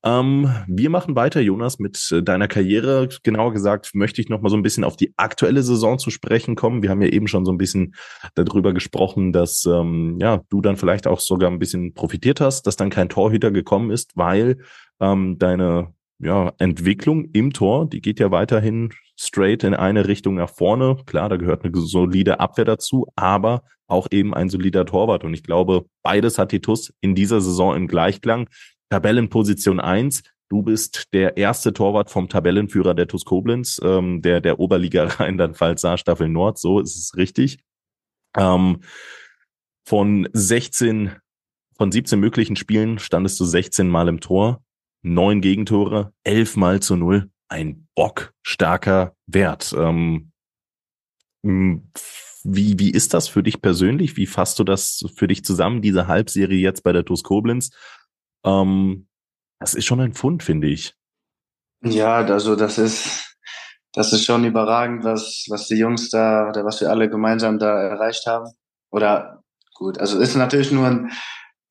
Ähm, 0.02 0.50
wir 0.66 0.90
machen 0.90 1.14
weiter, 1.14 1.40
Jonas, 1.40 1.78
mit 1.78 2.10
äh, 2.10 2.22
deiner 2.22 2.48
Karriere. 2.48 3.08
Genauer 3.22 3.52
gesagt, 3.52 3.94
möchte 3.94 4.20
ich 4.20 4.28
noch 4.28 4.40
mal 4.40 4.48
so 4.48 4.56
ein 4.56 4.62
bisschen 4.62 4.84
auf 4.84 4.96
die 4.96 5.12
aktuelle 5.16 5.62
Saison 5.62 5.98
zu 5.98 6.10
sprechen 6.10 6.56
kommen. 6.56 6.82
Wir 6.82 6.90
haben 6.90 7.02
ja 7.02 7.08
eben 7.08 7.28
schon 7.28 7.44
so 7.44 7.52
ein 7.52 7.58
bisschen 7.58 7.94
darüber 8.34 8.72
gesprochen, 8.72 9.32
dass 9.32 9.64
ähm, 9.66 10.18
ja 10.20 10.42
du 10.48 10.60
dann 10.60 10.76
vielleicht 10.76 11.06
auch 11.06 11.20
sogar 11.20 11.50
ein 11.50 11.58
bisschen 11.58 11.94
profitiert 11.94 12.40
hast, 12.40 12.66
dass 12.66 12.76
dann 12.76 12.90
kein 12.90 13.08
Torhüter 13.08 13.50
gekommen 13.50 13.90
ist, 13.90 14.12
weil 14.16 14.58
ähm, 15.00 15.38
deine 15.38 15.94
ja, 16.18 16.52
Entwicklung 16.58 17.26
im 17.32 17.52
Tor, 17.52 17.88
die 17.88 18.00
geht 18.00 18.20
ja 18.20 18.30
weiterhin 18.30 18.90
straight 19.18 19.64
in 19.64 19.74
eine 19.74 20.06
Richtung 20.06 20.34
nach 20.34 20.50
vorne. 20.50 20.98
Klar, 21.06 21.28
da 21.28 21.36
gehört 21.36 21.64
eine 21.64 21.74
solide 21.74 22.40
Abwehr 22.40 22.64
dazu, 22.64 23.06
aber 23.16 23.62
auch 23.86 24.08
eben 24.10 24.34
ein 24.34 24.48
solider 24.48 24.84
Torwart. 24.84 25.24
Und 25.24 25.34
ich 25.34 25.42
glaube, 25.42 25.86
beides 26.02 26.38
hat 26.38 26.52
die 26.52 26.60
TUS 26.60 26.92
in 27.00 27.14
dieser 27.14 27.40
Saison 27.40 27.74
im 27.74 27.88
Gleichklang. 27.88 28.48
Tabellenposition 28.90 29.80
eins. 29.80 30.22
Du 30.48 30.62
bist 30.62 31.12
der 31.12 31.36
erste 31.36 31.72
Torwart 31.72 32.10
vom 32.10 32.28
Tabellenführer 32.28 32.94
der 32.94 33.08
TuS 33.08 33.24
Koblenz, 33.24 33.80
ähm, 33.82 34.22
der, 34.22 34.40
der 34.40 34.60
Oberliga 34.60 35.04
Rheinland-Pfalz 35.18 35.84
Staffel 35.96 36.28
Nord. 36.28 36.58
So 36.58 36.80
ist 36.80 36.96
es 36.96 37.16
richtig. 37.16 37.58
Ähm, 38.36 38.80
von 39.84 40.28
16, 40.32 41.12
von 41.76 41.92
17 41.92 42.18
möglichen 42.18 42.56
Spielen 42.56 42.98
standest 42.98 43.40
du 43.40 43.44
16 43.44 43.88
Mal 43.88 44.08
im 44.08 44.20
Tor, 44.20 44.62
neun 45.02 45.40
Gegentore, 45.40 46.12
elf 46.24 46.56
Mal 46.56 46.80
zu 46.80 46.96
null. 46.96 47.30
Ein 47.48 47.88
bockstarker 47.94 49.14
Wert. 49.26 49.74
Ähm, 49.76 50.32
wie, 51.42 52.78
wie 52.78 52.90
ist 52.90 53.14
das 53.14 53.28
für 53.28 53.42
dich 53.42 53.60
persönlich? 53.60 54.16
Wie 54.16 54.26
fasst 54.26 54.58
du 54.58 54.64
das 54.64 55.04
für 55.14 55.28
dich 55.28 55.44
zusammen, 55.44 55.82
diese 55.82 56.06
Halbserie 56.06 56.58
jetzt 56.58 56.82
bei 56.82 56.92
der 56.92 57.04
TuS 57.04 57.22
Koblenz? 57.22 57.70
Ähm, 58.44 59.08
das 59.60 59.74
ist 59.74 59.84
schon 59.84 60.00
ein 60.00 60.12
Fund, 60.12 60.42
finde 60.42 60.68
ich. 60.68 60.94
Ja, 61.82 62.16
also 62.16 62.56
das 62.56 62.78
ist, 62.78 63.36
das 63.92 64.12
ist 64.12 64.24
schon 64.24 64.44
überragend, 64.44 65.04
was, 65.04 65.46
was 65.48 65.68
die 65.68 65.76
Jungs 65.76 66.10
da 66.10 66.48
oder 66.48 66.64
was 66.64 66.80
wir 66.80 66.90
alle 66.90 67.08
gemeinsam 67.08 67.58
da 67.58 67.80
erreicht 67.80 68.26
haben. 68.26 68.50
Oder 68.90 69.42
gut, 69.74 69.98
also 69.98 70.18
ist 70.18 70.36
natürlich 70.36 70.72
nur 70.72 70.86
ein, 70.86 71.12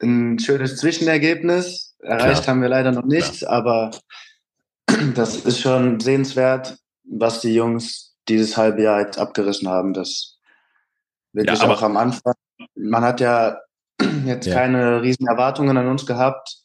ein 0.01 0.39
schönes 0.39 0.77
Zwischenergebnis. 0.77 1.95
Erreicht 1.99 2.43
Klar. 2.43 2.55
haben 2.55 2.61
wir 2.61 2.69
leider 2.69 2.91
noch 2.91 3.05
nichts, 3.05 3.43
aber 3.43 3.91
das 5.15 5.37
ist 5.37 5.59
schon 5.59 5.99
sehenswert, 5.99 6.77
was 7.03 7.41
die 7.41 7.53
Jungs 7.53 8.15
dieses 8.27 8.57
halbe 8.57 8.83
Jahr 8.83 9.01
jetzt 9.01 9.17
abgerissen 9.17 9.67
haben. 9.67 9.93
Das 9.93 10.37
wirklich 11.33 11.59
ja, 11.59 11.69
auch 11.69 11.81
am 11.81 11.97
Anfang. 11.97 12.33
Man 12.75 13.03
hat 13.03 13.19
ja 13.19 13.59
jetzt 14.25 14.47
ja. 14.47 14.55
keine 14.55 15.01
riesen 15.01 15.27
Erwartungen 15.27 15.77
an 15.77 15.87
uns 15.87 16.05
gehabt. 16.05 16.57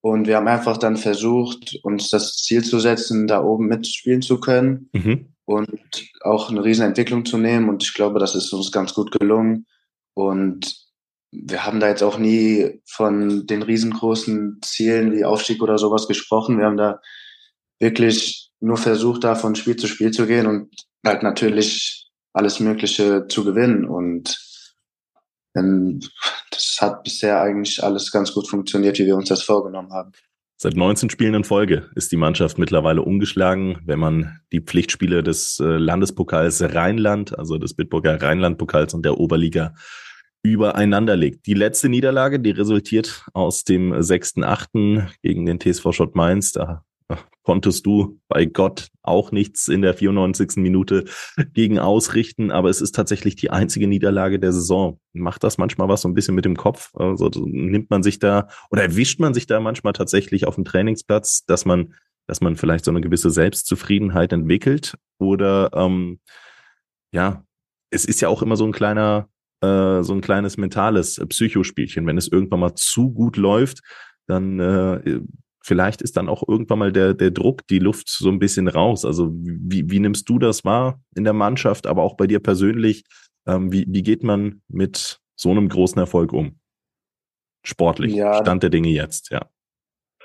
Und 0.00 0.28
wir 0.28 0.36
haben 0.36 0.46
einfach 0.46 0.76
dann 0.76 0.96
versucht, 0.96 1.76
uns 1.82 2.08
das 2.10 2.36
Ziel 2.36 2.62
zu 2.62 2.78
setzen, 2.78 3.26
da 3.26 3.42
oben 3.42 3.66
mitspielen 3.66 4.22
zu 4.22 4.38
können 4.38 4.88
mhm. 4.92 5.34
und 5.44 5.80
auch 6.20 6.50
eine 6.50 6.62
riesen 6.62 6.86
Entwicklung 6.86 7.24
zu 7.24 7.36
nehmen. 7.36 7.68
Und 7.68 7.82
ich 7.82 7.94
glaube, 7.94 8.20
das 8.20 8.36
ist 8.36 8.52
uns 8.52 8.70
ganz 8.70 8.94
gut 8.94 9.10
gelungen. 9.10 9.66
Und 10.14 10.76
wir 11.32 11.66
haben 11.66 11.80
da 11.80 11.88
jetzt 11.88 12.02
auch 12.02 12.16
nie 12.16 12.80
von 12.86 13.46
den 13.46 13.62
riesengroßen 13.62 14.60
Zielen 14.62 15.12
wie 15.12 15.24
Aufstieg 15.24 15.62
oder 15.62 15.78
sowas 15.78 16.06
gesprochen. 16.06 16.58
Wir 16.58 16.66
haben 16.66 16.76
da 16.76 17.00
wirklich 17.80 18.50
nur 18.60 18.76
versucht, 18.76 19.24
da 19.24 19.34
von 19.34 19.54
Spiel 19.54 19.76
zu 19.76 19.86
Spiel 19.86 20.10
zu 20.10 20.26
gehen 20.26 20.46
und 20.46 20.70
halt 21.04 21.22
natürlich 21.22 22.10
alles 22.32 22.60
Mögliche 22.60 23.26
zu 23.28 23.44
gewinnen. 23.44 23.84
Und 23.84 24.38
das 25.54 26.78
hat 26.80 27.02
bisher 27.02 27.40
eigentlich 27.40 27.82
alles 27.82 28.10
ganz 28.10 28.32
gut 28.32 28.48
funktioniert, 28.48 28.98
wie 28.98 29.06
wir 29.06 29.16
uns 29.16 29.28
das 29.28 29.42
vorgenommen 29.42 29.92
haben. 29.92 30.12
Seit 30.60 30.74
19 30.74 31.08
Spielen 31.08 31.34
in 31.34 31.44
Folge 31.44 31.88
ist 31.94 32.10
die 32.10 32.16
Mannschaft 32.16 32.58
mittlerweile 32.58 33.02
umgeschlagen. 33.02 33.78
Wenn 33.84 34.00
man 34.00 34.40
die 34.50 34.60
Pflichtspiele 34.60 35.22
des 35.22 35.60
äh, 35.60 35.64
Landespokals 35.64 36.60
Rheinland, 36.74 37.38
also 37.38 37.58
des 37.58 37.74
Bitburger 37.74 38.20
Rheinland-Pokals 38.20 38.92
und 38.92 39.04
der 39.04 39.18
Oberliga 39.18 39.74
übereinander 40.42 41.16
legt. 41.16 41.46
Die 41.46 41.54
letzte 41.54 41.88
Niederlage, 41.88 42.40
die 42.40 42.50
resultiert 42.50 43.24
aus 43.34 43.64
dem 43.64 43.92
6.8. 43.92 45.06
gegen 45.22 45.46
den 45.46 45.60
TSV 45.60 45.92
Schott 45.92 46.16
Mainz. 46.16 46.52
Da 46.52 46.84
konntest 47.42 47.86
du 47.86 48.20
bei 48.28 48.44
Gott 48.44 48.88
auch 49.02 49.32
nichts 49.32 49.68
in 49.68 49.80
der 49.80 49.94
94. 49.94 50.56
Minute 50.56 51.04
gegen 51.54 51.78
ausrichten, 51.78 52.50
aber 52.50 52.68
es 52.68 52.82
ist 52.82 52.94
tatsächlich 52.94 53.36
die 53.36 53.50
einzige 53.50 53.86
Niederlage 53.86 54.38
der 54.38 54.52
Saison. 54.52 55.00
Macht 55.14 55.44
das 55.44 55.56
manchmal 55.56 55.88
was 55.88 56.02
so 56.02 56.08
ein 56.08 56.14
bisschen 56.14 56.34
mit 56.34 56.44
dem 56.44 56.56
Kopf? 56.56 56.94
Also 56.94 57.30
nimmt 57.46 57.88
man 57.88 58.02
sich 58.02 58.18
da 58.18 58.48
oder 58.70 58.82
erwischt 58.82 59.18
man 59.18 59.32
sich 59.32 59.46
da 59.46 59.60
manchmal 59.60 59.94
tatsächlich 59.94 60.46
auf 60.46 60.56
dem 60.56 60.66
Trainingsplatz, 60.66 61.46
dass 61.46 61.64
man, 61.64 61.94
dass 62.26 62.42
man 62.42 62.56
vielleicht 62.56 62.84
so 62.84 62.90
eine 62.90 63.00
gewisse 63.00 63.30
Selbstzufriedenheit 63.30 64.32
entwickelt? 64.34 64.98
Oder 65.18 65.70
ähm, 65.72 66.20
ja, 67.12 67.44
es 67.90 68.04
ist 68.04 68.20
ja 68.20 68.28
auch 68.28 68.42
immer 68.42 68.56
so 68.56 68.66
ein 68.66 68.72
kleiner, 68.72 69.30
äh, 69.62 70.02
so 70.02 70.12
ein 70.12 70.20
kleines 70.20 70.58
mentales 70.58 71.18
Psychospielchen. 71.26 72.06
Wenn 72.06 72.18
es 72.18 72.28
irgendwann 72.28 72.60
mal 72.60 72.74
zu 72.74 73.10
gut 73.10 73.38
läuft, 73.38 73.80
dann 74.26 74.60
äh, 74.60 75.20
vielleicht 75.68 76.02
ist 76.02 76.16
dann 76.16 76.28
auch 76.28 76.42
irgendwann 76.48 76.78
mal 76.78 76.92
der, 76.92 77.14
der 77.14 77.30
Druck, 77.30 77.66
die 77.68 77.78
Luft 77.78 78.08
so 78.08 78.30
ein 78.30 78.38
bisschen 78.38 78.66
raus. 78.66 79.04
Also 79.04 79.30
wie, 79.32 79.88
wie 79.90 80.00
nimmst 80.00 80.28
du 80.28 80.38
das 80.38 80.64
wahr 80.64 81.00
in 81.14 81.24
der 81.24 81.34
Mannschaft, 81.34 81.86
aber 81.86 82.02
auch 82.02 82.16
bei 82.16 82.26
dir 82.26 82.40
persönlich? 82.40 83.04
Ähm, 83.46 83.70
wie, 83.70 83.84
wie 83.86 84.02
geht 84.02 84.24
man 84.24 84.62
mit 84.68 85.20
so 85.36 85.50
einem 85.50 85.68
großen 85.68 85.98
Erfolg 85.98 86.32
um? 86.32 86.58
Sportlich, 87.64 88.14
ja, 88.14 88.40
Stand 88.40 88.62
der 88.62 88.70
Dinge 88.70 88.88
jetzt, 88.88 89.30
ja. 89.30 89.46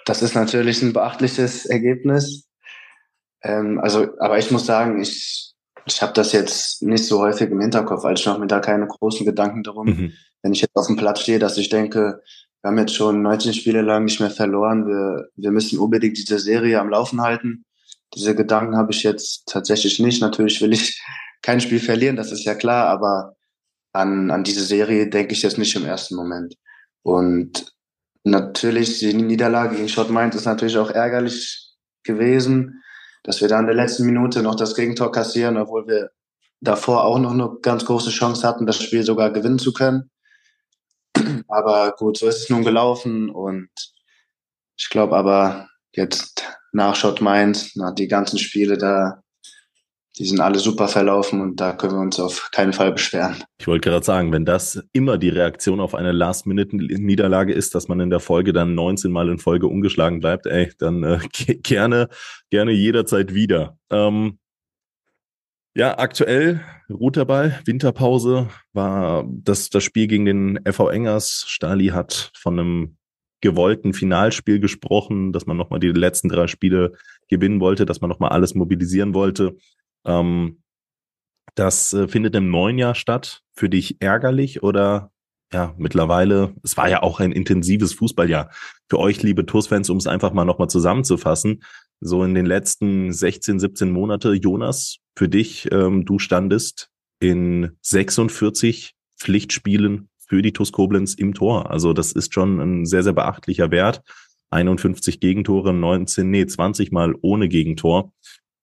Das 0.05 0.21
ist 0.21 0.33
natürlich 0.33 0.81
ein 0.81 0.93
beachtliches 0.93 1.65
Ergebnis. 1.65 2.47
Ähm, 3.41 3.79
also, 3.79 4.07
aber 4.19 4.37
ich 4.39 4.49
muss 4.49 4.65
sagen, 4.65 5.01
ich, 5.01 5.53
ich 5.85 6.01
habe 6.01 6.13
das 6.13 6.31
jetzt 6.31 6.81
nicht 6.81 7.05
so 7.05 7.19
häufig 7.19 7.49
im 7.49 7.59
Hinterkopf, 7.59 8.05
also 8.05 8.21
ich 8.21 8.25
mache 8.25 8.39
mir 8.39 8.47
da 8.47 8.59
keine 8.59 8.87
großen 8.87 9.25
Gedanken 9.25 9.63
darum, 9.63 9.87
mhm. 9.87 10.13
wenn 10.41 10.53
ich 10.53 10.61
jetzt 10.61 10.75
auf 10.75 10.87
dem 10.87 10.95
Platz 10.95 11.21
stehe, 11.21 11.39
dass 11.39 11.57
ich 11.57 11.69
denke, 11.69 12.21
wir 12.63 12.69
haben 12.69 12.77
jetzt 12.77 12.95
schon 12.95 13.21
19 13.21 13.53
Spiele 13.53 13.81
lang 13.81 14.05
nicht 14.05 14.21
mehr 14.21 14.29
verloren. 14.29 14.87
Wir, 14.87 15.27
wir 15.35 15.51
müssen 15.51 15.79
unbedingt 15.79 16.17
diese 16.17 16.39
Serie 16.39 16.79
am 16.79 16.89
Laufen 16.89 17.21
halten. 17.21 17.65
Diese 18.15 18.35
Gedanken 18.35 18.77
habe 18.77 18.93
ich 18.93 19.03
jetzt 19.03 19.43
tatsächlich 19.47 19.99
nicht. 19.99 20.21
Natürlich 20.21 20.61
will 20.61 20.71
ich 20.71 21.01
kein 21.41 21.59
Spiel 21.59 21.81
verlieren, 21.81 22.15
das 22.15 22.31
ist 22.31 22.45
ja 22.45 22.55
klar, 22.55 22.87
aber 22.87 23.35
an, 23.91 24.31
an 24.31 24.45
diese 24.45 24.63
Serie 24.63 25.09
denke 25.09 25.33
ich 25.33 25.41
jetzt 25.41 25.57
nicht 25.57 25.75
im 25.75 25.85
ersten 25.85 26.15
Moment. 26.15 26.55
Und 27.01 27.65
natürlich, 28.23 28.99
die 28.99 29.13
Niederlage 29.13 29.75
gegen 29.75 29.89
Schott 29.89 30.09
Mainz 30.09 30.35
ist 30.35 30.45
natürlich 30.45 30.77
auch 30.77 30.89
ärgerlich 30.89 31.75
gewesen, 32.03 32.81
dass 33.23 33.41
wir 33.41 33.49
da 33.49 33.59
in 33.59 33.65
der 33.65 33.75
letzten 33.75 34.05
Minute 34.05 34.41
noch 34.41 34.55
das 34.55 34.73
Gegentor 34.73 35.11
kassieren, 35.11 35.57
obwohl 35.57 35.85
wir 35.85 36.11
davor 36.61 37.03
auch 37.03 37.19
noch 37.19 37.31
eine 37.31 37.57
ganz 37.61 37.83
große 37.83 38.09
Chance 38.09 38.47
hatten, 38.47 38.65
das 38.65 38.81
Spiel 38.81 39.03
sogar 39.03 39.31
gewinnen 39.31 39.59
zu 39.59 39.73
können. 39.73 40.09
Aber 41.47 41.93
gut, 41.97 42.17
so 42.17 42.27
ist 42.27 42.43
es 42.43 42.49
nun 42.49 42.63
gelaufen 42.63 43.29
und 43.29 43.69
ich 44.77 44.89
glaube 44.89 45.15
aber 45.15 45.69
jetzt 45.91 46.43
nach 46.71 46.95
Schott 46.95 47.21
nach 47.21 47.93
die 47.95 48.07
ganzen 48.07 48.39
Spiele 48.39 48.77
da, 48.77 49.21
die 50.17 50.25
sind 50.25 50.39
alle 50.39 50.59
super 50.59 50.87
verlaufen 50.87 51.41
und 51.41 51.59
da 51.59 51.73
können 51.73 51.93
wir 51.93 51.99
uns 51.99 52.19
auf 52.19 52.49
keinen 52.51 52.73
Fall 52.73 52.91
beschweren. 52.91 53.43
Ich 53.57 53.67
wollte 53.67 53.89
gerade 53.89 54.05
sagen, 54.05 54.31
wenn 54.31 54.45
das 54.45 54.83
immer 54.91 55.17
die 55.17 55.29
Reaktion 55.29 55.79
auf 55.79 55.95
eine 55.95 56.11
Last-Minute-Niederlage 56.11 57.53
ist, 57.53 57.73
dass 57.73 57.87
man 57.87 57.99
in 57.99 58.09
der 58.11 58.19
Folge 58.19 58.53
dann 58.53 58.75
19 58.75 59.11
Mal 59.11 59.29
in 59.29 59.39
Folge 59.39 59.67
ungeschlagen 59.67 60.19
bleibt, 60.19 60.45
ey, 60.45 60.71
dann 60.77 61.03
äh, 61.03 61.19
gerne, 61.63 62.09
gerne 62.51 62.71
jederzeit 62.71 63.33
wieder. 63.33 63.77
Ähm, 63.89 64.37
ja, 65.75 65.97
aktuell 65.97 66.61
Ruterball, 66.89 67.59
Winterpause 67.65 68.49
war 68.73 69.25
das, 69.27 69.69
das 69.69 69.83
Spiel 69.83 70.07
gegen 70.07 70.25
den 70.25 70.59
FV 70.65 70.89
Engers. 70.89 71.45
Stali 71.47 71.87
hat 71.87 72.31
von 72.35 72.59
einem 72.59 72.97
gewollten 73.41 73.93
Finalspiel 73.93 74.59
gesprochen, 74.59 75.33
dass 75.33 75.45
man 75.45 75.57
nochmal 75.57 75.79
die 75.79 75.89
letzten 75.89 76.29
drei 76.29 76.47
Spiele 76.47 76.93
gewinnen 77.27 77.59
wollte, 77.59 77.85
dass 77.85 78.01
man 78.01 78.09
nochmal 78.09 78.29
alles 78.29 78.55
mobilisieren 78.55 79.13
wollte. 79.13 79.57
Ähm, 80.05 80.63
das 81.55 81.93
äh, 81.93 82.07
findet 82.07 82.35
im 82.35 82.49
neuen 82.49 82.77
Jahr 82.77 82.95
statt. 82.95 83.41
Für 83.53 83.69
dich 83.69 83.97
ärgerlich 84.01 84.63
oder 84.63 85.11
ja, 85.51 85.75
mittlerweile, 85.77 86.55
es 86.63 86.77
war 86.77 86.89
ja 86.89 87.03
auch 87.03 87.19
ein 87.19 87.31
intensives 87.31 87.93
Fußballjahr. 87.93 88.49
Für 88.89 88.99
euch, 88.99 89.21
liebe 89.21 89.45
TUS-Fans, 89.45 89.89
um 89.89 89.97
es 89.97 90.07
einfach 90.07 90.33
mal 90.33 90.45
nochmal 90.45 90.69
zusammenzufassen, 90.69 91.63
so 91.99 92.23
in 92.23 92.33
den 92.33 92.47
letzten 92.47 93.13
16, 93.13 93.59
17 93.59 93.91
Monate, 93.91 94.33
Jonas, 94.33 95.02
für 95.15 95.29
dich, 95.29 95.71
ähm, 95.71 96.05
du 96.05 96.19
standest 96.19 96.89
in 97.19 97.77
46 97.81 98.95
Pflichtspielen 99.17 100.09
für 100.17 100.41
die 100.41 100.53
TuS 100.53 100.71
Koblenz 100.71 101.13
im 101.13 101.33
Tor. 101.33 101.71
Also 101.71 101.93
das 101.93 102.11
ist 102.11 102.33
schon 102.33 102.59
ein 102.59 102.85
sehr, 102.85 103.03
sehr 103.03 103.13
beachtlicher 103.13 103.71
Wert. 103.71 104.01
51 104.51 105.19
Gegentore, 105.19 105.73
19, 105.73 106.29
nee, 106.29 106.45
20 106.45 106.91
Mal 106.91 107.15
ohne 107.21 107.49
Gegentor. 107.49 108.13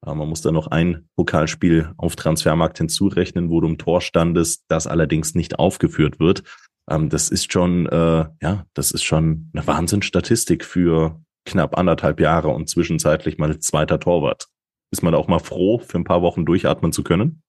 Äh, 0.06 0.14
man 0.14 0.28
muss 0.28 0.42
da 0.42 0.52
noch 0.52 0.68
ein 0.68 1.08
Pokalspiel 1.16 1.92
auf 1.96 2.16
Transfermarkt 2.16 2.78
hinzurechnen, 2.78 3.50
wo 3.50 3.60
du 3.60 3.68
im 3.68 3.78
Tor 3.78 4.00
standest, 4.00 4.64
das 4.68 4.86
allerdings 4.86 5.34
nicht 5.34 5.58
aufgeführt 5.58 6.20
wird. 6.20 6.42
Ähm, 6.88 7.08
das 7.08 7.28
ist 7.28 7.52
schon, 7.52 7.86
äh, 7.86 8.26
ja, 8.40 8.66
das 8.74 8.90
ist 8.90 9.02
schon 9.02 9.50
eine 9.52 9.66
Wahnsinnsstatistik 9.66 10.64
für 10.64 11.20
knapp 11.44 11.76
anderthalb 11.78 12.20
Jahre 12.20 12.48
und 12.48 12.68
zwischenzeitlich 12.68 13.38
mal 13.38 13.58
zweiter 13.58 13.98
Torwart. 13.98 14.48
Ist 14.90 15.02
man 15.02 15.14
auch 15.14 15.28
mal 15.28 15.38
froh, 15.38 15.78
für 15.78 15.98
ein 15.98 16.04
paar 16.04 16.22
Wochen 16.22 16.44
durchatmen 16.44 16.92
zu 16.92 17.02
können? 17.02 17.42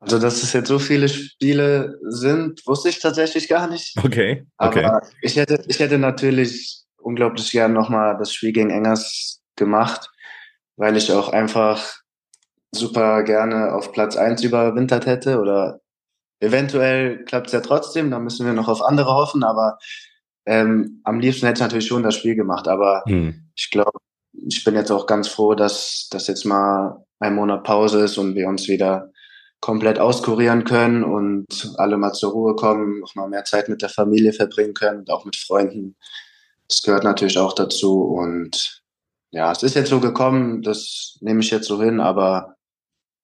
Also, 0.00 0.18
dass 0.18 0.42
es 0.42 0.52
jetzt 0.52 0.68
so 0.68 0.78
viele 0.78 1.08
Spiele 1.08 1.98
sind, 2.02 2.64
wusste 2.66 2.88
ich 2.88 3.00
tatsächlich 3.00 3.48
gar 3.48 3.68
nicht. 3.68 3.96
Okay. 3.98 4.46
okay. 4.58 4.84
Aber 4.84 5.02
ich 5.22 5.36
hätte, 5.36 5.64
ich 5.66 5.80
hätte 5.80 5.98
natürlich 5.98 6.84
unglaublich 6.98 7.50
gern 7.50 7.72
nochmal 7.72 8.16
das 8.16 8.32
Spiel 8.32 8.52
gegen 8.52 8.70
Engers 8.70 9.42
gemacht, 9.56 10.10
weil 10.76 10.96
ich 10.96 11.12
auch 11.12 11.30
einfach 11.30 12.00
super 12.70 13.22
gerne 13.24 13.74
auf 13.74 13.92
Platz 13.92 14.16
eins 14.16 14.44
überwintert 14.44 15.06
hätte 15.06 15.40
oder 15.40 15.80
eventuell 16.40 17.24
klappt 17.24 17.48
es 17.48 17.52
ja 17.52 17.60
trotzdem, 17.60 18.10
da 18.10 18.18
müssen 18.18 18.46
wir 18.46 18.52
noch 18.52 18.68
auf 18.68 18.82
andere 18.82 19.14
hoffen, 19.14 19.42
aber 19.42 19.78
ähm, 20.46 21.00
am 21.04 21.18
liebsten 21.18 21.46
hätte 21.46 21.58
ich 21.58 21.62
natürlich 21.62 21.86
schon 21.86 22.02
das 22.02 22.14
Spiel 22.14 22.36
gemacht, 22.36 22.68
aber 22.68 23.02
hm. 23.06 23.50
ich 23.54 23.70
glaube, 23.70 23.98
ich 24.48 24.64
bin 24.64 24.74
jetzt 24.74 24.90
auch 24.90 25.06
ganz 25.06 25.28
froh, 25.28 25.54
dass 25.54 26.08
das 26.10 26.26
jetzt 26.26 26.44
mal 26.44 27.04
ein 27.20 27.34
Monat 27.34 27.64
Pause 27.64 28.00
ist 28.00 28.16
und 28.18 28.34
wir 28.34 28.48
uns 28.48 28.68
wieder 28.68 29.10
komplett 29.60 29.98
auskurieren 29.98 30.64
können 30.64 31.04
und 31.04 31.74
alle 31.76 31.96
mal 31.96 32.12
zur 32.12 32.32
Ruhe 32.32 32.54
kommen, 32.54 33.00
noch 33.00 33.14
mal 33.14 33.28
mehr 33.28 33.44
Zeit 33.44 33.68
mit 33.68 33.82
der 33.82 33.88
Familie 33.88 34.32
verbringen 34.32 34.74
können 34.74 35.00
und 35.00 35.10
auch 35.10 35.24
mit 35.24 35.36
Freunden. 35.36 35.96
Das 36.68 36.82
gehört 36.82 37.04
natürlich 37.04 37.38
auch 37.38 37.52
dazu 37.52 38.02
und 38.02 38.82
ja, 39.30 39.52
es 39.52 39.62
ist 39.62 39.74
jetzt 39.74 39.90
so 39.90 40.00
gekommen, 40.00 40.62
das 40.62 41.18
nehme 41.20 41.40
ich 41.40 41.50
jetzt 41.50 41.66
so 41.66 41.82
hin, 41.82 42.00
aber 42.00 42.54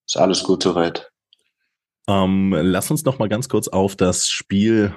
ist 0.07 0.17
alles 0.17 0.43
gut 0.43 0.63
soweit. 0.63 1.11
Ähm, 2.07 2.55
lass 2.61 2.91
uns 2.91 3.05
noch 3.05 3.19
mal 3.19 3.29
ganz 3.29 3.49
kurz 3.49 3.69
auf 3.69 3.97
das 3.97 4.29
Spiel 4.29 4.95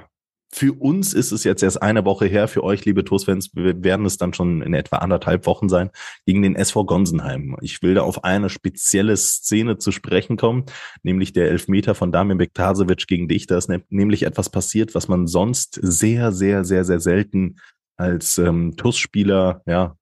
für 0.50 0.74
uns 0.74 1.14
ist 1.14 1.32
es 1.32 1.44
jetzt 1.44 1.62
erst 1.62 1.82
eine 1.82 2.06
Woche 2.06 2.26
her. 2.26 2.48
Für 2.48 2.64
euch, 2.64 2.86
liebe 2.86 3.04
TuS-Fans, 3.04 3.52
werden 3.54 4.06
es 4.06 4.18
dann 4.18 4.34
schon 4.34 4.62
in 4.62 4.74
etwa 4.74 4.98
anderthalb 4.98 5.46
Wochen 5.46 5.68
sein, 5.68 5.90
gegen 6.26 6.42
den 6.42 6.56
SV 6.56 6.86
Gonsenheim. 6.86 7.58
Ich 7.62 7.82
will 7.82 7.96
da 7.96 8.02
auf 8.02 8.24
eine 8.24 8.50
spezielle 8.50 9.18
Szene 9.18 9.78
zu 9.78 9.92
sprechen 9.92 10.38
kommen, 10.38 10.64
nämlich 11.04 11.34
der 11.34 11.50
Elfmeter 11.50 11.96
von 11.96 12.12
Damir 12.12 12.38
Bektasevic 12.38 13.08
gegen 13.08 13.28
dich. 13.28 13.48
Da 13.48 13.58
ist 13.58 13.68
ne-, 13.68 13.84
nämlich 13.90 14.24
etwas 14.24 14.50
passiert, 14.50 14.96
was 14.96 15.08
man 15.08 15.28
sonst 15.28 15.80
sehr, 15.82 16.32
sehr, 16.32 16.64
sehr, 16.64 16.86
sehr 16.86 17.00
selten 17.00 17.58
als 17.98 18.38
ähm, 18.38 18.76
TuS-Spieler 18.78 19.64
ja, 19.66 19.98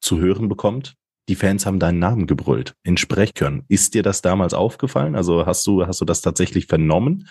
zu 0.00 0.18
hören 0.18 0.48
bekommt. 0.48 0.94
Die 1.28 1.36
Fans 1.36 1.66
haben 1.66 1.80
deinen 1.80 1.98
Namen 1.98 2.26
gebrüllt 2.26 2.74
in 2.84 2.96
Sprechkörn. 2.96 3.64
Ist 3.68 3.94
dir 3.94 4.02
das 4.02 4.22
damals 4.22 4.54
aufgefallen? 4.54 5.16
Also 5.16 5.46
hast 5.46 5.66
du, 5.66 5.86
hast 5.86 6.00
du 6.00 6.04
das 6.04 6.20
tatsächlich 6.20 6.66
vernommen? 6.66 7.28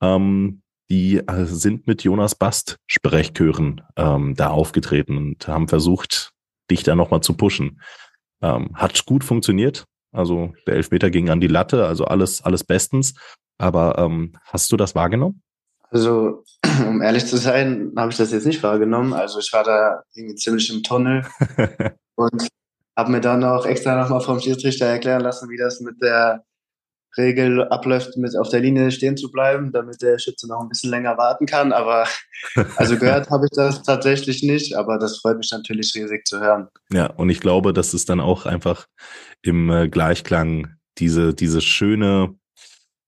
Ähm, 0.00 0.62
die 0.90 1.18
äh, 1.18 1.44
sind 1.44 1.86
mit 1.86 2.02
Jonas 2.02 2.34
Bast 2.34 2.78
Sprechchören 2.86 3.82
ähm, 3.96 4.34
da 4.36 4.50
aufgetreten 4.50 5.16
und 5.16 5.48
haben 5.48 5.68
versucht, 5.68 6.30
dich 6.70 6.82
da 6.82 6.94
nochmal 6.94 7.22
zu 7.22 7.34
pushen. 7.34 7.80
Ähm, 8.42 8.70
hat 8.74 9.06
gut 9.06 9.24
funktioniert. 9.24 9.84
Also 10.12 10.54
der 10.66 10.74
Elfmeter 10.74 11.10
ging 11.10 11.30
an 11.30 11.40
die 11.40 11.48
Latte, 11.48 11.86
also 11.86 12.04
alles, 12.04 12.42
alles 12.42 12.64
bestens. 12.64 13.14
Aber 13.58 13.98
ähm, 13.98 14.32
hast 14.44 14.70
du 14.72 14.76
das 14.76 14.94
wahrgenommen? 14.94 15.42
Also, 15.90 16.44
um 16.86 17.02
ehrlich 17.02 17.26
zu 17.26 17.36
sein, 17.36 17.92
habe 17.96 18.10
ich 18.10 18.16
das 18.16 18.32
jetzt 18.32 18.46
nicht 18.46 18.62
wahrgenommen. 18.62 19.12
Also 19.12 19.38
ich 19.38 19.52
war 19.52 19.64
da 19.64 20.02
irgendwie 20.14 20.36
ziemlich 20.36 20.72
im 20.72 20.82
Tunnel 20.82 21.26
und 22.16 22.48
habe 22.96 23.12
mir 23.12 23.20
dann 23.20 23.44
auch 23.44 23.66
extra 23.66 24.00
nochmal 24.00 24.20
vom 24.20 24.40
Schiedsrichter 24.40 24.86
erklären 24.86 25.20
lassen, 25.20 25.50
wie 25.50 25.58
das 25.58 25.80
mit 25.80 26.00
der 26.00 26.44
Regel 27.16 27.64
abläuft, 27.68 28.16
mit 28.16 28.36
auf 28.36 28.48
der 28.48 28.60
Linie 28.60 28.90
stehen 28.90 29.16
zu 29.16 29.30
bleiben, 29.30 29.72
damit 29.72 30.02
der 30.02 30.18
Schütze 30.18 30.48
noch 30.48 30.60
ein 30.60 30.68
bisschen 30.68 30.90
länger 30.90 31.16
warten 31.18 31.46
kann. 31.46 31.72
Aber 31.72 32.06
also 32.76 32.96
gehört 32.96 33.30
habe 33.30 33.46
ich 33.46 33.56
das 33.56 33.82
tatsächlich 33.82 34.42
nicht, 34.42 34.76
aber 34.76 34.98
das 34.98 35.18
freut 35.18 35.38
mich 35.38 35.50
natürlich 35.50 35.94
riesig 35.94 36.26
zu 36.26 36.40
hören. 36.40 36.68
Ja, 36.92 37.06
und 37.06 37.30
ich 37.30 37.40
glaube, 37.40 37.72
dass 37.72 37.94
es 37.94 38.04
dann 38.04 38.20
auch 38.20 38.46
einfach 38.46 38.86
im 39.42 39.70
äh, 39.70 39.88
Gleichklang 39.88 40.76
diese, 40.98 41.34
diese 41.34 41.60
schöne 41.60 42.34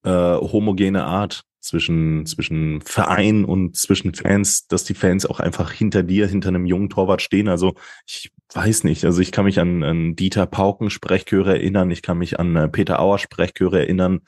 äh, 0.04 0.10
homogene 0.10 1.04
Art 1.04 1.42
zwischen, 1.60 2.24
zwischen 2.26 2.80
Verein 2.80 3.44
und 3.44 3.76
zwischen 3.76 4.14
Fans, 4.14 4.66
dass 4.68 4.84
die 4.84 4.94
Fans 4.94 5.26
auch 5.26 5.40
einfach 5.40 5.72
hinter 5.72 6.02
dir, 6.02 6.26
hinter 6.26 6.48
einem 6.48 6.66
jungen 6.66 6.88
Torwart 6.88 7.22
stehen. 7.22 7.48
Also 7.48 7.74
ich 8.06 8.30
weiß 8.54 8.84
nicht, 8.84 9.04
also 9.04 9.20
ich 9.20 9.32
kann 9.32 9.44
mich 9.44 9.60
an, 9.60 9.82
an 9.82 10.16
Dieter 10.16 10.46
Pauken 10.46 10.90
Sprechchöre 10.90 11.54
erinnern, 11.54 11.90
ich 11.90 12.02
kann 12.02 12.18
mich 12.18 12.38
an 12.40 12.56
äh, 12.56 12.68
Peter 12.68 13.00
Auer 13.00 13.18
Sprechchöre 13.18 13.80
erinnern, 13.80 14.20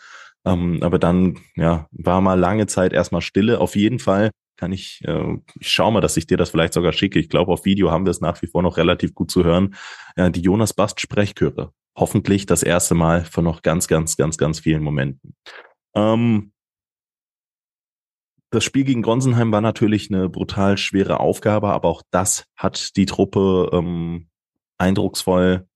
ähm, 0.45 0.79
aber 0.83 0.99
dann 0.99 1.39
ja 1.57 1.87
war 1.91 2.21
mal 2.21 2.39
lange 2.39 2.67
Zeit 2.67 2.93
erstmal 2.93 3.23
Stille. 3.23 3.61
Auf 3.61 3.77
jeden 3.77 3.99
Fall 3.99 4.31
kann 4.57 4.73
ich, 4.73 5.01
äh, 5.07 5.39
ich 5.59 5.71
schau 5.71 5.91
mal, 5.91 6.01
dass 6.01 6.17
ich 6.17 6.27
dir 6.27 6.37
das 6.37 6.51
vielleicht 6.51 6.75
sogar 6.75 6.93
schicke. 6.93 7.19
Ich 7.19 7.31
glaube, 7.31 7.51
auf 7.53 7.65
Video 7.65 7.91
haben 7.91 8.05
wir 8.05 8.11
es 8.11 8.21
nach 8.21 8.41
wie 8.43 8.47
vor 8.47 8.63
noch 8.63 8.77
relativ 8.77 9.15
gut 9.15 9.31
zu 9.31 9.43
hören. 9.45 9.75
Äh, 10.17 10.31
die 10.31 10.43
Jonas 10.43 10.75
Bast 10.75 11.01
Sprechchöre. 11.01 11.73
Hoffentlich 11.97 12.47
das 12.47 12.63
erste 12.63 12.95
Mal 12.95 13.25
von 13.25 13.45
noch 13.45 13.63
ganz, 13.63 13.89
ganz, 13.89 14.17
ganz, 14.17 14.37
ganz 14.39 14.61
vielen 14.61 14.83
Momenten. 14.83 15.35
Ähm, 15.95 16.53
das 18.51 18.65
Spiel 18.65 18.85
gegen 18.85 19.03
Gonsenheim 19.03 19.53
war 19.53 19.61
natürlich 19.61 20.11
eine 20.11 20.29
brutal 20.29 20.77
schwere 20.77 21.21
Aufgabe, 21.21 21.69
aber 21.71 21.89
auch 21.89 22.03
das 22.11 22.45
hat 22.57 22.97
die 22.97 23.07
Truppe 23.07 23.71
ähm, 23.73 24.29
eindrucksvoll 24.79 25.67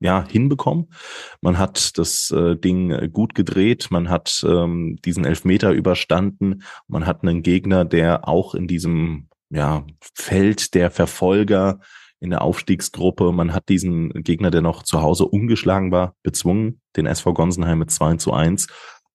ja, 0.00 0.26
hinbekommen. 0.28 0.92
Man 1.40 1.56
hat 1.56 1.96
das 1.96 2.30
äh, 2.30 2.56
Ding 2.56 3.10
gut 3.12 3.34
gedreht, 3.34 3.88
man 3.90 4.10
hat 4.10 4.44
ähm, 4.46 4.98
diesen 5.04 5.24
Elfmeter 5.24 5.72
überstanden, 5.72 6.62
man 6.88 7.06
hat 7.06 7.22
einen 7.22 7.42
Gegner, 7.42 7.84
der 7.84 8.28
auch 8.28 8.54
in 8.54 8.66
diesem 8.66 9.28
ja, 9.48 9.86
Feld 10.14 10.74
der 10.74 10.90
Verfolger 10.90 11.80
in 12.20 12.30
der 12.30 12.42
Aufstiegsgruppe, 12.42 13.32
man 13.32 13.52
hat 13.52 13.68
diesen 13.68 14.10
Gegner, 14.22 14.50
der 14.50 14.62
noch 14.62 14.82
zu 14.82 15.00
Hause 15.00 15.26
ungeschlagen 15.26 15.90
war, 15.90 16.14
bezwungen, 16.22 16.80
den 16.96 17.06
SV 17.06 17.32
Gonsenheim 17.32 17.78
mit 17.78 17.90
2 17.90 18.16
zu 18.16 18.32
1. 18.32 18.66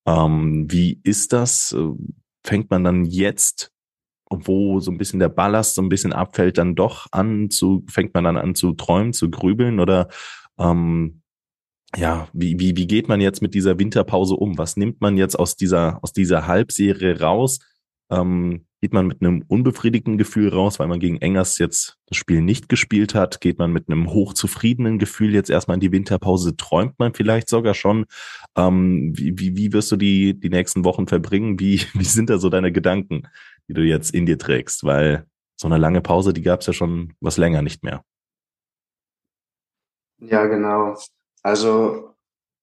Ähm, 0.06 0.66
wie 0.70 1.00
ist 1.04 1.34
das? 1.34 1.76
Fängt 2.50 2.72
man 2.72 2.84
dann 2.84 3.06
jetzt, 3.06 3.72
wo 4.30 4.80
so 4.80 4.92
ein 4.92 4.98
bisschen 4.98 5.20
der 5.20 5.30
Ballast 5.30 5.76
so 5.76 5.84
ein 5.84 5.90
bisschen 5.90 6.14
abfällt, 6.14 6.58
dann 6.58 6.76
doch 6.76 7.08
an 7.12 7.52
zu, 7.52 7.86
fängt 7.88 8.16
man 8.16 8.24
dann 8.24 8.38
an 8.38 8.56
zu 8.56 8.74
träumen, 8.74 9.14
zu 9.14 9.30
grübeln 9.30 9.80
oder 9.80 10.10
ähm, 10.58 11.22
ja, 11.96 12.28
wie, 12.34 12.60
wie, 12.60 12.76
wie 12.76 12.88
geht 12.88 13.08
man 13.08 13.22
jetzt 13.22 13.42
mit 13.42 13.54
dieser 13.54 13.78
Winterpause 13.78 14.36
um? 14.36 14.58
Was 14.58 14.78
nimmt 14.78 15.00
man 15.00 15.16
jetzt 15.16 15.38
aus 15.38 15.56
dieser, 15.56 16.04
aus 16.04 16.12
dieser 16.12 16.48
Halbserie 16.48 17.20
raus? 17.20 17.60
Ähm, 18.12 18.66
geht 18.82 18.94
man 18.94 19.08
mit 19.08 19.22
einem 19.22 19.44
unbefriedigten 19.48 20.18
Gefühl 20.18 20.50
raus, 20.50 20.80
weil 20.80 20.88
man 20.88 21.00
gegen 21.00 21.18
Engers 21.18 21.58
jetzt 21.58 21.98
das 22.08 22.18
Spiel 22.18 22.42
nicht 22.42 22.70
gespielt 22.70 23.14
hat? 23.14 23.42
Geht 23.42 23.60
man 23.60 23.72
mit 23.72 23.90
einem 23.90 24.10
hochzufriedenen 24.10 25.00
Gefühl 25.00 25.34
jetzt 25.34 25.50
erstmal 25.50 25.76
in 25.76 25.82
die 25.82 25.92
Winterpause? 25.92 26.56
Träumt 26.56 26.98
man 26.98 27.14
vielleicht 27.14 27.50
sogar 27.50 27.74
schon? 27.74 28.06
Ähm, 28.56 29.12
wie, 29.16 29.38
wie, 29.38 29.56
wie 29.58 29.74
wirst 29.74 29.92
du 29.92 29.98
die, 29.98 30.40
die 30.40 30.50
nächsten 30.50 30.86
Wochen 30.86 31.08
verbringen? 31.08 31.60
Wie, 31.60 31.82
wie 31.94 32.06
sind 32.06 32.30
da 32.30 32.38
so 32.38 32.50
deine 32.50 32.72
Gedanken, 32.72 33.28
die 33.68 33.74
du 33.74 33.84
jetzt 33.84 34.14
in 34.14 34.26
dir 34.26 34.38
trägst? 34.38 34.84
Weil 34.84 35.26
so 35.60 35.68
eine 35.68 35.78
lange 35.78 36.02
Pause, 36.02 36.34
die 36.34 36.42
gab 36.42 36.62
es 36.62 36.68
ja 36.68 36.74
schon 36.74 37.14
was 37.20 37.38
länger 37.38 37.62
nicht 37.62 37.84
mehr. 37.84 38.04
Ja, 40.22 40.46
genau. 40.46 40.98
Also 41.44 42.16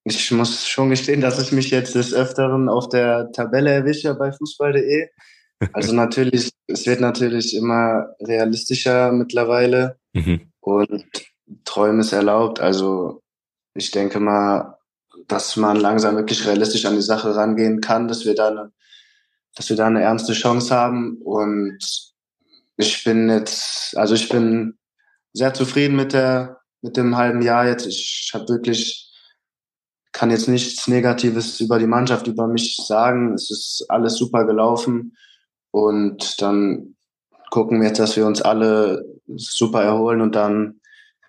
ich 0.03 0.31
muss 0.31 0.67
schon 0.67 0.89
gestehen, 0.89 1.21
dass 1.21 1.39
ich 1.39 1.51
mich 1.51 1.69
jetzt 1.69 1.95
des 1.95 2.13
Öfteren 2.13 2.69
auf 2.69 2.89
der 2.89 3.31
Tabelle 3.33 3.71
erwische 3.71 4.15
bei 4.15 4.31
fußball.de. 4.31 5.09
Also 5.73 5.93
natürlich, 5.93 6.51
es 6.67 6.85
wird 6.85 7.01
natürlich 7.01 7.55
immer 7.55 8.15
realistischer 8.19 9.11
mittlerweile 9.11 9.97
mhm. 10.13 10.51
und 10.59 11.05
Träume 11.65 12.01
ist 12.01 12.13
erlaubt. 12.13 12.59
Also 12.59 13.21
ich 13.73 13.91
denke 13.91 14.19
mal, 14.19 14.77
dass 15.27 15.55
man 15.57 15.77
langsam 15.77 16.15
wirklich 16.15 16.45
realistisch 16.45 16.85
an 16.85 16.95
die 16.95 17.01
Sache 17.01 17.35
rangehen 17.35 17.81
kann, 17.81 18.07
dass 18.07 18.25
wir 18.25 18.35
da 18.35 18.47
eine, 18.47 18.71
dass 19.55 19.69
wir 19.69 19.75
da 19.75 19.87
eine 19.87 20.01
ernste 20.01 20.33
Chance 20.33 20.73
haben. 20.73 21.17
Und 21.23 21.79
ich 22.77 23.03
bin 23.03 23.29
jetzt, 23.29 23.97
also 23.97 24.13
ich 24.15 24.29
bin 24.29 24.77
sehr 25.33 25.53
zufrieden 25.53 25.95
mit 25.95 26.13
der, 26.13 26.61
mit 26.81 26.97
dem 26.97 27.17
halben 27.17 27.41
Jahr 27.41 27.67
jetzt. 27.67 27.87
Ich 27.87 28.31
habe 28.33 28.47
wirklich, 28.49 29.11
kann 30.11 30.31
jetzt 30.31 30.47
nichts 30.47 30.87
Negatives 30.87 31.59
über 31.59 31.79
die 31.79 31.87
Mannschaft, 31.87 32.27
über 32.27 32.47
mich 32.47 32.77
sagen. 32.87 33.33
Es 33.33 33.49
ist 33.49 33.85
alles 33.89 34.15
super 34.17 34.45
gelaufen. 34.45 35.15
Und 35.85 36.41
dann 36.41 36.95
gucken 37.51 37.79
wir 37.79 37.87
jetzt, 37.87 37.99
dass 37.99 38.17
wir 38.17 38.25
uns 38.25 38.41
alle 38.41 39.05
super 39.35 39.83
erholen 39.83 40.21
und 40.21 40.35
dann 40.35 40.79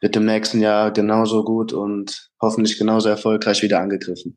wird 0.00 0.16
im 0.16 0.24
nächsten 0.24 0.60
Jahr 0.60 0.90
genauso 0.92 1.44
gut 1.44 1.72
und 1.72 2.30
hoffentlich 2.40 2.78
genauso 2.78 3.08
erfolgreich 3.08 3.62
wieder 3.62 3.80
angegriffen. 3.80 4.36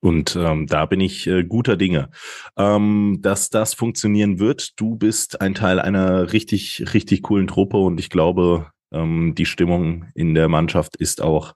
Und 0.00 0.36
ähm, 0.36 0.66
da 0.66 0.86
bin 0.86 1.00
ich 1.00 1.26
äh, 1.26 1.42
guter 1.44 1.76
Dinge, 1.76 2.10
ähm, 2.56 3.18
dass 3.22 3.50
das 3.50 3.74
funktionieren 3.74 4.38
wird. 4.38 4.78
Du 4.80 4.96
bist 4.96 5.40
ein 5.40 5.54
Teil 5.54 5.80
einer 5.80 6.32
richtig, 6.32 6.94
richtig 6.94 7.22
coolen 7.22 7.48
Truppe 7.48 7.78
und 7.78 7.98
ich 7.98 8.08
glaube, 8.08 8.70
ähm, 8.92 9.34
die 9.36 9.46
Stimmung 9.46 10.06
in 10.14 10.34
der 10.34 10.48
Mannschaft 10.48 10.96
ist 10.96 11.20
auch 11.20 11.54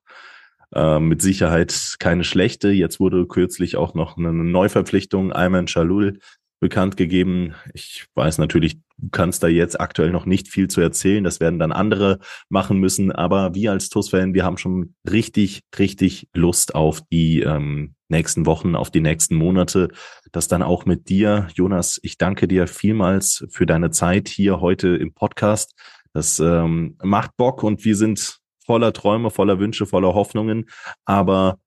äh, 0.74 0.98
mit 0.98 1.22
Sicherheit 1.22 1.96
keine 1.98 2.24
schlechte. 2.24 2.70
Jetzt 2.70 2.98
wurde 3.00 3.26
kürzlich 3.26 3.76
auch 3.76 3.94
noch 3.94 4.16
eine 4.16 4.32
Neuverpflichtung, 4.32 5.32
Ayman 5.32 5.68
Shalul, 5.68 6.18
bekannt 6.60 6.96
gegeben. 6.96 7.54
Ich 7.72 8.06
weiß 8.14 8.38
natürlich, 8.38 8.78
du 8.98 9.08
kannst 9.10 9.42
da 9.42 9.48
jetzt 9.48 9.80
aktuell 9.80 10.10
noch 10.10 10.26
nicht 10.26 10.48
viel 10.48 10.68
zu 10.68 10.80
erzählen. 10.80 11.24
Das 11.24 11.40
werden 11.40 11.58
dann 11.58 11.72
andere 11.72 12.18
machen 12.50 12.78
müssen. 12.78 13.10
Aber 13.10 13.54
wir 13.54 13.72
als 13.72 13.88
TUS-Fan, 13.88 14.34
wir 14.34 14.44
haben 14.44 14.58
schon 14.58 14.94
richtig, 15.10 15.62
richtig 15.78 16.28
Lust 16.34 16.74
auf 16.74 17.00
die 17.10 17.40
ähm, 17.40 17.94
nächsten 18.08 18.44
Wochen, 18.44 18.76
auf 18.76 18.90
die 18.90 19.00
nächsten 19.00 19.34
Monate. 19.34 19.88
Das 20.32 20.48
dann 20.48 20.62
auch 20.62 20.84
mit 20.84 21.08
dir, 21.08 21.48
Jonas. 21.54 21.98
Ich 22.02 22.18
danke 22.18 22.46
dir 22.46 22.66
vielmals 22.66 23.46
für 23.50 23.66
deine 23.66 23.90
Zeit 23.90 24.28
hier 24.28 24.60
heute 24.60 24.88
im 24.96 25.14
Podcast. 25.14 25.74
Das 26.12 26.38
ähm, 26.40 26.96
macht 27.02 27.36
Bock 27.36 27.62
und 27.62 27.84
wir 27.84 27.96
sind 27.96 28.40
voller 28.64 28.92
Träume, 28.92 29.30
voller 29.30 29.58
Wünsche, 29.58 29.86
voller 29.86 30.14
Hoffnungen. 30.14 30.68
Aber 31.06 31.58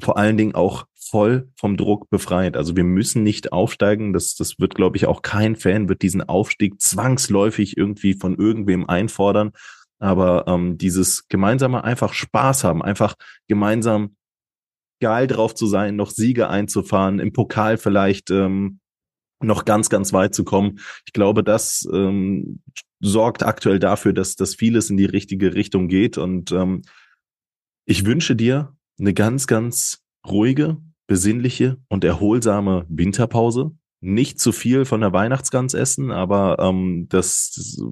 vor 0.00 0.16
allen 0.16 0.36
Dingen 0.36 0.54
auch 0.54 0.86
voll 1.08 1.48
vom 1.56 1.76
Druck 1.76 2.10
befreit. 2.10 2.56
Also 2.56 2.76
wir 2.76 2.84
müssen 2.84 3.22
nicht 3.22 3.52
aufsteigen. 3.52 4.12
Das, 4.12 4.34
das 4.34 4.58
wird, 4.58 4.74
glaube 4.74 4.96
ich, 4.96 5.06
auch 5.06 5.22
kein 5.22 5.56
Fan 5.56 5.88
wird 5.88 6.02
diesen 6.02 6.22
Aufstieg 6.22 6.80
zwangsläufig 6.80 7.76
irgendwie 7.76 8.14
von 8.14 8.36
irgendwem 8.36 8.88
einfordern. 8.88 9.52
Aber 9.98 10.46
ähm, 10.46 10.78
dieses 10.78 11.28
gemeinsame 11.28 11.82
einfach 11.82 12.12
Spaß 12.12 12.64
haben, 12.64 12.82
einfach 12.82 13.14
gemeinsam 13.48 14.16
geil 15.00 15.26
drauf 15.26 15.54
zu 15.54 15.66
sein, 15.66 15.96
noch 15.96 16.10
Siege 16.10 16.48
einzufahren, 16.48 17.18
im 17.18 17.32
Pokal 17.32 17.78
vielleicht 17.78 18.30
ähm, 18.30 18.80
noch 19.40 19.64
ganz, 19.64 19.88
ganz 19.90 20.12
weit 20.12 20.34
zu 20.34 20.44
kommen. 20.44 20.80
Ich 21.06 21.12
glaube, 21.12 21.44
das 21.44 21.88
ähm, 21.92 22.62
sorgt 23.00 23.42
aktuell 23.44 23.78
dafür, 23.78 24.12
dass, 24.12 24.34
dass 24.34 24.54
vieles 24.54 24.90
in 24.90 24.96
die 24.96 25.04
richtige 25.04 25.54
Richtung 25.54 25.88
geht. 25.88 26.18
Und 26.18 26.52
ähm, 26.52 26.82
ich 27.84 28.04
wünsche 28.04 28.34
dir 28.34 28.76
eine 28.98 29.14
ganz, 29.14 29.46
ganz 29.46 30.04
ruhige, 30.26 30.78
besinnliche 31.08 31.78
und 31.88 32.04
erholsame 32.04 32.86
Winterpause. 32.88 33.72
Nicht 34.00 34.38
zu 34.38 34.52
viel 34.52 34.84
von 34.84 35.00
der 35.00 35.12
Weihnachtsgans 35.12 35.74
essen, 35.74 36.12
aber 36.12 36.60
ähm, 36.60 37.06
das 37.08 37.82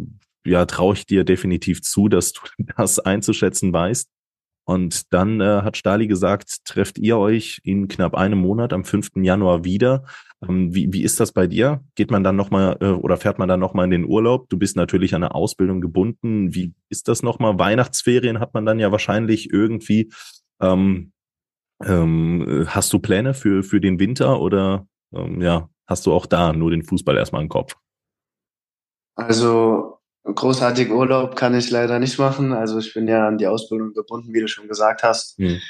ja 0.45 0.65
traue 0.67 0.95
ich 0.95 1.07
dir 1.07 1.25
definitiv 1.25 1.83
zu, 1.83 2.09
dass 2.09 2.33
du 2.33 2.43
das 2.77 3.01
einzuschätzen 3.01 3.73
weißt. 3.73 4.09
Und 4.69 5.13
dann 5.13 5.41
äh, 5.41 5.63
hat 5.63 5.77
Stali 5.77 6.09
gesagt, 6.09 6.65
trefft 6.65 6.99
ihr 6.99 7.19
euch 7.19 7.61
in 7.63 7.87
knapp 7.87 8.17
einem 8.17 8.41
Monat 8.41 8.73
am 8.73 8.85
5. 8.85 9.11
Januar 9.17 9.65
wieder. 9.65 10.05
Ähm, 10.47 10.75
wie, 10.75 10.93
wie 10.93 11.03
ist 11.03 11.21
das 11.21 11.31
bei 11.33 11.47
dir? 11.47 11.85
Geht 11.95 12.11
man 12.11 12.25
dann 12.25 12.35
nochmal 12.35 12.77
äh, 12.81 12.87
oder 12.87 13.17
fährt 13.17 13.39
man 13.39 13.49
dann 13.49 13.61
nochmal 13.61 13.85
in 13.85 13.93
den 13.93 14.05
Urlaub? 14.05 14.49
Du 14.49 14.59
bist 14.59 14.77
natürlich 14.77 15.15
an 15.15 15.23
eine 15.23 15.35
Ausbildung 15.37 15.81
gebunden. 15.81 16.53
Wie 16.53 16.75
ist 16.89 17.07
das 17.07 17.23
nochmal? 17.23 17.61
Weihnachtsferien 17.61 18.41
hat 18.41 18.55
man 18.55 18.67
dann 18.67 18.81
ja 18.81 18.91
wahrscheinlich 18.91 19.53
irgendwie. 19.53 20.11
Ähm, 20.61 21.13
ähm, 21.85 22.67
hast 22.69 22.93
du 22.93 22.99
Pläne 22.99 23.35
für, 23.35 23.63
für 23.63 23.81
den 23.81 23.99
Winter 23.99 24.41
oder 24.41 24.87
ähm, 25.13 25.41
ja, 25.41 25.69
hast 25.87 26.07
du 26.07 26.13
auch 26.13 26.27
da 26.27 26.53
nur 26.53 26.71
den 26.71 26.83
Fußball 26.83 27.17
erstmal 27.17 27.43
im 27.43 27.49
Kopf? 27.49 27.77
Also 29.15 29.99
großartig 30.25 30.91
Urlaub 30.91 31.37
kann 31.37 31.55
ich 31.55 31.71
leider 31.71 31.99
nicht 31.99 32.19
machen. 32.19 32.53
Also 32.53 32.79
ich 32.79 32.93
bin 32.95 33.09
ja 33.09 33.27
an 33.27 33.39
die 33.39 33.47
Ausbildung 33.47 33.93
gebunden, 33.93 34.33
wie 34.35 34.41
du 34.41 34.49
schon 34.49 34.69
gesagt 34.69 35.03
hast. 35.03 35.39
Hm. 35.39 35.61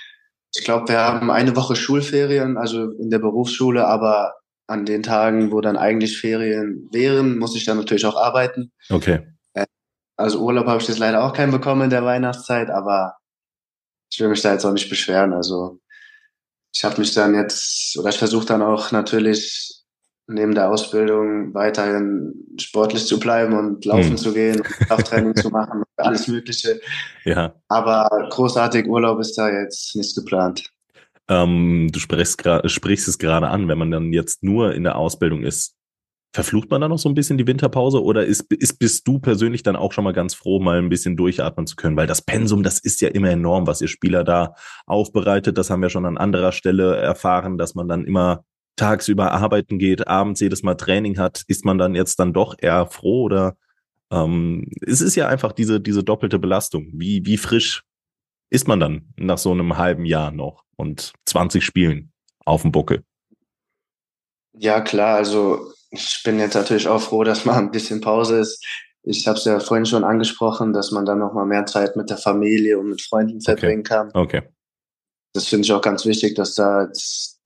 Ich 0.54 0.64
glaube, 0.64 0.88
wir 0.88 1.00
haben 1.00 1.30
eine 1.30 1.54
Woche 1.54 1.76
Schulferien, 1.76 2.56
also 2.56 2.90
in 2.92 3.10
der 3.10 3.18
Berufsschule, 3.18 3.86
aber 3.86 4.34
an 4.66 4.84
den 4.84 5.02
Tagen, 5.02 5.52
wo 5.52 5.60
dann 5.60 5.76
eigentlich 5.76 6.18
Ferien 6.18 6.88
wären, 6.92 7.38
muss 7.38 7.54
ich 7.54 7.64
dann 7.64 7.76
natürlich 7.76 8.06
auch 8.06 8.16
arbeiten. 8.16 8.72
Okay. 8.88 9.26
Äh, 9.52 9.66
also 10.16 10.40
Urlaub 10.40 10.66
habe 10.66 10.80
ich 10.80 10.88
jetzt 10.88 10.98
leider 10.98 11.24
auch 11.24 11.32
keinen 11.32 11.52
bekommen 11.52 11.82
in 11.82 11.90
der 11.90 12.04
Weihnachtszeit, 12.04 12.70
aber 12.70 13.16
ich 14.10 14.18
will 14.18 14.28
mich 14.28 14.40
da 14.40 14.52
jetzt 14.52 14.64
auch 14.64 14.72
nicht 14.72 14.88
beschweren. 14.88 15.32
Also 15.32 15.78
ich 16.76 16.84
habe 16.84 17.00
mich 17.00 17.14
dann 17.14 17.34
jetzt, 17.34 17.98
oder 17.98 18.10
ich 18.10 18.18
versuche 18.18 18.44
dann 18.44 18.60
auch 18.60 18.92
natürlich 18.92 19.82
neben 20.26 20.54
der 20.54 20.70
Ausbildung 20.70 21.54
weiterhin 21.54 22.34
sportlich 22.60 23.06
zu 23.06 23.18
bleiben 23.18 23.56
und 23.56 23.84
laufen 23.86 24.10
hm. 24.10 24.16
zu 24.18 24.34
gehen, 24.34 24.62
Krafttraining 24.62 25.34
zu 25.36 25.48
machen, 25.48 25.84
alles 25.96 26.28
Mögliche. 26.28 26.78
Ja. 27.24 27.54
Aber 27.68 28.28
großartig 28.30 28.86
Urlaub 28.86 29.20
ist 29.20 29.38
da 29.38 29.48
jetzt 29.48 29.96
nicht 29.96 30.14
geplant. 30.14 30.70
Ähm, 31.28 31.88
du 31.92 31.98
sprichst, 31.98 32.42
sprichst 32.66 33.08
es 33.08 33.18
gerade 33.18 33.48
an, 33.48 33.68
wenn 33.68 33.78
man 33.78 33.90
dann 33.90 34.12
jetzt 34.12 34.42
nur 34.42 34.74
in 34.74 34.82
der 34.82 34.96
Ausbildung 34.96 35.44
ist. 35.44 35.75
Verflucht 36.36 36.70
man 36.70 36.82
da 36.82 36.88
noch 36.88 36.98
so 36.98 37.08
ein 37.08 37.14
bisschen 37.14 37.38
die 37.38 37.46
Winterpause 37.46 38.04
oder 38.04 38.26
ist, 38.26 38.52
ist, 38.52 38.78
bist 38.78 39.08
du 39.08 39.18
persönlich 39.18 39.62
dann 39.62 39.74
auch 39.74 39.92
schon 39.92 40.04
mal 40.04 40.12
ganz 40.12 40.34
froh, 40.34 40.60
mal 40.60 40.76
ein 40.76 40.90
bisschen 40.90 41.16
durchatmen 41.16 41.66
zu 41.66 41.76
können? 41.76 41.96
Weil 41.96 42.06
das 42.06 42.20
Pensum, 42.20 42.62
das 42.62 42.78
ist 42.78 43.00
ja 43.00 43.08
immer 43.08 43.30
enorm, 43.30 43.66
was 43.66 43.80
ihr 43.80 43.88
Spieler 43.88 44.22
da 44.22 44.54
aufbereitet. 44.84 45.56
Das 45.56 45.70
haben 45.70 45.80
wir 45.80 45.88
schon 45.88 46.04
an 46.04 46.18
anderer 46.18 46.52
Stelle 46.52 46.96
erfahren, 46.96 47.56
dass 47.56 47.74
man 47.74 47.88
dann 47.88 48.04
immer 48.04 48.44
tagsüber 48.76 49.32
arbeiten 49.32 49.78
geht, 49.78 50.08
abends 50.08 50.40
jedes 50.40 50.62
Mal 50.62 50.74
Training 50.74 51.18
hat, 51.18 51.42
ist 51.48 51.64
man 51.64 51.78
dann 51.78 51.94
jetzt 51.94 52.20
dann 52.20 52.34
doch 52.34 52.54
eher 52.58 52.84
froh 52.84 53.22
oder 53.22 53.56
ähm, 54.10 54.68
es 54.86 55.00
ist 55.00 55.16
ja 55.16 55.28
einfach 55.28 55.52
diese, 55.52 55.80
diese 55.80 56.04
doppelte 56.04 56.38
Belastung. 56.38 56.90
Wie, 56.92 57.24
wie 57.24 57.38
frisch 57.38 57.82
ist 58.50 58.68
man 58.68 58.78
dann 58.78 59.14
nach 59.16 59.38
so 59.38 59.52
einem 59.52 59.78
halben 59.78 60.04
Jahr 60.04 60.32
noch 60.32 60.64
und 60.76 61.14
20 61.24 61.64
Spielen 61.64 62.12
auf 62.44 62.60
dem 62.60 62.72
Buckel? 62.72 63.04
Ja, 64.52 64.82
klar, 64.82 65.16
also 65.16 65.72
ich 65.96 66.22
bin 66.24 66.38
jetzt 66.38 66.54
natürlich 66.54 66.88
auch 66.88 67.00
froh, 67.00 67.24
dass 67.24 67.44
mal 67.44 67.58
ein 67.58 67.70
bisschen 67.70 68.00
Pause 68.00 68.38
ist. 68.38 68.64
Ich 69.02 69.26
habe 69.26 69.38
es 69.38 69.44
ja 69.44 69.60
vorhin 69.60 69.86
schon 69.86 70.04
angesprochen, 70.04 70.72
dass 70.72 70.90
man 70.90 71.04
dann 71.04 71.18
noch 71.18 71.32
mal 71.32 71.46
mehr 71.46 71.66
Zeit 71.66 71.96
mit 71.96 72.10
der 72.10 72.18
Familie 72.18 72.78
und 72.78 72.90
mit 72.90 73.02
Freunden 73.02 73.40
verbringen 73.40 73.80
okay. 73.80 73.88
kann. 73.88 74.10
Okay. 74.14 74.42
Das 75.32 75.46
finde 75.48 75.66
ich 75.66 75.72
auch 75.72 75.82
ganz 75.82 76.06
wichtig, 76.06 76.34
dass 76.34 76.54
da 76.54 76.88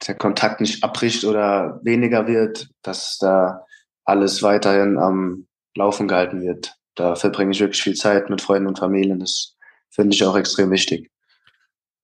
der 0.07 0.15
Kontakt 0.15 0.61
nicht 0.61 0.83
abbricht 0.85 1.25
oder 1.25 1.81
weniger 1.83 2.27
wird, 2.27 2.69
dass 2.83 3.19
da 3.19 3.65
alles 4.05 4.43
weiterhin 4.43 4.97
am 4.99 5.47
Laufen 5.77 6.09
gehalten 6.09 6.41
wird. 6.41 6.75
Da 6.95 7.15
verbringe 7.15 7.53
ich 7.53 7.61
wirklich 7.61 7.83
viel 7.83 7.95
Zeit 7.95 8.31
mit 8.31 8.41
Freunden 8.41 8.69
und 8.69 8.79
Familien. 8.79 9.21
Das 9.21 9.57
finde 9.91 10.15
ich 10.15 10.25
auch 10.25 10.37
extrem 10.37 10.71
wichtig. 10.71 11.11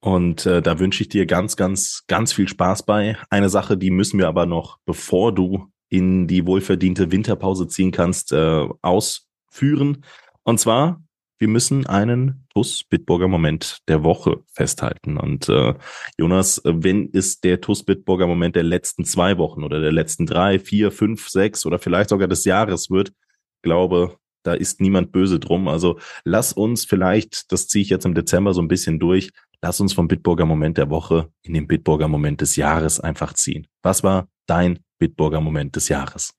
Und 0.00 0.44
äh, 0.44 0.60
da 0.60 0.78
wünsche 0.78 1.02
ich 1.02 1.08
dir 1.08 1.26
ganz, 1.26 1.56
ganz, 1.56 2.04
ganz 2.06 2.32
viel 2.32 2.48
Spaß 2.48 2.84
bei. 2.84 3.16
Eine 3.30 3.48
Sache, 3.48 3.76
die 3.76 3.90
müssen 3.90 4.18
wir 4.18 4.28
aber 4.28 4.46
noch, 4.46 4.78
bevor 4.84 5.34
du 5.34 5.70
in 5.88 6.26
die 6.26 6.46
wohlverdiente 6.46 7.10
Winterpause 7.12 7.68
ziehen 7.68 7.92
kannst, 7.92 8.32
äh, 8.32 8.66
ausführen. 8.82 10.04
Und 10.44 10.60
zwar 10.60 11.00
wir 11.38 11.48
müssen 11.48 11.86
einen 11.86 12.46
TUS 12.54 12.84
Bitburger 12.84 13.28
Moment 13.28 13.78
der 13.88 14.02
Woche 14.02 14.42
festhalten. 14.52 15.18
Und 15.18 15.48
äh, 15.48 15.74
Jonas, 16.18 16.62
wenn 16.64 17.10
es 17.12 17.40
der 17.40 17.60
TUS 17.60 17.82
Bitburger 17.82 18.26
Moment 18.26 18.56
der 18.56 18.62
letzten 18.62 19.04
zwei 19.04 19.36
Wochen 19.36 19.62
oder 19.62 19.80
der 19.80 19.92
letzten 19.92 20.26
drei, 20.26 20.58
vier, 20.58 20.90
fünf, 20.90 21.28
sechs 21.28 21.66
oder 21.66 21.78
vielleicht 21.78 22.10
sogar 22.10 22.28
des 22.28 22.44
Jahres 22.44 22.90
wird, 22.90 23.12
glaube, 23.62 24.16
da 24.44 24.54
ist 24.54 24.80
niemand 24.80 25.12
böse 25.12 25.38
drum. 25.38 25.68
Also 25.68 25.98
lass 26.24 26.52
uns 26.52 26.84
vielleicht, 26.84 27.52
das 27.52 27.68
ziehe 27.68 27.82
ich 27.82 27.90
jetzt 27.90 28.06
im 28.06 28.14
Dezember 28.14 28.54
so 28.54 28.62
ein 28.62 28.68
bisschen 28.68 28.98
durch, 28.98 29.30
lass 29.60 29.80
uns 29.80 29.92
vom 29.92 30.08
Bitburger 30.08 30.46
Moment 30.46 30.78
der 30.78 30.88
Woche 30.88 31.28
in 31.42 31.52
den 31.52 31.66
Bitburger 31.66 32.08
Moment 32.08 32.40
des 32.40 32.56
Jahres 32.56 32.98
einfach 33.00 33.34
ziehen. 33.34 33.66
Was 33.82 34.02
war 34.02 34.28
dein 34.46 34.78
Bitburger 34.98 35.40
Moment 35.40 35.76
des 35.76 35.88
Jahres? 35.88 36.32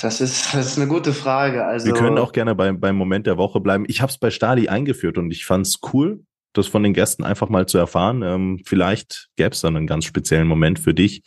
Das 0.00 0.20
ist, 0.20 0.54
das 0.54 0.66
ist 0.66 0.78
eine 0.78 0.86
gute 0.86 1.12
Frage. 1.12 1.64
Also, 1.64 1.86
Wir 1.86 1.94
können 1.94 2.18
auch 2.18 2.32
gerne 2.32 2.54
beim, 2.54 2.78
beim 2.78 2.96
Moment 2.96 3.26
der 3.26 3.36
Woche 3.36 3.60
bleiben. 3.60 3.84
Ich 3.88 4.00
habe 4.00 4.10
es 4.10 4.18
bei 4.18 4.30
Stali 4.30 4.68
eingeführt 4.68 5.18
und 5.18 5.30
ich 5.30 5.44
fand 5.44 5.66
es 5.66 5.80
cool, 5.92 6.24
das 6.52 6.66
von 6.66 6.82
den 6.82 6.94
Gästen 6.94 7.24
einfach 7.24 7.48
mal 7.48 7.66
zu 7.66 7.78
erfahren. 7.78 8.22
Ähm, 8.22 8.60
vielleicht 8.64 9.28
gäbe 9.36 9.50
es 9.50 9.60
dann 9.60 9.76
einen 9.76 9.86
ganz 9.86 10.04
speziellen 10.04 10.48
Moment 10.48 10.78
für 10.78 10.94
dich. 10.94 11.22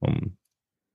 Um, 0.00 0.14
ähm, 0.14 0.36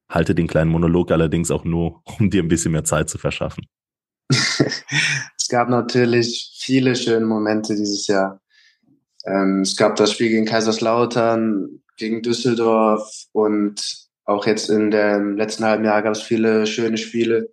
halte 0.09 0.33
den 0.33 0.47
kleinen 0.47 0.71
Monolog 0.71 1.11
allerdings 1.11 1.51
auch 1.51 1.63
nur, 1.63 2.01
um 2.19 2.29
dir 2.29 2.41
ein 2.41 2.47
bisschen 2.47 2.71
mehr 2.71 2.83
Zeit 2.83 3.09
zu 3.09 3.17
verschaffen. 3.17 3.65
es 4.29 5.47
gab 5.49 5.69
natürlich 5.69 6.55
viele 6.59 6.95
schöne 6.95 7.25
Momente 7.25 7.75
dieses 7.75 8.07
Jahr. 8.07 8.41
Ähm, 9.25 9.61
es 9.61 9.75
gab 9.75 9.95
das 9.95 10.11
Spiel 10.11 10.29
gegen 10.29 10.45
Kaiserslautern, 10.45 11.81
gegen 11.97 12.21
Düsseldorf 12.21 13.25
und 13.31 13.81
auch 14.25 14.45
jetzt 14.45 14.69
in 14.69 14.91
dem 14.91 15.37
letzten 15.37 15.65
halben 15.65 15.85
Jahr 15.85 16.01
gab 16.01 16.13
es 16.13 16.21
viele 16.21 16.67
schöne 16.67 16.97
Spiele. 16.97 17.49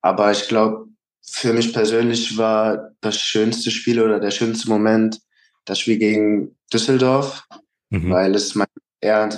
Aber 0.00 0.30
ich 0.30 0.48
glaube, 0.48 0.86
für 1.28 1.52
mich 1.52 1.72
persönlich 1.72 2.38
war 2.38 2.92
das 3.00 3.18
schönste 3.18 3.70
Spiel 3.70 4.00
oder 4.00 4.20
der 4.20 4.30
schönste 4.30 4.68
Moment 4.68 5.20
das 5.64 5.80
Spiel 5.80 5.98
gegen 5.98 6.56
Düsseldorf, 6.72 7.44
mhm. 7.90 8.10
weil 8.10 8.34
es 8.34 8.54
mein, 8.54 8.68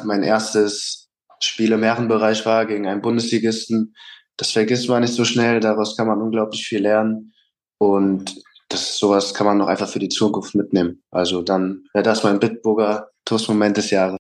mein 0.05 0.23
erstes 0.23 1.09
Spiel 1.41 1.73
im 1.73 1.83
Herrenbereich 1.83 2.45
war 2.45 2.67
gegen 2.67 2.87
einen 2.87 3.01
Bundesligisten. 3.01 3.95
Das 4.37 4.51
vergisst 4.53 4.89
man 4.89 5.03
nicht 5.03 5.15
so 5.15 5.25
schnell, 5.25 5.61
daraus 5.61 5.97
kann 5.97 6.07
man 6.07 6.21
unglaublich 6.21 6.67
viel 6.67 6.83
lernen. 6.83 7.33
Und 7.79 8.43
das 8.69 8.99
sowas 8.99 9.35
kann 9.35 9.47
man 9.47 9.59
noch 9.59 9.67
einfach 9.67 9.89
für 9.89 9.99
die 9.99 10.09
Zukunft 10.09 10.55
mitnehmen. 10.55 11.03
Also 11.11 11.43
dann 11.43 11.85
wäre 11.93 12.03
das 12.03 12.23
mein 12.23 12.39
Bitburger 12.39 13.11
Toastmoment 13.25 13.77
des 13.77 13.91
Jahres. 13.91 14.19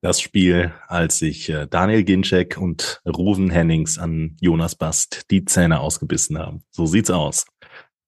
Das 0.00 0.20
Spiel, 0.20 0.72
als 0.86 1.18
sich 1.18 1.48
äh, 1.48 1.66
Daniel 1.66 2.04
Ginczek 2.04 2.56
und 2.56 3.00
Ruven 3.04 3.50
Hennings 3.50 3.98
an 3.98 4.36
Jonas 4.40 4.76
Bast 4.76 5.22
die 5.30 5.44
Zähne 5.44 5.80
ausgebissen 5.80 6.38
haben. 6.38 6.62
So 6.70 6.86
sieht's 6.86 7.10
aus. 7.10 7.46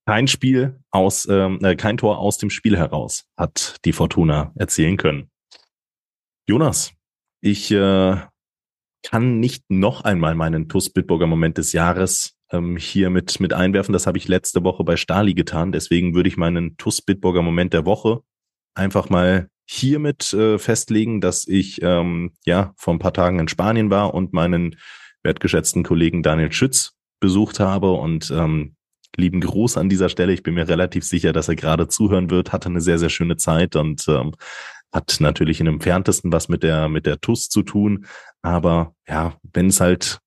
Kein 0.06 0.28
Spiel 0.28 0.80
aus, 0.90 1.26
ähm, 1.28 1.58
äh, 1.62 1.74
kein 1.74 1.96
Tor 1.96 2.18
aus 2.18 2.38
dem 2.38 2.50
Spiel 2.50 2.76
heraus 2.76 3.24
hat 3.36 3.76
die 3.84 3.92
Fortuna 3.92 4.52
erzielen 4.54 4.96
können. 4.96 5.30
Jonas, 6.48 6.92
ich 7.40 7.70
äh, 7.70 8.16
kann 9.02 9.40
nicht 9.40 9.64
noch 9.68 10.02
einmal 10.02 10.34
meinen 10.34 10.68
TUS 10.68 10.90
Bitburger 10.90 11.26
Moment 11.26 11.58
des 11.58 11.72
Jahres 11.72 12.36
ähm, 12.52 12.76
hier 12.76 13.10
mit, 13.10 13.40
mit 13.40 13.52
einwerfen. 13.52 13.92
Das 13.92 14.06
habe 14.06 14.18
ich 14.18 14.28
letzte 14.28 14.64
Woche 14.64 14.84
bei 14.84 14.96
Stali 14.96 15.34
getan. 15.34 15.72
Deswegen 15.72 16.14
würde 16.14 16.28
ich 16.28 16.36
meinen 16.36 16.76
TUS 16.76 17.02
Bitburger 17.02 17.42
Moment 17.42 17.72
der 17.72 17.86
Woche 17.86 18.20
einfach 18.74 19.08
mal 19.10 19.48
hiermit 19.66 20.32
äh, 20.32 20.58
festlegen, 20.58 21.20
dass 21.20 21.46
ich 21.46 21.80
ähm, 21.82 22.32
ja 22.44 22.72
vor 22.76 22.94
ein 22.94 22.98
paar 22.98 23.12
Tagen 23.12 23.38
in 23.38 23.48
Spanien 23.48 23.90
war 23.90 24.14
und 24.14 24.32
meinen 24.32 24.76
wertgeschätzten 25.22 25.84
Kollegen 25.84 26.22
Daniel 26.22 26.50
Schütz 26.50 26.92
besucht 27.20 27.60
habe 27.60 27.92
und 27.92 28.30
ähm, 28.30 28.74
lieben 29.16 29.40
Gruß 29.40 29.76
an 29.76 29.88
dieser 29.88 30.08
Stelle. 30.08 30.32
Ich 30.32 30.42
bin 30.42 30.54
mir 30.54 30.68
relativ 30.68 31.04
sicher, 31.04 31.32
dass 31.32 31.48
er 31.48 31.56
gerade 31.56 31.88
zuhören 31.88 32.30
wird, 32.30 32.52
hatte 32.52 32.68
eine 32.68 32.80
sehr, 32.80 32.98
sehr 32.98 33.10
schöne 33.10 33.36
Zeit 33.36 33.76
und 33.76 34.06
ähm, 34.08 34.32
hat 34.92 35.18
natürlich 35.20 35.60
in 35.60 35.66
entferntesten 35.66 36.32
was 36.32 36.48
mit 36.48 36.62
der, 36.62 36.88
mit 36.88 37.06
der 37.06 37.20
TUS 37.20 37.48
zu 37.48 37.62
tun. 37.62 38.06
Aber 38.42 38.94
ja, 39.06 39.36
wenn 39.52 39.68
es 39.68 39.80
halt 39.80 40.20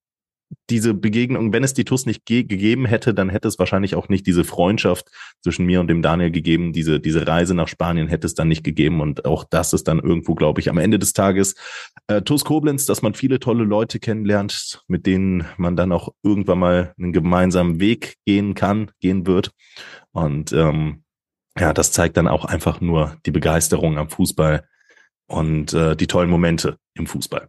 diese 0.69 0.93
Begegnung, 0.93 1.53
wenn 1.53 1.63
es 1.63 1.73
die 1.73 1.85
TUS 1.85 2.05
nicht 2.05 2.25
ge 2.25 2.43
gegeben 2.43 2.85
hätte, 2.85 3.13
dann 3.13 3.29
hätte 3.29 3.47
es 3.47 3.59
wahrscheinlich 3.59 3.95
auch 3.95 4.09
nicht 4.09 4.25
diese 4.27 4.43
Freundschaft 4.43 5.09
zwischen 5.41 5.65
mir 5.65 5.79
und 5.79 5.87
dem 5.87 6.01
Daniel 6.01 6.31
gegeben. 6.31 6.73
Diese, 6.73 6.99
diese 6.99 7.27
Reise 7.27 7.53
nach 7.53 7.67
Spanien 7.67 8.07
hätte 8.07 8.27
es 8.27 8.33
dann 8.33 8.47
nicht 8.47 8.63
gegeben. 8.63 9.01
Und 9.01 9.25
auch 9.25 9.43
das 9.43 9.73
ist 9.73 9.87
dann 9.87 9.99
irgendwo, 9.99 10.35
glaube 10.35 10.61
ich, 10.61 10.69
am 10.69 10.77
Ende 10.77 10.99
des 10.99 11.13
Tages 11.13 11.55
äh, 12.07 12.21
TUS 12.21 12.45
Koblenz, 12.45 12.85
dass 12.85 13.01
man 13.01 13.13
viele 13.13 13.39
tolle 13.39 13.63
Leute 13.63 13.99
kennenlernt, 13.99 14.83
mit 14.87 15.05
denen 15.05 15.45
man 15.57 15.75
dann 15.75 15.91
auch 15.91 16.09
irgendwann 16.23 16.59
mal 16.59 16.93
einen 16.97 17.13
gemeinsamen 17.13 17.79
Weg 17.79 18.15
gehen 18.25 18.53
kann, 18.53 18.91
gehen 18.99 19.25
wird. 19.27 19.51
Und 20.11 20.53
ähm, 20.53 21.03
ja, 21.59 21.73
das 21.73 21.91
zeigt 21.91 22.17
dann 22.17 22.27
auch 22.27 22.45
einfach 22.45 22.81
nur 22.81 23.17
die 23.25 23.31
Begeisterung 23.31 23.97
am 23.97 24.09
Fußball 24.09 24.63
und 25.27 25.73
äh, 25.73 25.95
die 25.95 26.07
tollen 26.07 26.29
Momente 26.29 26.77
im 26.95 27.07
Fußball. 27.07 27.47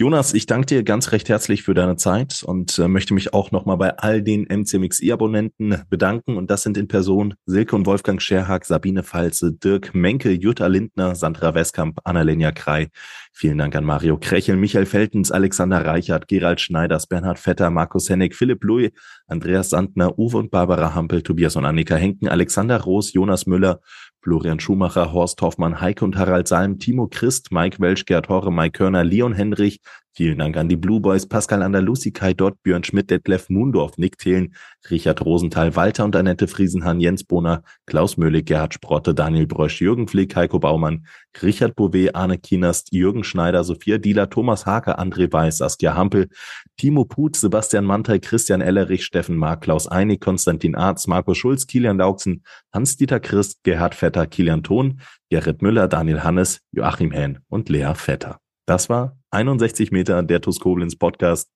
Jonas, 0.00 0.34
ich 0.34 0.46
danke 0.46 0.66
dir 0.66 0.82
ganz 0.82 1.12
recht 1.12 1.28
herzlich 1.28 1.62
für 1.62 1.72
deine 1.72 1.94
Zeit 1.94 2.42
und 2.42 2.80
äh, 2.80 2.88
möchte 2.88 3.14
mich 3.14 3.32
auch 3.32 3.52
nochmal 3.52 3.76
bei 3.76 3.96
all 3.96 4.22
den 4.22 4.42
MCMXI-Abonnenten 4.42 5.84
bedanken. 5.88 6.36
Und 6.36 6.50
das 6.50 6.64
sind 6.64 6.76
in 6.76 6.88
Person 6.88 7.34
Silke 7.46 7.76
und 7.76 7.86
Wolfgang 7.86 8.20
Scherhag, 8.20 8.64
Sabine 8.64 9.04
Falze, 9.04 9.52
Dirk 9.52 9.94
Menke, 9.94 10.32
Jutta 10.32 10.66
Lindner, 10.66 11.14
Sandra 11.14 11.54
Westkamp, 11.54 12.00
Annalena 12.02 12.50
Krei. 12.50 12.88
Vielen 13.32 13.56
Dank 13.56 13.76
an 13.76 13.84
Mario 13.84 14.18
Krechel, 14.18 14.56
Michael 14.56 14.86
Feltens, 14.86 15.30
Alexander 15.30 15.86
Reichert, 15.86 16.26
Gerald 16.26 16.60
Schneiders, 16.60 17.06
Bernhard 17.06 17.38
Vetter, 17.38 17.70
Markus 17.70 18.10
Hennig, 18.10 18.34
Philipp 18.34 18.64
Louis, 18.64 18.90
Andreas 19.28 19.70
Sandner, 19.70 20.18
Uwe 20.18 20.38
und 20.38 20.50
Barbara 20.50 20.96
Hampel, 20.96 21.22
Tobias 21.22 21.54
und 21.54 21.66
Annika 21.66 21.94
Henken, 21.94 22.26
Alexander 22.26 22.80
Roos, 22.80 23.12
Jonas 23.12 23.46
Müller, 23.46 23.80
Florian 24.24 24.58
Schumacher, 24.58 25.12
Horst 25.12 25.42
Hoffmann, 25.42 25.82
Heike 25.82 26.02
und 26.02 26.16
Harald 26.16 26.48
Salm, 26.48 26.78
Timo 26.78 27.08
Christ, 27.08 27.52
Mike 27.52 27.78
Welsch, 27.78 28.06
Gerd 28.06 28.30
Horre, 28.30 28.50
Mike 28.50 28.78
Körner, 28.78 29.04
Leon 29.04 29.34
Henrich. 29.34 29.80
Vielen 30.16 30.38
Dank 30.38 30.56
an 30.56 30.68
die 30.68 30.76
Blue 30.76 31.00
Boys, 31.00 31.26
Pascal 31.26 31.60
Andalusi, 31.60 32.12
Kai 32.12 32.34
Dott, 32.34 32.62
Björn 32.62 32.84
Schmidt, 32.84 33.10
Detlef 33.10 33.50
Mundorf, 33.50 33.98
Nick 33.98 34.16
Thelen, 34.16 34.54
Richard 34.88 35.24
Rosenthal, 35.24 35.74
Walter 35.74 36.04
und 36.04 36.14
Annette 36.14 36.46
Friesenhahn, 36.46 37.00
Jens 37.00 37.24
Bohner, 37.24 37.64
Klaus 37.86 38.16
Möhlig, 38.16 38.46
Gerhard 38.46 38.74
Sprotte, 38.74 39.12
Daniel 39.12 39.48
Brösch, 39.48 39.80
Jürgen 39.80 40.06
Flick, 40.06 40.36
Heiko 40.36 40.60
Baumann, 40.60 41.04
Richard 41.42 41.74
Bouvet, 41.74 42.14
Arne 42.14 42.38
Kienast, 42.38 42.92
Jürgen 42.92 43.24
Schneider, 43.24 43.64
Sophia 43.64 43.98
Dieler, 43.98 44.30
Thomas 44.30 44.66
Hake, 44.66 45.00
André 45.00 45.32
Weiß, 45.32 45.58
Saskia 45.58 45.96
Hampel, 45.96 46.28
Timo 46.76 47.04
Put, 47.04 47.34
Sebastian 47.34 47.84
Mantei, 47.84 48.20
Christian 48.20 48.60
Ellerich, 48.60 49.04
Steffen 49.04 49.36
Mark, 49.36 49.62
Klaus 49.62 49.88
Einig, 49.88 50.20
Konstantin 50.20 50.76
Arz, 50.76 51.08
Marco 51.08 51.34
Schulz, 51.34 51.66
Kilian 51.66 51.98
Lauksen, 51.98 52.44
Hans-Dieter 52.72 53.18
Christ, 53.18 53.64
Gerhard 53.64 53.96
Vetter, 53.96 54.28
Kilian 54.28 54.62
Thon, 54.62 55.00
Gerrit 55.28 55.60
Müller, 55.60 55.88
Daniel 55.88 56.22
Hannes, 56.22 56.60
Joachim 56.70 57.10
Hähn 57.10 57.40
und 57.48 57.68
Lea 57.68 57.94
Vetter. 57.96 58.38
Das 58.66 58.88
war 58.88 59.18
61 59.34 59.90
Meter 59.90 60.22
der 60.22 60.40
TuS 60.40 60.60
Koblenz 60.60 60.96
Podcast 60.96 61.50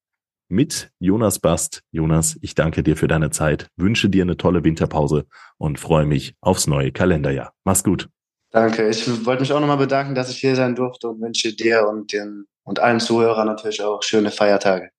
mit 0.48 0.90
Jonas 0.98 1.38
Bast. 1.38 1.82
Jonas, 1.92 2.36
ich 2.40 2.54
danke 2.54 2.82
dir 2.82 2.96
für 2.96 3.08
deine 3.08 3.30
Zeit, 3.30 3.68
wünsche 3.76 4.10
dir 4.10 4.22
eine 4.22 4.36
tolle 4.36 4.64
Winterpause 4.64 5.26
und 5.58 5.78
freue 5.78 6.06
mich 6.06 6.34
aufs 6.40 6.66
neue 6.66 6.90
Kalenderjahr. 6.90 7.52
Mach's 7.64 7.84
gut. 7.84 8.08
Danke. 8.50 8.88
Ich 8.88 9.26
wollte 9.26 9.42
mich 9.42 9.52
auch 9.52 9.60
nochmal 9.60 9.76
bedanken, 9.76 10.14
dass 10.14 10.30
ich 10.30 10.38
hier 10.38 10.56
sein 10.56 10.74
durfte 10.74 11.08
und 11.08 11.20
wünsche 11.20 11.54
dir 11.54 11.86
und 11.86 12.12
den 12.12 12.46
und 12.64 12.80
allen 12.80 13.00
Zuhörern 13.00 13.46
natürlich 13.46 13.82
auch 13.82 14.02
schöne 14.02 14.30
Feiertage. 14.30 14.90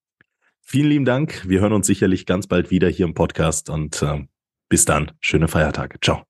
Vielen 0.61 0.89
lieben 0.89 1.05
Dank. 1.05 1.47
Wir 1.47 1.61
hören 1.61 1.73
uns 1.73 1.87
sicherlich 1.87 2.25
ganz 2.25 2.47
bald 2.47 2.69
wieder 2.71 2.87
hier 2.89 3.05
im 3.05 3.13
Podcast 3.13 3.69
und 3.69 4.01
äh, 4.03 4.25
bis 4.69 4.85
dann. 4.85 5.11
Schöne 5.19 5.47
Feiertage. 5.47 5.99
Ciao. 5.99 6.28